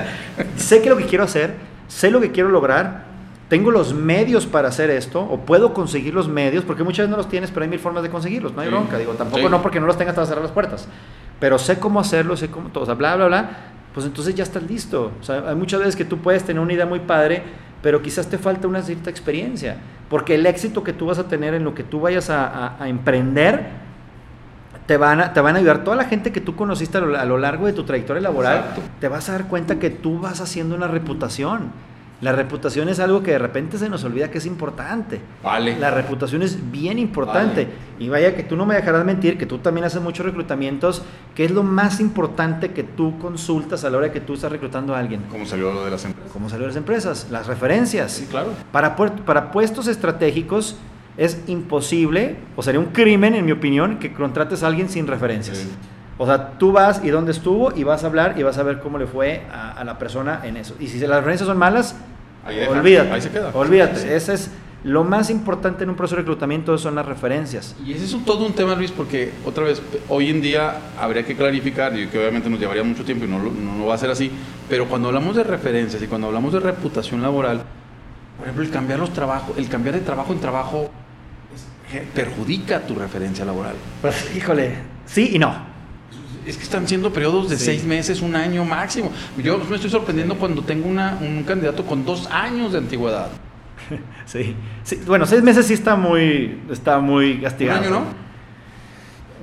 sé 0.56 0.82
que 0.82 0.88
lo 0.88 0.96
que 0.96 1.04
quiero 1.04 1.24
hacer, 1.24 1.56
sé 1.88 2.10
lo 2.10 2.22
que 2.22 2.32
quiero 2.32 2.48
lograr 2.48 3.09
tengo 3.50 3.72
los 3.72 3.92
medios 3.92 4.46
para 4.46 4.68
hacer 4.68 4.90
esto, 4.90 5.20
o 5.20 5.40
puedo 5.40 5.74
conseguir 5.74 6.14
los 6.14 6.28
medios, 6.28 6.64
porque 6.64 6.84
muchas 6.84 6.98
veces 6.98 7.10
no 7.10 7.16
los 7.16 7.28
tienes, 7.28 7.50
pero 7.50 7.64
hay 7.64 7.68
mil 7.68 7.80
formas 7.80 8.04
de 8.04 8.08
conseguirlos, 8.08 8.54
no 8.54 8.62
hay 8.62 8.68
bronca. 8.68 8.96
Digo, 8.96 9.12
tampoco 9.14 9.48
no 9.48 9.60
porque 9.60 9.80
no 9.80 9.86
los 9.86 9.98
tengas 9.98 10.14
para 10.14 10.24
cerrar 10.24 10.44
las 10.44 10.52
puertas, 10.52 10.86
pero 11.40 11.58
sé 11.58 11.80
cómo 11.80 11.98
hacerlo, 11.98 12.36
sé 12.36 12.48
cómo 12.48 12.68
todo, 12.68 12.84
o 12.84 12.86
sea, 12.86 12.94
bla, 12.94 13.16
bla, 13.16 13.26
bla, 13.26 13.50
pues 13.92 14.06
entonces 14.06 14.36
ya 14.36 14.44
estás 14.44 14.62
listo. 14.62 15.10
O 15.20 15.24
sea, 15.24 15.48
hay 15.48 15.56
muchas 15.56 15.80
veces 15.80 15.96
que 15.96 16.04
tú 16.04 16.18
puedes 16.18 16.44
tener 16.44 16.62
una 16.62 16.72
idea 16.72 16.86
muy 16.86 17.00
padre, 17.00 17.42
pero 17.82 18.00
quizás 18.00 18.28
te 18.28 18.38
falta 18.38 18.68
una 18.68 18.82
cierta 18.82 19.10
experiencia, 19.10 19.78
porque 20.08 20.36
el 20.36 20.46
éxito 20.46 20.84
que 20.84 20.92
tú 20.92 21.06
vas 21.06 21.18
a 21.18 21.26
tener 21.26 21.52
en 21.52 21.64
lo 21.64 21.74
que 21.74 21.82
tú 21.82 21.98
vayas 21.98 22.30
a, 22.30 22.76
emprender, 22.86 23.66
te 24.86 24.96
van, 24.96 25.20
a, 25.20 25.32
te 25.32 25.40
van 25.40 25.56
a 25.56 25.58
ayudar. 25.58 25.82
Toda 25.82 25.96
la 25.96 26.04
gente 26.04 26.30
que 26.30 26.40
tú 26.40 26.54
conociste 26.54 26.98
a 26.98 27.00
lo, 27.00 27.38
largo 27.38 27.66
de 27.66 27.72
tu 27.72 27.82
trayectoria 27.82 28.22
laboral, 28.22 28.64
te 29.00 29.08
vas 29.08 29.28
a 29.28 29.32
dar 29.32 29.48
cuenta 29.48 29.80
que 29.80 29.90
tú 29.90 30.20
vas 30.20 30.40
haciendo 30.40 30.76
una 30.76 30.86
reputación. 30.86 31.89
La 32.20 32.32
reputación 32.32 32.88
es 32.90 33.00
algo 33.00 33.22
que 33.22 33.30
de 33.30 33.38
repente 33.38 33.78
se 33.78 33.88
nos 33.88 34.04
olvida 34.04 34.30
que 34.30 34.38
es 34.38 34.46
importante. 34.46 35.20
Vale. 35.42 35.78
La 35.78 35.90
reputación 35.90 36.42
es 36.42 36.70
bien 36.70 36.98
importante. 36.98 37.68
Y 37.98 38.08
vaya 38.08 38.34
que 38.34 38.42
tú 38.42 38.56
no 38.56 38.66
me 38.66 38.74
dejarás 38.74 39.04
mentir, 39.04 39.38
que 39.38 39.46
tú 39.46 39.58
también 39.58 39.84
haces 39.86 40.02
muchos 40.02 40.26
reclutamientos, 40.26 41.02
que 41.34 41.44
es 41.44 41.50
lo 41.50 41.62
más 41.62 41.98
importante 41.98 42.72
que 42.72 42.82
tú 42.82 43.18
consultas 43.18 43.84
a 43.84 43.90
la 43.90 43.98
hora 43.98 44.06
de 44.08 44.12
que 44.12 44.20
tú 44.20 44.34
estás 44.34 44.52
reclutando 44.52 44.94
a 44.94 44.98
alguien. 44.98 45.22
¿Cómo 45.30 45.46
salió 45.46 45.72
lo 45.72 45.84
de 45.84 45.90
las 45.90 46.04
empresas? 46.04 46.32
¿Cómo 46.32 46.48
salió 46.50 46.62
de 46.64 46.68
las 46.68 46.76
empresas? 46.76 47.26
Las 47.30 47.46
referencias. 47.46 48.12
Sí, 48.12 48.26
claro. 48.30 48.50
Para, 48.70 48.96
para 48.96 49.50
puestos 49.50 49.86
estratégicos 49.86 50.76
es 51.16 51.42
imposible, 51.46 52.36
o 52.56 52.62
sería 52.62 52.80
un 52.80 52.86
crimen, 52.86 53.34
en 53.34 53.44
mi 53.44 53.52
opinión, 53.52 53.98
que 53.98 54.12
contrates 54.12 54.62
a 54.62 54.66
alguien 54.66 54.88
sin 54.88 55.06
referencias. 55.06 55.66
O 56.22 56.26
sea, 56.26 56.50
tú 56.58 56.70
vas 56.70 57.02
y 57.02 57.08
dónde 57.08 57.32
estuvo 57.32 57.74
y 57.74 57.82
vas 57.82 58.04
a 58.04 58.08
hablar 58.08 58.34
y 58.36 58.42
vas 58.42 58.58
a 58.58 58.62
ver 58.62 58.80
cómo 58.80 58.98
le 58.98 59.06
fue 59.06 59.40
a, 59.50 59.82
la 59.84 59.98
persona 59.98 60.42
en 60.44 60.58
eso. 60.58 60.76
Y 60.78 60.86
si 60.88 60.98
las 60.98 61.16
referencias 61.20 61.48
son 61.48 61.56
malas, 61.56 61.96
olvídate. 62.68 63.10
Ahí 63.10 63.22
se 63.22 63.30
queda. 63.30 63.50
Olvídate. 63.54 64.14
Ese 64.14 64.34
es 64.34 64.50
lo 64.84 65.02
más 65.02 65.30
importante 65.30 65.84
en 65.84 65.88
un 65.88 65.96
proceso 65.96 66.16
de 66.16 66.20
reclutamiento 66.20 66.76
son 66.76 66.94
las 66.94 67.06
referencias. 67.06 67.74
Y 67.86 67.94
ese 67.94 68.04
es 68.04 68.24
todo 68.26 68.44
un 68.44 68.52
tema, 68.52 68.74
Luis, 68.74 68.90
porque 68.90 69.32
otra 69.46 69.64
vez, 69.64 69.80
hoy 70.10 70.28
en 70.28 70.42
día 70.42 70.74
habría 71.00 71.24
que 71.24 71.34
clarificar, 71.34 71.98
y 71.98 72.08
que 72.08 72.18
obviamente 72.18 72.50
nos 72.50 72.60
llevaría 72.60 72.82
mucho 72.82 73.02
tiempo 73.02 73.24
y 73.24 73.28
no, 73.28 73.38
no, 73.38 73.86
va 73.86 73.94
a 73.94 73.98
ser 73.98 74.10
así, 74.10 74.30
pero 74.68 74.88
cuando 74.88 75.08
hablamos 75.08 75.36
de 75.36 75.42
referencias 75.42 76.02
y 76.02 76.06
cuando 76.06 76.26
hablamos 76.26 76.52
de 76.52 76.60
reputación 76.60 77.22
laboral, 77.22 77.62
por 78.36 78.46
ejemplo, 78.46 78.62
el 78.62 78.70
cambiar 78.70 78.98
los 78.98 79.14
trabajos, 79.14 79.56
el 79.56 79.70
cambiar 79.70 79.94
de 79.94 80.02
trabajo 80.02 80.34
en 80.34 80.40
trabajo 80.40 80.90
perjudica 82.14 82.80
tu 82.80 82.94
referencia 82.94 83.46
laboral. 83.46 83.76
Pues, 84.02 84.36
híjole, 84.36 84.74
sí 85.06 85.30
y 85.32 85.38
no 85.38 85.69
es 86.46 86.56
que 86.56 86.62
están 86.62 86.86
siendo 86.86 87.12
periodos 87.12 87.48
de 87.48 87.56
seis 87.56 87.84
meses, 87.84 88.20
un 88.20 88.36
año 88.36 88.64
máximo. 88.64 89.10
Yo 89.36 89.58
me 89.58 89.76
estoy 89.76 89.90
sorprendiendo 89.90 90.36
cuando 90.36 90.62
tengo 90.62 90.88
una, 90.88 91.18
un 91.20 91.44
candidato 91.44 91.84
con 91.84 92.04
dos 92.04 92.26
años 92.30 92.72
de 92.72 92.78
antigüedad. 92.78 93.28
Sí. 94.24 94.54
sí. 94.84 95.00
bueno, 95.04 95.26
seis 95.26 95.42
meses 95.42 95.66
sí 95.66 95.74
está 95.74 95.96
muy, 95.96 96.60
está 96.70 97.00
muy 97.00 97.40
castigado. 97.40 97.80
¿Un 97.80 97.86
año 97.86 97.90
no? 97.90 98.30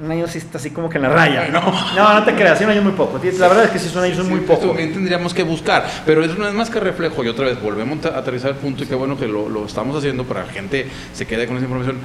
un 0.01 0.11
año 0.11 0.27
sí 0.27 0.37
está 0.37 0.57
así 0.57 0.69
como 0.69 0.89
que 0.89 0.97
en 0.97 1.03
la 1.03 1.09
raya. 1.09 1.47
No, 1.49 1.61
no, 1.95 2.13
no 2.13 2.23
te 2.23 2.33
creas, 2.33 2.61
un 2.61 2.69
año 2.69 2.79
es 2.79 2.83
muy 2.83 2.93
poco. 2.93 3.19
La 3.39 3.47
verdad 3.47 3.65
es 3.65 3.71
que 3.71 3.79
sí, 3.79 3.89
son 3.89 4.03
años 4.03 4.17
son 4.17 4.29
muy 4.29 4.41
poco. 4.41 4.67
También 4.67 4.93
tendríamos 4.93 5.33
que 5.33 5.43
buscar, 5.43 5.85
pero 6.05 6.23
eso 6.23 6.35
no 6.37 6.47
es 6.47 6.53
más 6.53 6.69
que 6.69 6.79
reflejo. 6.79 7.23
Y 7.23 7.27
otra 7.27 7.45
vez, 7.45 7.61
volvemos 7.61 8.05
a 8.05 8.17
aterrizar 8.17 8.51
el 8.51 8.57
punto 8.57 8.83
y 8.83 8.87
qué 8.87 8.95
bueno 8.95 9.17
que 9.17 9.27
lo, 9.27 9.49
lo 9.49 9.65
estamos 9.65 9.95
haciendo 9.97 10.23
para 10.23 10.41
que 10.41 10.47
la 10.47 10.53
gente 10.53 10.87
se 11.13 11.25
quede 11.25 11.47
con 11.47 11.57
esa 11.57 11.65
información 11.65 11.97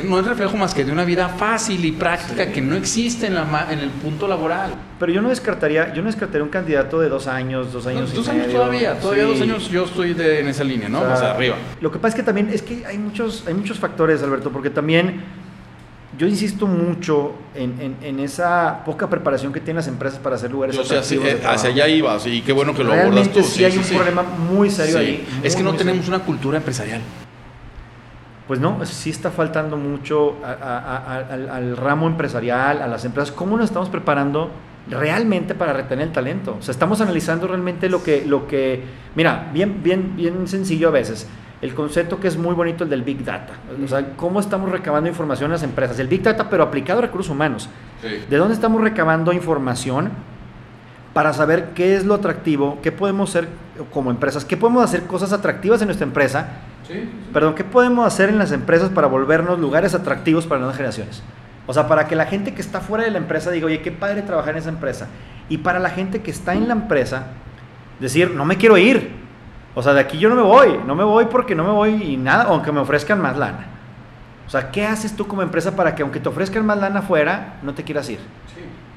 no 0.00 0.18
es 0.18 0.26
reflejo 0.26 0.56
más 0.56 0.74
que 0.74 0.84
de 0.84 0.92
una 0.92 1.04
vida 1.04 1.28
fácil 1.28 1.84
y 1.84 1.92
práctica 1.92 2.50
que 2.52 2.60
no 2.60 2.76
existe 2.76 3.26
en, 3.26 3.34
la, 3.34 3.68
en 3.70 3.78
el 3.78 3.90
punto 3.90 4.28
laboral. 4.28 4.74
Pero 4.98 5.12
yo 5.12 5.22
no 5.22 5.28
descartaría, 5.28 5.92
yo 5.92 6.02
no 6.02 6.06
descartaría 6.06 6.42
un 6.42 6.50
candidato 6.50 7.00
de 7.00 7.08
dos 7.08 7.26
años, 7.26 7.72
dos 7.72 7.86
años. 7.86 8.12
dos 8.14 8.28
años 8.28 8.48
todavía, 8.48 8.98
todavía 8.98 9.24
dos 9.24 9.40
años 9.40 9.68
yo 9.70 9.84
estoy 9.84 10.12
en 10.18 10.48
esa 10.48 10.64
línea, 10.64 10.88
¿no? 10.88 11.00
O 11.00 11.16
sea, 11.16 11.32
arriba. 11.32 11.56
Lo 11.80 11.90
que 11.90 11.98
pasa 11.98 12.08
es 12.08 12.14
que 12.14 12.22
también 12.22 12.48
es 12.48 12.62
que 12.62 12.84
hay 12.86 12.98
muchos, 12.98 13.44
hay 13.46 13.54
muchos 13.54 13.78
factores, 13.78 14.22
Alberto, 14.22 14.50
porque 14.50 14.70
también 14.70 15.22
yo 16.18 16.26
insisto 16.26 16.66
mucho 16.66 17.32
en, 17.54 17.96
en, 18.02 18.20
esa 18.20 18.84
poca 18.84 19.08
preparación 19.08 19.52
que 19.52 19.60
tienen 19.60 19.76
las 19.76 19.88
empresas 19.88 20.18
para 20.18 20.36
hacer 20.36 20.50
lugares 20.50 20.76
o 20.76 20.84
sea, 20.84 21.00
eh, 21.00 21.40
hacia 21.44 21.70
allá 21.70 21.88
ibas 21.88 22.26
y 22.26 22.42
qué 22.42 22.52
bueno 22.52 22.74
que 22.74 22.84
lo 22.84 22.92
abordas 22.92 23.32
tú. 23.32 23.42
Sí, 23.42 23.64
hay 23.64 23.76
un 23.78 23.84
problema 23.84 24.22
muy 24.22 24.70
serio 24.70 24.98
ahí. 24.98 25.26
es 25.42 25.56
que 25.56 25.62
no 25.62 25.74
tenemos 25.74 26.08
una 26.08 26.18
cultura 26.18 26.58
empresarial 26.58 27.00
pues 28.52 28.60
no, 28.60 28.84
sí 28.84 29.08
está 29.08 29.30
faltando 29.30 29.78
mucho 29.78 30.36
al, 30.44 31.74
ramo 31.74 32.06
empresarial, 32.06 32.82
a 32.82 32.86
las 32.86 33.02
empresas. 33.06 33.32
¿Cómo 33.32 33.56
nos 33.56 33.70
estamos 33.70 33.88
preparando 33.88 34.50
realmente 34.90 35.54
para 35.54 35.72
retener 35.72 36.08
el 36.08 36.12
talento? 36.12 36.56
O 36.58 36.62
sea, 36.62 36.72
estamos 36.72 37.00
analizando 37.00 37.48
realmente 37.48 37.88
lo 37.88 38.02
que, 38.02 38.26
lo 38.26 38.46
que, 38.46 38.84
mira, 39.14 39.48
bien, 39.54 39.82
bien, 39.82 40.16
bien 40.16 40.46
sencillo 40.46 40.88
a 40.88 40.90
veces. 40.90 41.26
El 41.62 41.72
concepto 41.72 42.20
que 42.20 42.28
es 42.28 42.36
muy 42.36 42.54
bonito, 42.54 42.84
el 42.84 42.90
del 42.90 43.00
Big 43.00 43.24
Data. 43.24 43.54
O 43.82 43.88
sea, 43.88 44.06
cómo 44.16 44.38
estamos 44.38 44.70
recabando 44.70 45.08
información 45.08 45.46
en 45.46 45.52
las 45.52 45.62
empresas. 45.62 45.98
El 45.98 46.08
Big 46.08 46.22
Data, 46.22 46.50
pero 46.50 46.62
aplicado 46.62 46.98
a 46.98 47.02
recursos 47.02 47.32
humanos. 47.32 47.70
¿De 48.02 48.36
dónde 48.36 48.52
estamos 48.52 48.82
recabando 48.82 49.32
información 49.32 50.10
para 51.14 51.32
saber 51.32 51.70
qué 51.74 51.96
es 51.96 52.04
lo 52.04 52.12
atractivo, 52.12 52.80
qué 52.82 52.92
podemos 52.92 53.30
hacer 53.30 53.48
como 53.94 54.10
empresas, 54.10 54.44
qué 54.44 54.58
podemos 54.58 54.84
hacer 54.84 55.04
cosas 55.04 55.32
atractivas 55.32 55.80
en 55.80 55.86
nuestra 55.86 56.06
empresa 56.06 56.48
Perdón, 57.32 57.54
¿qué 57.54 57.64
podemos 57.64 58.06
hacer 58.06 58.28
en 58.28 58.38
las 58.38 58.52
empresas 58.52 58.90
para 58.90 59.06
volvernos 59.06 59.58
lugares 59.58 59.94
atractivos 59.94 60.44
para 60.44 60.56
las 60.56 60.62
nuevas 60.62 60.76
generaciones? 60.76 61.22
O 61.66 61.72
sea, 61.72 61.88
para 61.88 62.08
que 62.08 62.16
la 62.16 62.26
gente 62.26 62.54
que 62.54 62.60
está 62.60 62.80
fuera 62.80 63.04
de 63.04 63.10
la 63.10 63.18
empresa 63.18 63.50
diga, 63.50 63.66
oye, 63.66 63.80
qué 63.82 63.92
padre 63.92 64.22
trabajar 64.22 64.54
en 64.54 64.58
esa 64.58 64.68
empresa. 64.68 65.08
Y 65.48 65.58
para 65.58 65.78
la 65.78 65.90
gente 65.90 66.20
que 66.22 66.30
está 66.30 66.54
en 66.54 66.66
la 66.66 66.74
empresa, 66.74 67.26
decir, 68.00 68.32
no 68.32 68.44
me 68.44 68.56
quiero 68.56 68.76
ir. 68.76 69.10
O 69.74 69.82
sea, 69.82 69.94
de 69.94 70.00
aquí 70.00 70.18
yo 70.18 70.28
no 70.28 70.34
me 70.34 70.42
voy. 70.42 70.80
No 70.86 70.94
me 70.94 71.04
voy 71.04 71.26
porque 71.26 71.54
no 71.54 71.64
me 71.64 71.70
voy 71.70 72.02
y 72.02 72.16
nada, 72.16 72.44
aunque 72.44 72.72
me 72.72 72.80
ofrezcan 72.80 73.20
más 73.20 73.36
lana. 73.36 73.66
O 74.46 74.50
sea, 74.50 74.70
¿qué 74.70 74.84
haces 74.84 75.14
tú 75.16 75.26
como 75.26 75.42
empresa 75.42 75.74
para 75.76 75.94
que 75.94 76.02
aunque 76.02 76.20
te 76.20 76.28
ofrezcan 76.28 76.66
más 76.66 76.78
lana 76.78 77.00
afuera, 77.00 77.58
no 77.62 77.74
te 77.74 77.84
quieras 77.84 78.10
ir? 78.10 78.18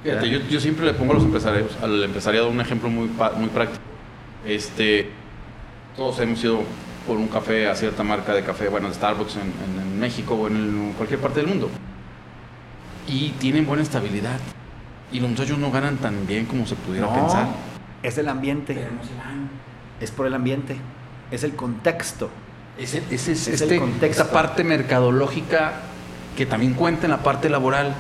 Fíjate, 0.04 0.30
yo, 0.30 0.40
yo, 0.40 0.60
siempre 0.60 0.86
le 0.86 0.94
pongo 0.94 1.14
a 1.14 1.16
los 1.16 1.24
empresarios, 1.24 1.78
al 1.82 2.04
empresariado 2.04 2.50
un 2.50 2.62
ejemplo 2.62 2.90
muy, 2.90 3.10
muy 3.38 3.50
práctico. 3.50 3.82
Este, 4.46 5.10
todos 5.96 6.20
hemos 6.20 6.40
sido 6.40 6.60
por 7.06 7.18
un 7.18 7.28
café 7.28 7.68
a 7.68 7.76
cierta 7.76 8.04
marca 8.04 8.34
de 8.34 8.44
café, 8.44 8.68
bueno, 8.70 8.88
de 8.88 8.96
Starbucks 8.96 9.38
en, 9.38 10.00
México 10.00 10.36
o 10.36 10.48
en, 10.48 10.94
cualquier 10.98 11.20
parte 11.20 11.40
del 11.40 11.48
mundo. 11.50 11.70
Y 13.08 13.30
tienen 13.32 13.66
buena 13.66 13.84
estabilidad. 13.84 14.40
Y 15.12 15.20
los 15.20 15.30
muchachos 15.30 15.58
no 15.58 15.72
ganan 15.72 15.98
tan 15.98 16.28
bien 16.28 16.46
como 16.46 16.66
se 16.66 16.76
pudiera 16.76 17.14
pensar. 17.14 17.48
Es 18.04 18.18
el 18.18 18.28
ambiente. 18.28 18.88
Es 20.02 20.12
por 20.12 20.28
el 20.28 20.34
ambiente. 20.34 20.76
Es 21.32 21.44
el 21.44 21.56
contexto. 21.56 22.30
Es, 22.78 22.94
es, 22.94 23.28
es, 23.30 23.48
este, 23.48 23.82
Esa 24.02 24.32
parte 24.32 24.64
mercadológica 24.64 25.74
que 26.36 26.46
también 26.46 26.74
cuenta 26.74 27.06
en 27.06 27.12
la 27.12 27.24
parte 27.24 27.50
laboral. 27.50 27.96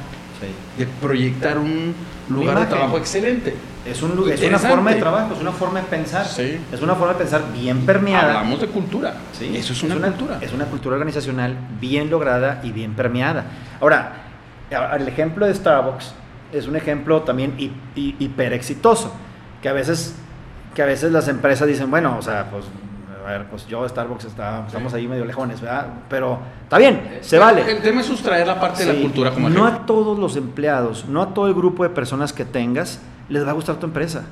De 0.77 0.85
proyectar 0.85 1.57
un 1.57 1.95
lugar 2.29 2.59
de 2.59 2.65
trabajo 2.65 2.97
excelente. 2.97 3.55
Es, 3.85 4.01
un, 4.01 4.29
es 4.31 4.41
una 4.41 4.57
forma 4.57 4.91
de 4.91 4.99
trabajo, 4.99 5.33
es 5.35 5.41
una 5.41 5.51
forma 5.51 5.81
de 5.81 5.85
pensar. 5.85 6.25
Es 6.25 6.81
una 6.81 6.95
forma 6.95 7.13
de 7.13 7.19
pensar 7.19 7.43
bien 7.53 7.85
permeada. 7.85 8.39
Hablamos 8.39 8.61
de 8.61 8.67
cultura. 8.67 9.13
Sí, 9.31 9.55
Eso 9.55 9.73
es 9.73 9.83
una, 9.83 9.95
cultura. 9.95 10.39
Es 10.41 10.53
una 10.53 10.65
cultura 10.65 10.95
organizacional 10.95 11.55
bien 11.79 12.09
lograda 12.09 12.61
y 12.63 12.71
bien 12.71 12.95
permeada. 12.95 13.45
Ahora, 13.79 14.13
el 14.69 15.07
ejemplo 15.07 15.45
de 15.45 15.53
Starbucks 15.53 16.13
es 16.51 16.67
un 16.67 16.75
ejemplo 16.75 17.21
también 17.21 17.53
hiper 17.95 18.53
exitoso. 18.53 19.13
Que 19.61 19.69
a 19.69 19.73
veces, 19.73 20.15
que 20.73 20.81
a 20.81 20.85
veces 20.85 21.11
las 21.11 21.27
empresas 21.27 21.67
dicen, 21.67 21.89
bueno, 21.91 22.17
o 22.17 22.21
sea, 22.21 22.49
pues 22.49 22.65
a 23.25 23.29
ver, 23.29 23.45
pues 23.45 23.67
yo 23.67 23.87
Starbucks 23.87 24.25
está, 24.25 24.63
estamos 24.67 24.93
ahí 24.93 25.07
medio 25.07 25.25
lejones, 25.25 25.59
¿verdad? 25.59 25.87
Pero 26.09 26.39
está 26.63 26.77
bien, 26.77 27.19
se 27.21 27.39
vale. 27.39 27.69
El 27.69 27.81
tema 27.81 28.01
es 28.01 28.07
sustraer 28.07 28.45
la 28.45 28.59
parte 28.59 28.85
de 28.85 28.93
la 28.93 29.01
cultura 29.01 29.31
como 29.31 29.49
No 29.49 29.65
a 29.65 29.85
todos 29.85 30.19
los 30.19 30.37
empleados, 30.37 31.05
no 31.07 31.21
a 31.21 31.33
todo 31.33 31.47
el 31.47 31.55
grupo 31.55 31.81
de 31.81 31.89
personas 31.89 32.33
que 32.33 32.45
tengas 32.45 32.99
les 33.29 33.45
va 33.45 33.51
a 33.51 33.53
gustar 33.53 33.77
tu 33.77 33.85
empresa. 33.85 34.23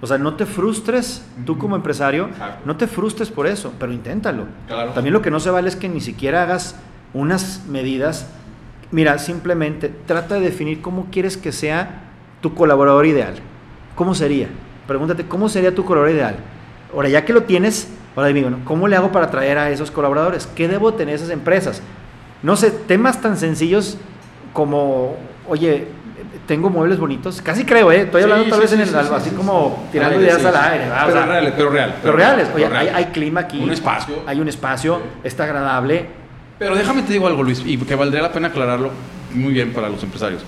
O 0.00 0.06
sea, 0.06 0.18
no 0.18 0.34
te 0.34 0.46
frustres 0.46 1.24
tú 1.46 1.58
como 1.58 1.76
empresario, 1.76 2.28
no 2.64 2.76
te 2.76 2.88
frustres 2.88 3.30
por 3.30 3.46
eso, 3.46 3.72
pero 3.78 3.92
inténtalo. 3.92 4.46
También 4.94 5.12
lo 5.12 5.22
que 5.22 5.30
no 5.30 5.38
se 5.38 5.50
vale 5.50 5.68
es 5.68 5.76
que 5.76 5.88
ni 5.88 6.00
siquiera 6.00 6.42
hagas 6.42 6.74
unas 7.14 7.64
medidas. 7.68 8.26
Mira, 8.90 9.18
simplemente 9.18 9.94
trata 10.06 10.34
de 10.34 10.40
definir 10.40 10.82
cómo 10.82 11.06
quieres 11.12 11.36
que 11.36 11.52
sea 11.52 12.02
tu 12.40 12.52
colaborador 12.54 13.06
ideal. 13.06 13.34
¿Cómo 13.94 14.14
sería? 14.14 14.48
Pregúntate, 14.88 15.24
¿cómo 15.26 15.48
sería 15.48 15.72
tu 15.74 15.84
colaborador 15.84 16.16
ideal? 16.16 16.36
Ahora, 16.92 17.08
ya 17.08 17.24
que 17.24 17.32
lo 17.32 17.44
tienes, 17.44 17.88
ahora 18.16 18.28
digo, 18.28 18.50
¿cómo 18.64 18.88
le 18.88 18.96
hago 18.96 19.12
para 19.12 19.26
atraer 19.26 19.56
a 19.56 19.70
esos 19.70 19.92
colaboradores? 19.92 20.48
¿Qué 20.48 20.66
debo 20.66 20.94
tener 20.94 21.14
esas 21.14 21.30
empresas? 21.30 21.80
No 22.42 22.56
sé, 22.56 22.72
temas 22.72 23.20
tan 23.20 23.36
sencillos 23.36 23.98
como, 24.52 25.16
oye, 25.48 25.86
tengo 26.46 26.70
muebles 26.70 26.98
bonitos, 26.98 27.40
casi 27.40 27.64
creo, 27.64 27.92
¿eh? 27.92 28.02
Estoy 28.02 28.22
hablando 28.22 28.48
tal 28.48 28.60
vez 28.60 28.72
en 28.72 28.80
el, 28.80 28.94
así 28.94 29.30
como 29.30 29.88
tirando 29.92 30.20
ideas 30.20 30.44
al 30.44 30.56
aire. 30.56 30.84
Pero, 31.06 31.26
reales, 31.26 31.52
pero 31.56 31.70
real. 31.70 31.94
Pero, 32.02 32.16
reales. 32.16 32.48
Oye, 32.54 32.66
Hay, 32.66 33.06
clima 33.06 33.40
aquí. 33.40 33.58
Un 33.58 33.70
espacio. 33.70 34.22
Hay 34.26 34.40
un 34.40 34.48
espacio, 34.48 35.00
está 35.22 35.44
agradable. 35.44 36.06
Pero 36.58 36.74
déjame 36.74 37.02
te 37.02 37.12
digo 37.12 37.26
algo, 37.26 37.42
Luis, 37.42 37.62
y 37.64 37.76
que 37.78 37.94
valdría 37.94 38.22
la 38.22 38.32
pena 38.32 38.48
aclararlo 38.48 38.90
muy 39.34 39.52
bien 39.52 39.72
para 39.72 39.88
los 39.88 40.02
empresarios. 40.02 40.42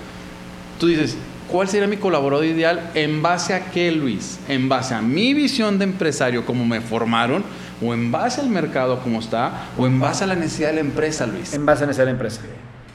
Tú 0.78 0.86
dices, 0.86 1.16
¿cuál 1.48 1.68
sería 1.68 1.88
mi 1.88 1.96
colaborador 1.96 2.44
ideal? 2.44 2.90
¿En 2.94 3.22
base 3.22 3.54
a 3.54 3.70
qué, 3.70 3.90
Luis? 3.90 4.38
¿En 4.48 4.68
base 4.68 4.94
a 4.94 5.00
mi 5.00 5.34
visión 5.34 5.78
de 5.78 5.84
empresario, 5.84 6.44
como 6.44 6.64
me 6.64 6.80
formaron? 6.80 7.44
¿O 7.82 7.92
en 7.92 8.12
base 8.12 8.40
al 8.40 8.48
mercado 8.48 9.00
como 9.00 9.18
está? 9.20 9.68
¿O 9.76 9.86
en 9.86 9.98
base 10.00 10.24
a 10.24 10.26
la 10.26 10.34
necesidad 10.34 10.68
de 10.68 10.74
la 10.74 10.80
empresa, 10.80 11.26
Luis? 11.26 11.52
En 11.54 11.66
base 11.66 11.82
a 11.82 11.86
la 11.86 11.88
necesidad 11.88 12.06
de 12.06 12.12
la 12.12 12.16
empresa. 12.16 12.40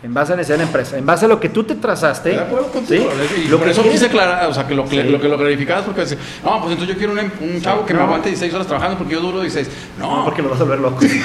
En 0.01 0.13
base 0.13 0.31
a 0.31 0.38
necesidad 0.38 0.57
de 0.57 0.63
la 0.63 0.67
empresa, 0.67 0.97
en 0.97 1.05
base 1.05 1.25
a 1.25 1.27
lo 1.27 1.39
que 1.41 1.49
tú 1.49 1.65
te 1.65 1.75
trazaste. 1.75 2.29
De 2.29 2.39
acuerdo 2.39 2.67
contigo. 2.71 3.09
¿sí? 3.27 3.47
lo 3.49 3.57
por 3.57 3.65
que 3.65 3.71
eso 3.71 3.83
quise 3.83 4.05
aclarar, 4.05 4.49
o 4.49 4.53
sea, 4.53 4.65
que 4.65 4.73
lo, 4.73 4.88
que, 4.88 5.03
lo, 5.03 5.19
que 5.19 5.27
lo 5.27 5.38
clarificabas, 5.38 5.83
porque 5.83 6.01
dices, 6.01 6.17
no, 6.41 6.62
pues 6.62 6.71
entonces 6.71 6.95
yo 6.95 6.97
quiero 6.97 7.12
un, 7.12 7.49
un 7.49 7.62
chavo 7.62 7.85
que 7.85 7.93
me 7.93 8.01
aguante 8.01 8.29
16 8.29 8.53
horas 8.53 8.67
trabajando 8.67 8.97
porque 8.97 9.13
yo 9.13 9.19
duro 9.19 9.41
16. 9.41 9.69
No, 9.99 10.23
porque 10.23 10.41
lo 10.41 10.49
vas 10.49 10.62
a 10.62 10.63
volver 10.63 10.79
loco. 10.79 11.01
sí, 11.01 11.19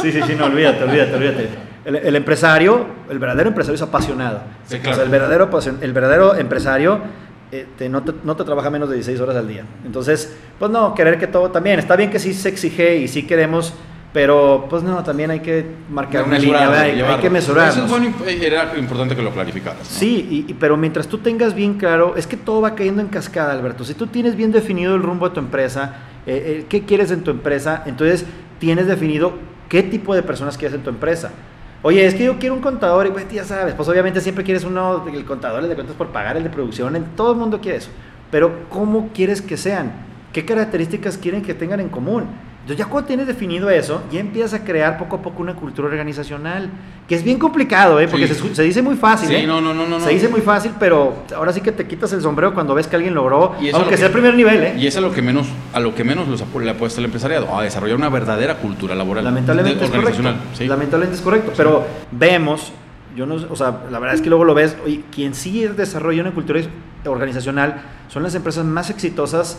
sí, 0.00 0.12
sí, 0.12 0.20
sí, 0.26 0.34
no, 0.34 0.46
olvídate, 0.46 0.84
olvídate, 0.84 1.14
olvídate. 1.14 1.48
El, 1.84 2.16
empresario, 2.16 2.86
el 3.10 3.18
verdadero 3.18 3.48
empresario 3.48 3.74
es 3.74 3.82
apasionado. 3.82 4.40
Sí, 4.66 4.78
claro. 4.78 4.92
O 4.92 4.94
sea, 4.94 5.04
el 5.04 5.10
verdadero, 5.10 5.50
el 5.80 5.92
verdadero 5.92 6.34
empresario 6.36 7.00
eh, 7.50 7.66
no, 7.90 8.02
te, 8.02 8.14
no, 8.24 8.34
te, 8.34 8.44
trabaja 8.44 8.70
menos 8.70 8.88
de 8.88 8.94
16 8.94 9.20
horas 9.20 9.36
al 9.36 9.46
día. 9.46 9.64
Entonces, 9.84 10.34
pues 10.58 10.70
no, 10.70 10.94
querer 10.94 11.18
que 11.18 11.26
todo 11.26 11.50
también. 11.50 11.78
Está 11.78 11.96
bien 11.96 12.10
que 12.10 12.18
sí 12.18 12.32
se 12.32 12.48
exige 12.48 12.96
y 12.96 13.08
sí 13.08 13.26
queremos 13.26 13.74
pero 14.12 14.66
pues 14.68 14.82
no, 14.82 15.02
también 15.02 15.30
hay 15.30 15.40
que 15.40 15.64
marcar 15.90 16.24
una 16.24 16.38
línea, 16.38 16.80
hay, 16.80 17.20
que 17.20 17.30
mesurar. 17.30 17.70
Eso 17.70 17.84
es 17.84 17.90
bueno, 17.90 18.12
era 18.26 18.76
importante 18.78 19.16
que 19.16 19.22
lo 19.22 19.30
clarificaras. 19.30 19.86
Sí, 19.86 20.46
y, 20.48 20.54
pero 20.54 20.76
mientras 20.76 21.08
tú 21.08 21.18
tengas 21.18 21.54
bien 21.54 21.74
claro, 21.74 22.14
es 22.16 22.26
que 22.26 22.36
todo 22.36 22.60
va 22.60 22.74
cayendo 22.74 23.00
en 23.00 23.08
cascada, 23.08 23.52
Alberto. 23.52 23.84
Si 23.84 23.94
tú 23.94 24.06
tienes 24.06 24.36
bien 24.36 24.52
definido 24.52 24.94
el 24.94 25.02
rumbo 25.02 25.28
de 25.28 25.34
tu 25.34 25.40
empresa, 25.40 25.96
eh, 26.26 26.60
eh, 26.60 26.66
qué 26.68 26.84
quieres 26.84 27.10
en 27.10 27.22
tu 27.22 27.30
empresa, 27.30 27.84
entonces 27.86 28.26
tienes 28.58 28.86
definido 28.86 29.32
qué 29.70 29.82
tipo 29.82 30.14
de 30.14 30.22
personas 30.22 30.58
quieres 30.58 30.76
en 30.76 30.82
tu 30.82 30.90
empresa. 30.90 31.30
Oye, 31.80 32.06
es 32.06 32.14
que 32.14 32.24
yo 32.24 32.38
quiero 32.38 32.54
un 32.54 32.60
contador 32.60 33.06
y 33.06 33.10
pues 33.10 33.26
ya 33.32 33.44
sabes, 33.44 33.74
pues 33.74 33.88
obviamente 33.88 34.20
siempre 34.20 34.44
quieres 34.44 34.62
uno, 34.64 35.04
el 35.12 35.24
contador, 35.24 35.62
el 35.62 35.70
de 35.70 35.74
cuentas 35.74 35.96
por 35.96 36.08
pagar, 36.08 36.36
el 36.36 36.44
de 36.44 36.50
producción, 36.50 36.96
todo 37.16 37.32
el 37.32 37.38
mundo 37.38 37.60
quiere 37.60 37.78
eso. 37.78 37.90
Pero 38.30 38.68
¿cómo 38.68 39.08
quieres 39.14 39.40
que 39.40 39.56
sean? 39.56 39.90
¿Qué 40.32 40.44
características 40.44 41.18
quieren 41.18 41.42
que 41.42 41.54
tengan 41.54 41.80
en 41.80 41.88
común? 41.88 42.26
Entonces 42.62 42.78
ya 42.78 42.88
cuando 42.88 43.08
tienes 43.08 43.26
definido 43.26 43.68
eso, 43.70 44.02
ya 44.12 44.20
empiezas 44.20 44.54
a 44.54 44.64
crear 44.64 44.96
poco 44.96 45.16
a 45.16 45.22
poco 45.22 45.42
una 45.42 45.54
cultura 45.54 45.88
organizacional, 45.88 46.70
que 47.08 47.16
es 47.16 47.24
bien 47.24 47.36
complicado, 47.36 47.98
¿eh? 47.98 48.06
porque 48.06 48.28
se, 48.28 48.62
dice 48.62 48.82
muy 48.82 48.94
fácil. 48.94 49.30
Sí, 49.30 49.34
¿eh? 49.34 49.46
no, 49.48 49.60
no, 49.60 49.74
no, 49.74 49.98
Se 49.98 50.10
dice 50.10 50.28
muy 50.28 50.42
fácil, 50.42 50.70
pero 50.78 51.24
ahora 51.34 51.52
sí 51.52 51.60
que 51.60 51.72
te 51.72 51.88
quitas 51.88 52.12
el 52.12 52.22
sombrero 52.22 52.54
cuando 52.54 52.72
ves 52.72 52.86
que 52.86 52.94
alguien 52.94 53.14
logró, 53.14 53.56
aunque 53.74 53.96
sea 53.96 54.06
el 54.06 54.12
primer 54.12 54.34
nivel. 54.34 54.62
¿eh? 54.62 54.74
Y 54.78 54.86
es 54.86 54.96
a 54.96 55.00
lo 55.00 55.12
que 55.12 55.22
menos, 55.22 55.48
a 55.72 55.80
lo 55.80 55.92
que 55.92 56.04
menos 56.04 56.28
le 56.28 56.70
apuesta 56.70 57.00
el 57.00 57.06
empresariado, 57.06 57.52
a 57.52 57.64
desarrollar 57.64 57.96
una 57.96 58.08
verdadera 58.08 58.58
cultura 58.58 58.94
laboral. 58.94 59.24
Lamentablemente 59.24 59.84
es 59.84 59.90
correcto. 59.90 60.22
Lamentablemente 60.60 61.16
es 61.16 61.20
correcto, 61.20 61.52
pero 61.56 61.84
vemos, 62.12 62.72
yo 63.16 63.26
no, 63.26 63.34
o 63.50 63.56
sea, 63.56 63.80
la 63.90 63.98
verdad 63.98 64.14
es 64.14 64.22
que 64.22 64.28
luego 64.28 64.44
lo 64.44 64.54
ves, 64.54 64.76
oye, 64.84 65.02
quien 65.10 65.34
sí 65.34 65.66
desarrolla 65.66 66.22
una 66.22 66.30
cultura 66.30 66.60
organizacional 67.06 67.82
son 68.06 68.22
las 68.22 68.36
empresas 68.36 68.64
más 68.64 68.88
exitosas 68.88 69.58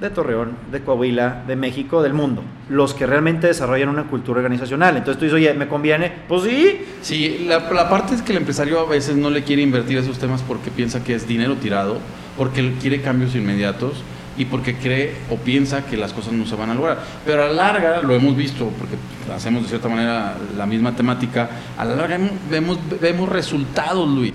de 0.00 0.10
Torreón, 0.10 0.52
de 0.70 0.80
Coahuila, 0.80 1.44
de 1.46 1.56
México, 1.56 2.02
del 2.02 2.14
mundo. 2.14 2.42
Los 2.68 2.94
que 2.94 3.06
realmente 3.06 3.48
desarrollan 3.48 3.88
una 3.88 4.04
cultura 4.04 4.38
organizacional. 4.38 4.96
Entonces 4.96 5.18
tú 5.18 5.24
dices, 5.24 5.36
oye, 5.36 5.52
¿me 5.54 5.68
conviene? 5.68 6.12
Pues 6.28 6.44
sí. 6.44 6.80
Sí, 7.02 7.46
la, 7.48 7.70
la 7.70 7.88
parte 7.88 8.14
es 8.14 8.22
que 8.22 8.32
el 8.32 8.38
empresario 8.38 8.80
a 8.80 8.86
veces 8.86 9.16
no 9.16 9.30
le 9.30 9.42
quiere 9.42 9.62
invertir 9.62 9.98
esos 9.98 10.18
temas 10.18 10.42
porque 10.42 10.70
piensa 10.70 11.02
que 11.02 11.14
es 11.14 11.26
dinero 11.26 11.56
tirado, 11.56 11.98
porque 12.36 12.74
quiere 12.80 13.02
cambios 13.02 13.34
inmediatos 13.34 14.02
y 14.36 14.44
porque 14.44 14.76
cree 14.76 15.16
o 15.30 15.36
piensa 15.36 15.84
que 15.84 15.96
las 15.96 16.12
cosas 16.12 16.32
no 16.32 16.46
se 16.46 16.54
van 16.54 16.70
a 16.70 16.74
lograr. 16.74 16.98
Pero 17.26 17.42
a 17.42 17.48
la 17.48 17.52
larga, 17.52 18.02
lo 18.02 18.14
hemos 18.14 18.36
visto, 18.36 18.70
porque 18.78 18.94
hacemos 19.34 19.64
de 19.64 19.68
cierta 19.68 19.88
manera 19.88 20.36
la 20.56 20.64
misma 20.64 20.94
temática, 20.94 21.50
a 21.76 21.84
la 21.84 21.96
larga 21.96 22.18
vemos, 22.48 22.78
vemos 23.00 23.28
resultados, 23.28 24.08
Luis. 24.08 24.34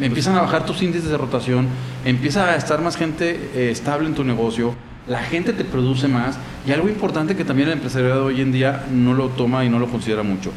Empiezan 0.00 0.36
a 0.36 0.42
bajar 0.42 0.64
tus 0.64 0.82
índices 0.82 1.10
de 1.10 1.18
rotación, 1.18 1.68
empieza 2.04 2.48
a 2.48 2.56
estar 2.56 2.80
más 2.80 2.96
gente 2.96 3.50
eh, 3.54 3.70
estable 3.70 4.08
en 4.08 4.14
tu 4.14 4.24
negocio, 4.24 4.74
la 5.06 5.22
gente 5.22 5.52
te 5.52 5.64
produce 5.64 6.08
más 6.08 6.38
y 6.66 6.72
algo 6.72 6.88
importante 6.88 7.36
que 7.36 7.44
también 7.44 7.68
el 7.68 7.74
empresariado 7.74 8.26
hoy 8.26 8.40
en 8.40 8.52
día 8.52 8.84
no 8.90 9.14
lo 9.14 9.28
toma 9.28 9.64
y 9.64 9.68
no 9.68 9.78
lo 9.78 9.88
considera 9.88 10.22
mucho. 10.22 10.52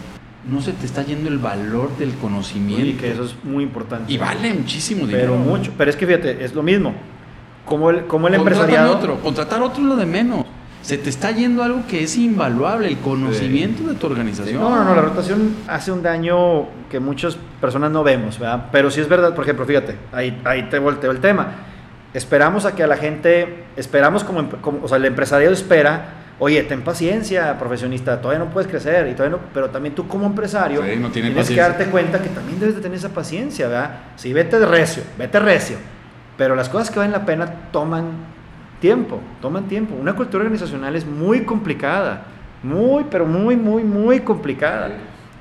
No 0.50 0.62
se 0.62 0.74
te 0.74 0.86
está 0.86 1.04
yendo 1.04 1.28
el 1.28 1.40
valor 1.40 1.98
del 1.98 2.14
conocimiento. 2.14 2.86
Y 2.86 2.94
que 2.94 3.12
eso 3.12 3.24
es 3.26 3.36
muy 3.44 3.64
importante. 3.64 4.14
Y 4.14 4.18
vale 4.18 4.54
muchísimo 4.54 5.08
dinero. 5.08 5.34
Pero 5.34 5.38
mucho. 5.38 5.74
Pero 5.76 5.90
es 5.90 5.98
que 5.98 6.06
fíjate, 6.06 6.46
es 6.46 6.54
lo 6.54 6.62
mismo. 6.62 6.94
Como 7.66 7.90
el, 7.90 8.06
como 8.06 8.28
el 8.28 8.36
empresariado. 8.36 8.96
otro. 8.96 9.20
Contratar 9.22 9.64
otro 9.64 9.82
es 9.82 9.90
lo 9.90 9.96
de 9.96 10.06
menos. 10.06 10.46
Se 10.86 11.00
te 11.00 11.10
está 11.10 11.32
yendo 11.32 11.64
algo 11.64 11.82
que 11.88 12.04
es 12.04 12.16
invaluable, 12.16 12.88
el 12.88 13.00
conocimiento 13.00 13.90
de 13.90 13.96
tu 13.96 14.06
organización. 14.06 14.62
No, 14.62 14.70
no, 14.70 14.84
no, 14.84 14.94
la 14.94 15.02
rotación 15.02 15.56
hace 15.68 15.92
un 15.92 16.04
daño 16.04 16.68
que 16.92 17.00
muchas 17.00 17.40
personas 17.60 17.90
no 17.90 18.04
vemos, 18.04 18.38
¿verdad? 18.38 18.68
Pero 18.72 18.92
sí 18.92 19.02
es 19.02 19.10
verdad, 19.10 19.34
por 19.34 19.46
ejemplo, 19.46 19.66
fíjate, 19.66 19.96
ahí, 20.12 20.40
ahí 20.46 20.70
te 20.70 20.78
volteo 20.78 21.10
el 21.10 21.20
tema. 21.20 21.54
Esperamos 22.14 22.66
a 22.66 22.76
que 22.76 22.84
a 22.84 22.88
la 22.88 22.98
gente, 22.98 23.64
esperamos 23.76 24.24
como, 24.24 24.48
como 24.62 24.84
o 24.84 24.88
sea, 24.88 24.98
el 24.98 25.06
empresariado 25.06 25.56
espera 25.56 26.22
oye, 26.38 26.62
ten 26.64 26.84
paciencia, 26.84 27.58
profesionista, 27.58 28.22
todavía 28.22 28.44
no 28.46 28.52
puedes 28.52 28.70
crecer, 28.70 29.08
y 29.08 29.14
todavía 29.14 29.38
no, 29.38 29.44
pero 29.54 29.70
también 29.72 29.96
tú 29.96 30.08
como 30.08 30.28
empresario 30.28 30.82
tienes 31.12 31.50
que 31.50 31.56
darte 31.56 31.86
cuenta 31.86 32.22
que 32.22 32.30
también 32.30 32.60
debes 32.60 32.76
de 32.76 32.82
tener 32.82 32.98
esa 32.98 33.10
paciencia, 33.10 33.68
¿verdad? 33.68 34.00
Sí, 34.18 34.34
vete 34.34 34.60
de 34.60 34.66
recio, 34.66 35.02
vete 35.18 35.40
recio, 35.40 35.78
pero 36.38 36.56
las 36.56 36.70
cosas 36.70 36.92
que 36.92 37.00
valen 37.00 37.14
la 37.14 37.26
pena 37.26 37.70
toman 37.72 38.35
tiempo, 38.86 39.20
toman 39.42 39.68
tiempo. 39.68 39.96
Una 40.00 40.16
cultura 40.16 40.44
organizacional 40.44 40.96
es 40.96 41.08
muy 41.08 41.42
complicada, 41.42 42.26
muy, 42.62 43.06
pero 43.10 43.26
muy, 43.26 43.56
muy, 43.56 43.84
muy 43.84 44.20
complicada. 44.20 44.92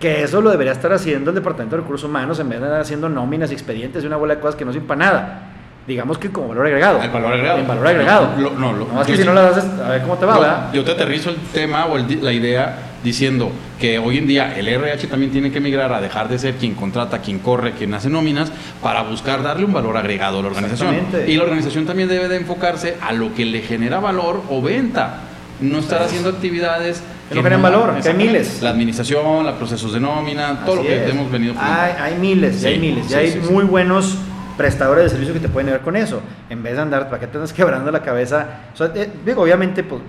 Que 0.01 0.23
eso 0.23 0.41
lo 0.41 0.51
debería 0.51 0.73
estar 0.73 0.91
haciendo 0.95 1.31
el 1.31 1.35
Departamento 1.35 1.77
de 1.77 1.83
Recursos 1.83 2.09
Humanos 2.09 2.41
en 2.41 2.49
vez 2.49 2.59
de 2.61 2.67
estar 2.67 2.81
haciendo 2.81 3.11
nóminas 3.11 3.51
expedientes 3.51 4.03
y 4.03 4.07
una 4.07 4.17
bola 4.17 4.37
de 4.37 4.41
cosas 4.41 4.57
que 4.57 4.65
no 4.65 4.73
sirven 4.73 4.89
para 4.89 4.99
nada 4.99 5.54
digamos 5.87 6.19
que 6.19 6.31
como 6.31 6.49
valor 6.49 6.67
agregado. 6.67 7.03
El 7.03 7.11
valor 7.11 7.33
agregado. 7.33 7.59
El 7.59 7.67
valor 7.67 7.87
agregado. 7.87 8.29
no, 8.37 8.73
lo, 8.73 8.87
no, 8.87 9.05
que 9.05 9.17
si 9.17 9.25
no 9.25 9.35
las 9.35 9.57
haces, 9.57 9.71
a 9.81 9.89
ver 9.89 10.03
cómo 10.03 10.17
te 10.17 10.27
va, 10.27 10.71
Yo 10.73 10.85
te 10.85 10.93
aterrizo 10.93 11.31
el 11.31 11.37
tema 11.53 11.87
o 11.87 11.99
la 11.99 12.33
idea 12.33 12.79
diciendo 13.03 13.53
que 13.79 13.99
hoy 13.99 14.17
en 14.17 14.27
día 14.27 14.57
el 14.57 14.67
RH 14.67 15.09
también 15.09 15.31
tiene 15.31 15.53
que 15.53 15.61
migrar 15.61 15.93
a 15.93 16.01
dejar 16.01 16.29
de 16.29 16.39
ser 16.39 16.55
quien 16.55 16.75
contrata, 16.75 17.19
quien 17.19 17.39
corre, 17.39 17.73
quien 17.73 17.93
hace 17.93 18.09
nóminas, 18.09 18.51
para 18.83 19.03
buscar 19.03 19.43
darle 19.43 19.67
un 19.67 19.75
valor 19.75 19.97
agregado 19.99 20.39
a 20.39 20.43
la 20.43 20.49
organización. 20.49 21.07
Y 21.27 21.35
la 21.37 21.43
organización 21.43 21.85
también 21.85 22.09
debe 22.09 22.29
de 22.29 22.37
enfocarse 22.37 22.97
a 23.03 23.13
lo 23.13 23.35
que 23.35 23.45
le 23.45 23.61
genera 23.61 24.01
valor 24.01 24.43
o 24.49 24.63
venta. 24.63 25.21
No 25.61 25.79
estar 25.79 26.03
haciendo 26.03 26.31
actividades 26.31 27.03
que 27.29 27.35
no 27.35 27.43
generan 27.43 27.63
valor, 27.63 28.01
que 28.01 28.09
hay 28.09 28.15
miles. 28.15 28.63
La 28.63 28.71
administración, 28.71 29.45
los 29.45 29.55
procesos 29.55 29.93
de 29.93 30.01
nómina, 30.01 30.65
todo 30.65 30.77
lo 30.77 30.83
que 30.83 31.09
hemos 31.09 31.31
venido 31.31 31.55
hay, 31.59 31.93
hay 32.01 32.19
miles, 32.19 32.65
hay 32.65 32.79
miles, 32.79 33.09
ya 33.09 33.19
hay 33.19 33.41
muy 33.51 33.65
buenos 33.65 34.17
prestadores 34.57 35.05
de 35.05 35.11
servicio 35.11 35.35
que 35.35 35.41
te 35.41 35.49
pueden 35.49 35.71
ver 35.71 35.81
con 35.81 35.97
eso, 35.97 36.21
en 36.51 36.63
vez 36.63 36.75
de 36.75 36.83
andar, 36.83 37.09
¿para 37.09 37.21
qué 37.21 37.27
te 37.27 37.37
andas 37.37 37.53
quebrando 37.55 37.91
la 37.91 38.03
cabeza? 38.03 38.47
Eh, 38.95 39.11
digo, 39.25 39.43
obviamente, 39.43 39.83
pues 39.83 40.03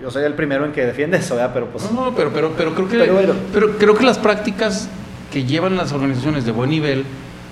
yo 0.00 0.10
soy 0.10 0.24
el 0.24 0.34
primero 0.34 0.64
en 0.64 0.72
que 0.72 0.84
defiende 0.84 1.16
eso, 1.18 1.34
¿verdad? 1.34 1.50
Pero 1.52 1.66
pues... 1.66 1.90
No, 1.90 2.06
no, 2.06 2.14
pero, 2.14 2.30
pero, 2.32 2.52
pero, 2.56 2.74
creo 2.74 2.88
que, 2.88 3.34
pero 3.52 3.78
creo 3.78 3.94
que 3.96 4.04
las 4.04 4.18
prácticas 4.18 4.88
que 5.32 5.44
llevan 5.44 5.76
las 5.76 5.92
organizaciones 5.92 6.44
de 6.44 6.52
buen 6.52 6.70
nivel 6.70 7.04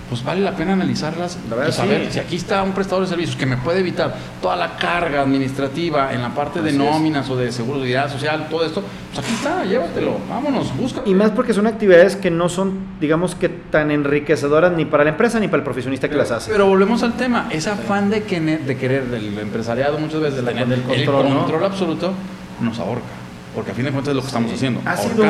pues 0.08 0.22
vale 0.22 0.40
la 0.40 0.52
pena 0.52 0.74
analizarlas 0.74 1.38
y 1.68 1.72
saber 1.72 2.12
si 2.12 2.18
aquí 2.18 2.36
está 2.36 2.62
un 2.62 2.72
prestador 2.72 3.04
de 3.04 3.10
servicios 3.10 3.36
que 3.36 3.46
me 3.46 3.56
puede 3.56 3.80
evitar 3.80 4.14
toda 4.40 4.56
la 4.56 4.76
carga 4.76 5.22
administrativa 5.22 6.12
en 6.12 6.22
la 6.22 6.34
parte 6.34 6.62
de 6.62 6.72
nóminas 6.72 7.28
o 7.28 7.36
de 7.36 7.50
seguridad 7.50 8.10
social, 8.10 8.46
todo 8.48 8.64
esto, 8.64 8.84
pues 9.12 9.24
aquí 9.24 9.34
está, 9.34 9.64
llévatelo, 9.64 10.18
vámonos, 10.28 10.76
busca. 10.76 11.02
Y 11.04 11.14
más 11.14 11.32
porque 11.32 11.52
son 11.52 11.66
actividades 11.66 12.16
que 12.16 12.30
no 12.30 12.48
son, 12.48 12.78
digamos 13.00 13.34
que 13.34 13.48
tan 13.48 13.90
enriquecedoras 13.90 14.72
ni 14.72 14.84
para 14.84 15.04
la 15.04 15.10
empresa 15.10 15.40
ni 15.40 15.48
para 15.48 15.58
el 15.58 15.64
profesionista 15.64 16.08
que 16.08 16.16
las 16.16 16.30
hace. 16.30 16.52
Pero 16.52 16.66
volvemos 16.66 17.02
al 17.02 17.14
tema, 17.14 17.48
ese 17.50 17.70
afán 17.70 18.10
de, 18.10 18.22
que, 18.22 18.40
de 18.40 18.76
querer 18.76 19.06
del 19.06 19.38
empresariado 19.38 19.98
muchas 19.98 20.20
veces 20.20 20.44
de 20.44 20.52
tener 20.52 20.72
el 20.72 21.04
control 21.04 21.64
absoluto 21.64 22.12
nos 22.60 22.78
ahorca 22.78 23.25
porque 23.56 23.70
a 23.70 23.74
fin 23.74 23.86
de 23.86 23.90
cuentas 23.90 24.10
es 24.10 24.16
lo 24.16 24.20
que 24.20 24.26
estamos 24.26 24.52
haciendo. 24.52 24.82
Ha 24.84 24.98
sido 24.98 25.24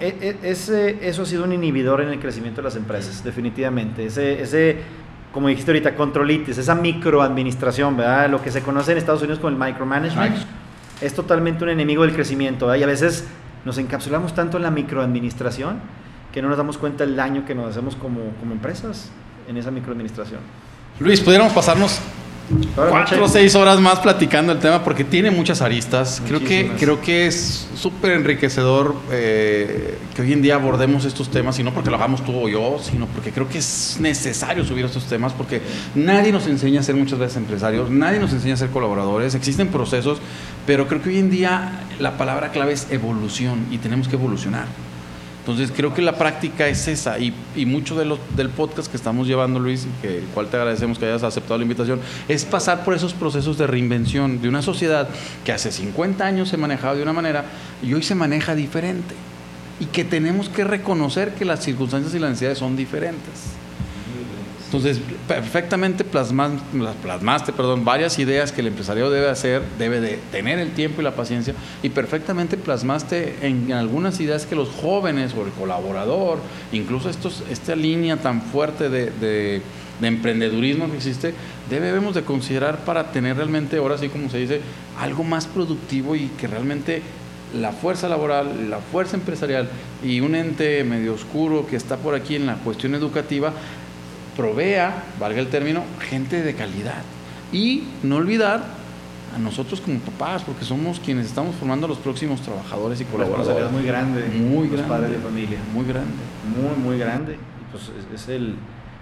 e, 0.00 0.06
e, 0.08 0.38
ese, 0.50 1.06
eso 1.06 1.22
ha 1.22 1.26
sido 1.26 1.44
un 1.44 1.52
inhibidor 1.52 2.00
en 2.00 2.08
el 2.08 2.18
crecimiento 2.18 2.62
de 2.62 2.64
las 2.64 2.74
empresas, 2.74 3.22
definitivamente. 3.22 4.06
Ese, 4.06 4.40
ese, 4.40 4.78
como 5.30 5.48
dijiste 5.48 5.72
ahorita, 5.72 5.94
controlitis, 5.94 6.56
esa 6.56 6.74
microadministración, 6.74 7.98
¿verdad? 7.98 8.30
Lo 8.30 8.42
que 8.42 8.50
se 8.50 8.62
conoce 8.62 8.92
en 8.92 8.98
Estados 8.98 9.20
Unidos 9.20 9.40
como 9.40 9.50
el 9.50 9.62
micromanagement, 9.62 10.36
es 11.02 11.12
totalmente 11.12 11.64
un 11.64 11.70
enemigo 11.70 12.02
del 12.02 12.14
crecimiento, 12.14 12.74
Y 12.74 12.82
a 12.82 12.86
veces 12.86 13.26
nos 13.66 13.76
encapsulamos 13.76 14.34
tanto 14.34 14.56
en 14.56 14.62
la 14.62 14.70
microadministración 14.70 15.76
que 16.32 16.40
no 16.40 16.48
nos 16.48 16.56
damos 16.56 16.78
cuenta 16.78 17.04
del 17.04 17.14
daño 17.14 17.44
que 17.44 17.54
nos 17.54 17.68
hacemos 17.68 17.94
como, 17.94 18.30
como 18.40 18.52
empresas 18.52 19.10
en 19.46 19.58
esa 19.58 19.70
microadministración. 19.70 20.40
Luis, 20.98 21.20
pudiéramos 21.20 21.52
pasarnos 21.52 22.00
cuatro 22.74 23.24
o 23.24 23.28
seis 23.28 23.54
horas 23.54 23.80
más 23.80 23.98
platicando 24.00 24.52
el 24.52 24.58
tema 24.58 24.84
porque 24.84 25.04
tiene 25.04 25.30
muchas 25.30 25.62
aristas. 25.62 26.22
Creo 26.26 26.40
que, 26.40 26.72
creo 26.78 27.00
que 27.00 27.26
es 27.26 27.68
súper 27.74 28.12
enriquecedor 28.12 28.94
eh, 29.10 29.98
que 30.14 30.22
hoy 30.22 30.32
en 30.32 30.42
día 30.42 30.54
abordemos 30.54 31.04
estos 31.04 31.30
temas 31.30 31.58
y 31.58 31.62
no 31.62 31.72
porque 31.72 31.90
lo 31.90 31.96
hagamos 31.96 32.24
tú 32.24 32.32
o 32.34 32.48
yo, 32.48 32.78
sino 32.82 33.06
porque 33.06 33.32
creo 33.32 33.48
que 33.48 33.58
es 33.58 33.96
necesario 34.00 34.64
subir 34.64 34.84
estos 34.84 35.04
temas 35.06 35.32
porque 35.32 35.60
nadie 35.94 36.32
nos 36.32 36.46
enseña 36.46 36.80
a 36.80 36.82
ser 36.82 36.94
muchas 36.94 37.18
veces 37.18 37.36
empresarios, 37.36 37.90
nadie 37.90 38.18
nos 38.18 38.32
enseña 38.32 38.54
a 38.54 38.58
ser 38.58 38.70
colaboradores, 38.70 39.34
existen 39.34 39.68
procesos, 39.68 40.18
pero 40.66 40.86
creo 40.86 41.02
que 41.02 41.10
hoy 41.10 41.18
en 41.18 41.30
día 41.30 41.84
la 41.98 42.16
palabra 42.16 42.50
clave 42.50 42.72
es 42.72 42.86
evolución 42.90 43.66
y 43.70 43.78
tenemos 43.78 44.08
que 44.08 44.16
evolucionar. 44.16 44.66
Entonces 45.46 45.70
creo 45.70 45.94
que 45.94 46.02
la 46.02 46.18
práctica 46.18 46.66
es 46.66 46.88
esa 46.88 47.20
y, 47.20 47.32
mucho 47.66 47.96
de 47.96 48.04
lo, 48.04 48.18
del 48.34 48.48
podcast 48.48 48.90
que 48.90 48.96
estamos 48.96 49.28
llevando, 49.28 49.60
Luis, 49.60 49.86
y 49.86 50.02
que 50.02 50.18
el 50.18 50.24
cual 50.24 50.48
te 50.48 50.56
agradecemos 50.56 50.98
que 50.98 51.06
hayas 51.06 51.22
aceptado 51.22 51.56
la 51.56 51.62
invitación, 51.62 52.00
es 52.26 52.44
pasar 52.44 52.84
por 52.84 52.94
esos 52.94 53.14
procesos 53.14 53.56
de 53.56 53.68
reinvención 53.68 54.42
de 54.42 54.48
una 54.48 54.60
sociedad 54.60 55.08
que 55.44 55.52
hace 55.52 55.70
50 55.70 56.26
años 56.26 56.48
se 56.48 56.56
manejaba 56.56 56.96
de 56.96 57.04
una 57.04 57.12
manera 57.12 57.44
y 57.80 57.94
hoy 57.94 58.02
se 58.02 58.16
maneja 58.16 58.56
diferente 58.56 59.14
y 59.78 59.84
que 59.84 60.04
tenemos 60.04 60.48
que 60.48 60.64
reconocer 60.64 61.32
que 61.34 61.44
las 61.44 61.62
circunstancias 61.62 62.12
y 62.12 62.18
las 62.18 62.30
necesidades 62.30 62.58
son 62.58 62.76
diferentes. 62.76 63.56
Entonces, 64.66 65.00
perfectamente 65.28 66.02
plasmaste, 66.02 67.52
perdón, 67.52 67.84
varias 67.84 68.18
ideas 68.18 68.50
que 68.50 68.62
el 68.62 68.66
empresario 68.66 69.10
debe 69.10 69.30
hacer, 69.30 69.62
debe 69.78 70.00
de 70.00 70.18
tener 70.32 70.58
el 70.58 70.72
tiempo 70.72 71.00
y 71.00 71.04
la 71.04 71.14
paciencia, 71.14 71.54
y 71.84 71.90
perfectamente 71.90 72.56
plasmaste 72.56 73.36
en, 73.42 73.72
algunas 73.72 74.18
ideas 74.18 74.44
que 74.44 74.56
los 74.56 74.68
jóvenes 74.70 75.34
o 75.34 75.46
el 75.46 75.52
colaborador, 75.52 76.38
incluso 76.72 77.08
estos, 77.08 77.44
esta 77.48 77.76
línea 77.76 78.16
tan 78.16 78.42
fuerte 78.42 78.88
de, 78.88 79.12
de, 79.12 79.62
emprendedurismo 80.02 80.90
que 80.90 80.96
existe, 80.96 81.32
debemos 81.70 82.16
de 82.16 82.22
considerar 82.22 82.78
para 82.84 83.12
tener 83.12 83.36
realmente, 83.36 83.76
ahora 83.76 83.96
sí 83.98 84.08
como 84.08 84.28
se 84.28 84.38
dice, 84.38 84.60
algo 84.98 85.22
más 85.22 85.46
productivo 85.46 86.16
y 86.16 86.26
que 86.38 86.48
realmente 86.48 87.02
la 87.54 87.70
fuerza 87.70 88.08
laboral, 88.08 88.68
la 88.68 88.78
fuerza 88.78 89.16
empresarial 89.16 89.68
y 90.04 90.20
un 90.20 90.34
ente 90.34 90.82
medio 90.82 91.14
oscuro 91.14 91.66
que 91.66 91.76
está 91.76 91.96
por 91.96 92.14
aquí 92.14 92.34
en 92.34 92.46
la 92.46 92.56
cuestión 92.56 92.94
educativa 92.94 93.52
provea, 94.36 95.04
valga 95.18 95.40
el 95.40 95.48
término, 95.48 95.82
gente 96.00 96.42
de 96.42 96.54
calidad. 96.54 97.02
Y 97.52 97.84
no 98.02 98.16
olvidar 98.16 98.64
a 99.34 99.38
nosotros 99.38 99.80
como 99.80 99.98
papás, 100.00 100.42
porque 100.44 100.64
somos 100.64 101.00
quienes 101.00 101.26
estamos 101.26 101.56
formando 101.56 101.86
a 101.86 101.88
los 101.88 101.98
próximos 101.98 102.40
trabajadores 102.40 103.00
y 103.00 103.04
colaboradores. 103.04 103.70
muy 103.70 103.82
grande. 103.82 104.26
Muy 104.28 104.68
grande. 104.68 104.88
padres 104.88 105.10
de 105.10 105.18
familia. 105.18 105.58
Muy 105.74 105.84
grande. 105.84 106.12
Muy, 106.56 106.84
muy 106.84 106.98
grande. 106.98 107.34
Y 107.34 107.72
pues 107.72 107.90
es, 108.14 108.28
el, 108.28 108.56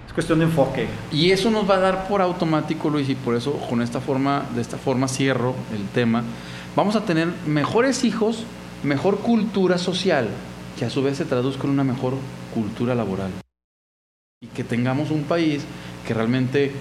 es 0.06 0.12
cuestión 0.12 0.38
de 0.38 0.46
enfoque. 0.46 0.86
Y 1.12 1.30
eso 1.30 1.50
nos 1.50 1.68
va 1.68 1.76
a 1.76 1.80
dar 1.80 2.08
por 2.08 2.20
automático, 2.20 2.90
Luis, 2.90 3.08
y 3.08 3.14
por 3.14 3.34
eso 3.34 3.52
con 3.68 3.82
esta 3.82 4.00
forma, 4.00 4.44
de 4.54 4.60
esta 4.60 4.76
forma 4.76 5.08
cierro 5.08 5.54
el 5.74 5.86
tema. 5.88 6.22
Vamos 6.76 6.96
a 6.96 7.04
tener 7.04 7.28
mejores 7.46 8.04
hijos, 8.04 8.44
mejor 8.82 9.18
cultura 9.18 9.78
social, 9.78 10.28
que 10.78 10.84
a 10.84 10.90
su 10.90 11.02
vez 11.02 11.18
se 11.18 11.24
traduzca 11.24 11.64
en 11.64 11.70
una 11.70 11.84
mejor 11.84 12.14
cultura 12.52 12.94
laboral 12.94 13.43
y 14.44 14.46
que 14.48 14.62
tengamos 14.62 15.10
un 15.10 15.24
país 15.24 15.64
que 16.06 16.12
realmente 16.12 16.72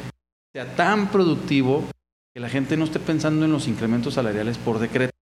sea 0.54 0.76
tan 0.76 1.08
productivo 1.08 1.84
que 2.36 2.42
la 2.42 2.50
gente 2.50 2.76
no 2.76 2.84
esté 2.84 3.00
pensando 3.00 3.46
en 3.46 3.52
los 3.52 3.68
incrementos 3.68 4.16
salariales 4.16 4.58
por 4.58 4.80
decreto, 4.80 5.14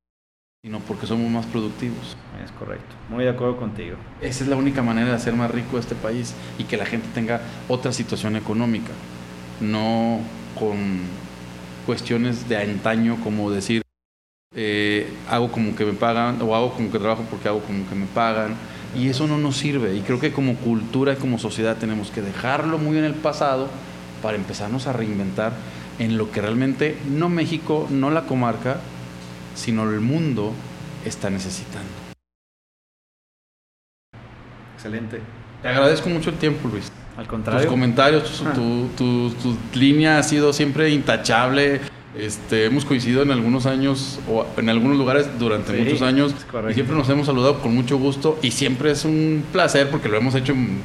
sino 0.63 0.79
porque 0.79 1.05
somos 1.05 1.29
más 1.29 1.45
productivos. 1.45 2.17
Es 2.43 2.51
correcto, 2.53 2.95
muy 3.09 3.25
de 3.25 3.29
acuerdo 3.29 3.57
contigo. 3.57 3.97
Esa 4.21 4.43
es 4.43 4.49
la 4.49 4.55
única 4.55 4.81
manera 4.81 5.09
de 5.09 5.15
hacer 5.15 5.33
más 5.33 5.51
rico 5.51 5.77
este 5.77 5.95
país 5.95 6.33
y 6.57 6.63
que 6.63 6.77
la 6.77 6.85
gente 6.85 7.07
tenga 7.13 7.41
otra 7.67 7.91
situación 7.91 8.35
económica, 8.35 8.91
no 9.59 10.19
con 10.57 11.01
cuestiones 11.85 12.49
de 12.49 12.57
antaño 12.57 13.17
como 13.23 13.51
decir, 13.51 13.83
eh, 14.55 15.13
hago 15.29 15.51
como 15.51 15.75
que 15.75 15.85
me 15.85 15.93
pagan 15.93 16.41
o 16.41 16.55
hago 16.55 16.73
como 16.73 16.91
que 16.91 16.99
trabajo 16.99 17.25
porque 17.29 17.47
hago 17.47 17.59
como 17.61 17.87
que 17.87 17.95
me 17.95 18.05
pagan. 18.07 18.55
Y 18.95 19.09
eso 19.09 19.27
no 19.27 19.37
nos 19.37 19.57
sirve. 19.57 19.95
Y 19.95 20.01
creo 20.01 20.19
que 20.19 20.31
como 20.31 20.55
cultura 20.55 21.13
y 21.13 21.15
como 21.15 21.39
sociedad 21.39 21.77
tenemos 21.77 22.11
que 22.11 22.21
dejarlo 22.21 22.77
muy 22.77 22.97
en 22.97 23.05
el 23.05 23.13
pasado 23.13 23.69
para 24.21 24.37
empezarnos 24.37 24.87
a 24.87 24.93
reinventar 24.93 25.53
en 25.99 26.17
lo 26.17 26.31
que 26.31 26.41
realmente 26.41 26.97
no 27.09 27.29
México, 27.29 27.87
no 27.89 28.09
la 28.09 28.23
comarca, 28.23 28.77
sino 29.55 29.89
el 29.89 29.99
mundo 30.01 30.53
está 31.05 31.29
necesitando. 31.29 31.89
Excelente. 34.75 35.21
Te 35.61 35.67
agradezco 35.67 36.09
mucho 36.09 36.31
el 36.31 36.37
tiempo, 36.37 36.67
Luis. 36.67 36.91
Al 37.17 37.27
contrario. 37.27 37.61
Tus 37.61 37.69
comentarios, 37.69 38.43
tu, 38.55 38.87
tu, 38.97 39.29
tu, 39.29 39.57
línea 39.77 40.17
ha 40.17 40.23
sido 40.23 40.53
siempre 40.53 40.89
intachable. 40.89 41.81
Este, 42.17 42.65
hemos 42.65 42.83
coincidido 42.83 43.21
en 43.21 43.31
algunos 43.31 43.65
años 43.65 44.19
o 44.29 44.45
en 44.57 44.69
algunos 44.69 44.97
lugares 44.97 45.29
durante 45.39 45.73
Sí, 45.77 45.81
muchos 45.83 46.01
años 46.01 46.35
y 46.69 46.73
siempre 46.73 46.95
nos 46.95 47.07
hemos 47.09 47.25
saludado 47.25 47.59
con 47.61 47.73
mucho 47.73 47.97
gusto 47.97 48.37
y 48.41 48.51
siempre 48.51 48.91
es 48.91 49.05
un 49.05 49.43
placer 49.53 49.89
porque 49.89 50.09
lo 50.09 50.17
hemos 50.17 50.35
hecho 50.35 50.51
en- 50.51 50.79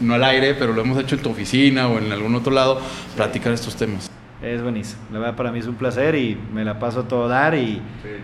no 0.00 0.14
al 0.14 0.24
aire, 0.24 0.54
pero 0.54 0.72
lo 0.72 0.80
hemos 0.80 0.98
hecho 0.98 1.16
en 1.16 1.22
tu 1.22 1.28
oficina 1.28 1.86
o 1.88 1.98
en 1.98 2.10
algún 2.10 2.34
otro 2.34 2.50
lado, 2.50 2.80
platicar 3.14 3.52
estos 3.52 3.76
temas. 3.76 4.10
Es 4.42 4.62
buenísimo. 4.62 5.02
La 5.12 5.18
verdad 5.18 5.36
para 5.36 5.52
mí 5.52 5.58
es 5.58 5.66
un 5.66 5.74
placer 5.74 6.14
y 6.14 6.38
me 6.54 6.64
la 6.64 6.78
paso 6.78 7.00
a 7.00 7.02
todo 7.08 7.28
dar 7.28 7.54
y, 7.54 7.82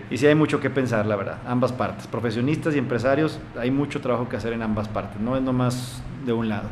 y 0.09 0.17
sí 0.17 0.25
hay 0.25 0.33
mucho 0.33 0.59
que 0.59 0.71
pensar, 0.71 1.05
la 1.05 1.15
verdad. 1.15 1.37
Ambas 1.45 1.71
partes. 1.71 2.07
Profesionistas 2.07 2.73
y 2.73 2.79
empresarios, 2.79 3.37
hay 3.59 3.69
mucho 3.69 4.01
trabajo 4.01 4.27
que 4.27 4.35
hacer 4.35 4.53
en 4.53 4.63
ambas 4.63 4.87
partes. 4.87 5.21
No 5.21 5.37
es 5.37 5.43
nomás 5.43 6.01
de 6.25 6.33
un 6.33 6.49
lado. 6.49 6.69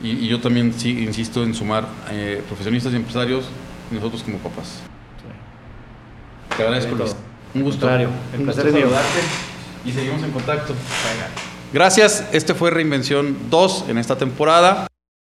Y, 0.00 0.10
y 0.10 0.28
yo 0.28 0.38
también 0.38 0.72
sí 0.72 1.02
insisto 1.02 1.42
en 1.42 1.52
sumar 1.52 1.88
eh, 2.12 2.40
profesionistas 2.46 2.92
y 2.92 2.96
empresarios 2.96 3.48
nosotros 3.90 4.22
como 4.22 4.38
papás. 4.38 4.80
Te 6.60 6.66
agradezco, 6.66 6.94
De 6.94 7.04
Luis. 7.04 7.16
Un 7.54 7.62
gusto. 7.62 7.80
Contrario, 7.80 8.10
el 8.34 8.40
Un 8.40 8.44
placer 8.44 8.64
gusto 8.64 8.80
saludarte 8.80 9.20
Y 9.86 9.92
seguimos 9.92 10.22
en 10.22 10.30
contacto. 10.30 10.74
Gracias. 11.72 12.28
Este 12.32 12.52
fue 12.54 12.70
Reinvención 12.70 13.34
2 13.48 13.86
en 13.88 13.96
esta 13.96 14.16
temporada. 14.16 14.86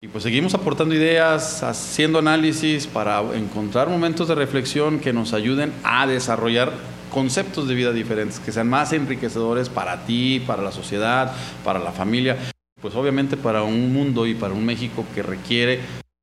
Y 0.02 0.08
pues 0.08 0.22
seguimos 0.22 0.52
aportando 0.52 0.94
ideas, 0.94 1.62
haciendo 1.62 2.18
análisis 2.18 2.86
para 2.86 3.20
encontrar 3.34 3.88
momentos 3.88 4.28
de 4.28 4.34
reflexión 4.34 5.00
que 5.00 5.14
nos 5.14 5.32
ayuden 5.32 5.72
a 5.82 6.06
desarrollar 6.06 6.72
conceptos 7.10 7.68
de 7.68 7.74
vida 7.74 7.92
diferentes, 7.92 8.38
que 8.38 8.52
sean 8.52 8.68
más 8.68 8.92
enriquecedores 8.92 9.70
para 9.70 10.04
ti, 10.04 10.42
para 10.46 10.62
la 10.62 10.72
sociedad, 10.72 11.32
para 11.64 11.78
la 11.78 11.92
familia, 11.92 12.36
pues 12.82 12.94
obviamente 12.96 13.38
para 13.38 13.62
un 13.62 13.94
mundo 13.94 14.26
y 14.26 14.34
para 14.34 14.52
un 14.52 14.66
México 14.66 15.06
que 15.14 15.22
requiere 15.22 15.80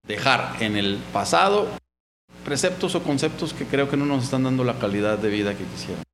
dejar 0.08 0.58
en 0.60 0.78
el 0.78 1.00
pasado 1.12 1.68
preceptos 2.44 2.96
o 2.96 3.04
conceptos 3.04 3.54
que 3.54 3.66
creo 3.66 3.90
que 3.90 3.98
no 3.98 4.06
nos 4.06 4.24
están 4.24 4.44
dando 4.44 4.64
la 4.64 4.80
calidad 4.80 5.18
de 5.18 5.30
vida 5.30 5.56
que 5.56 5.64
quisiéramos. 5.64 6.06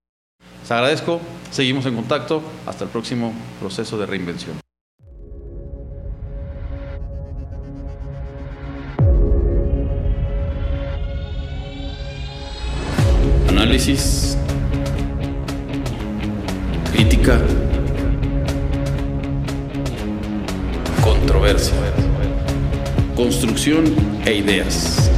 Les 0.62 0.72
agradezco, 0.72 1.22
seguimos 1.50 1.86
en 1.86 1.96
contacto, 1.96 2.42
hasta 2.66 2.84
el 2.84 2.90
próximo 2.90 3.34
proceso 3.60 3.98
de 3.98 4.06
reinvención. 4.06 4.60
Análisis, 13.48 14.38
crítica, 16.92 17.40
controversia, 21.02 21.74
construcción 23.16 23.86
e 24.26 24.36
ideas. 24.36 25.10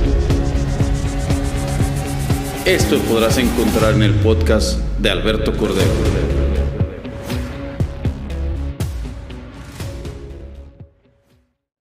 Esto 2.65 2.99
podrás 3.03 3.37
encontrar 3.37 3.93
en 3.93 4.03
el 4.03 4.13
podcast 4.15 4.79
de 4.99 5.09
Alberto 5.09 5.55
Cordero. 5.55 5.89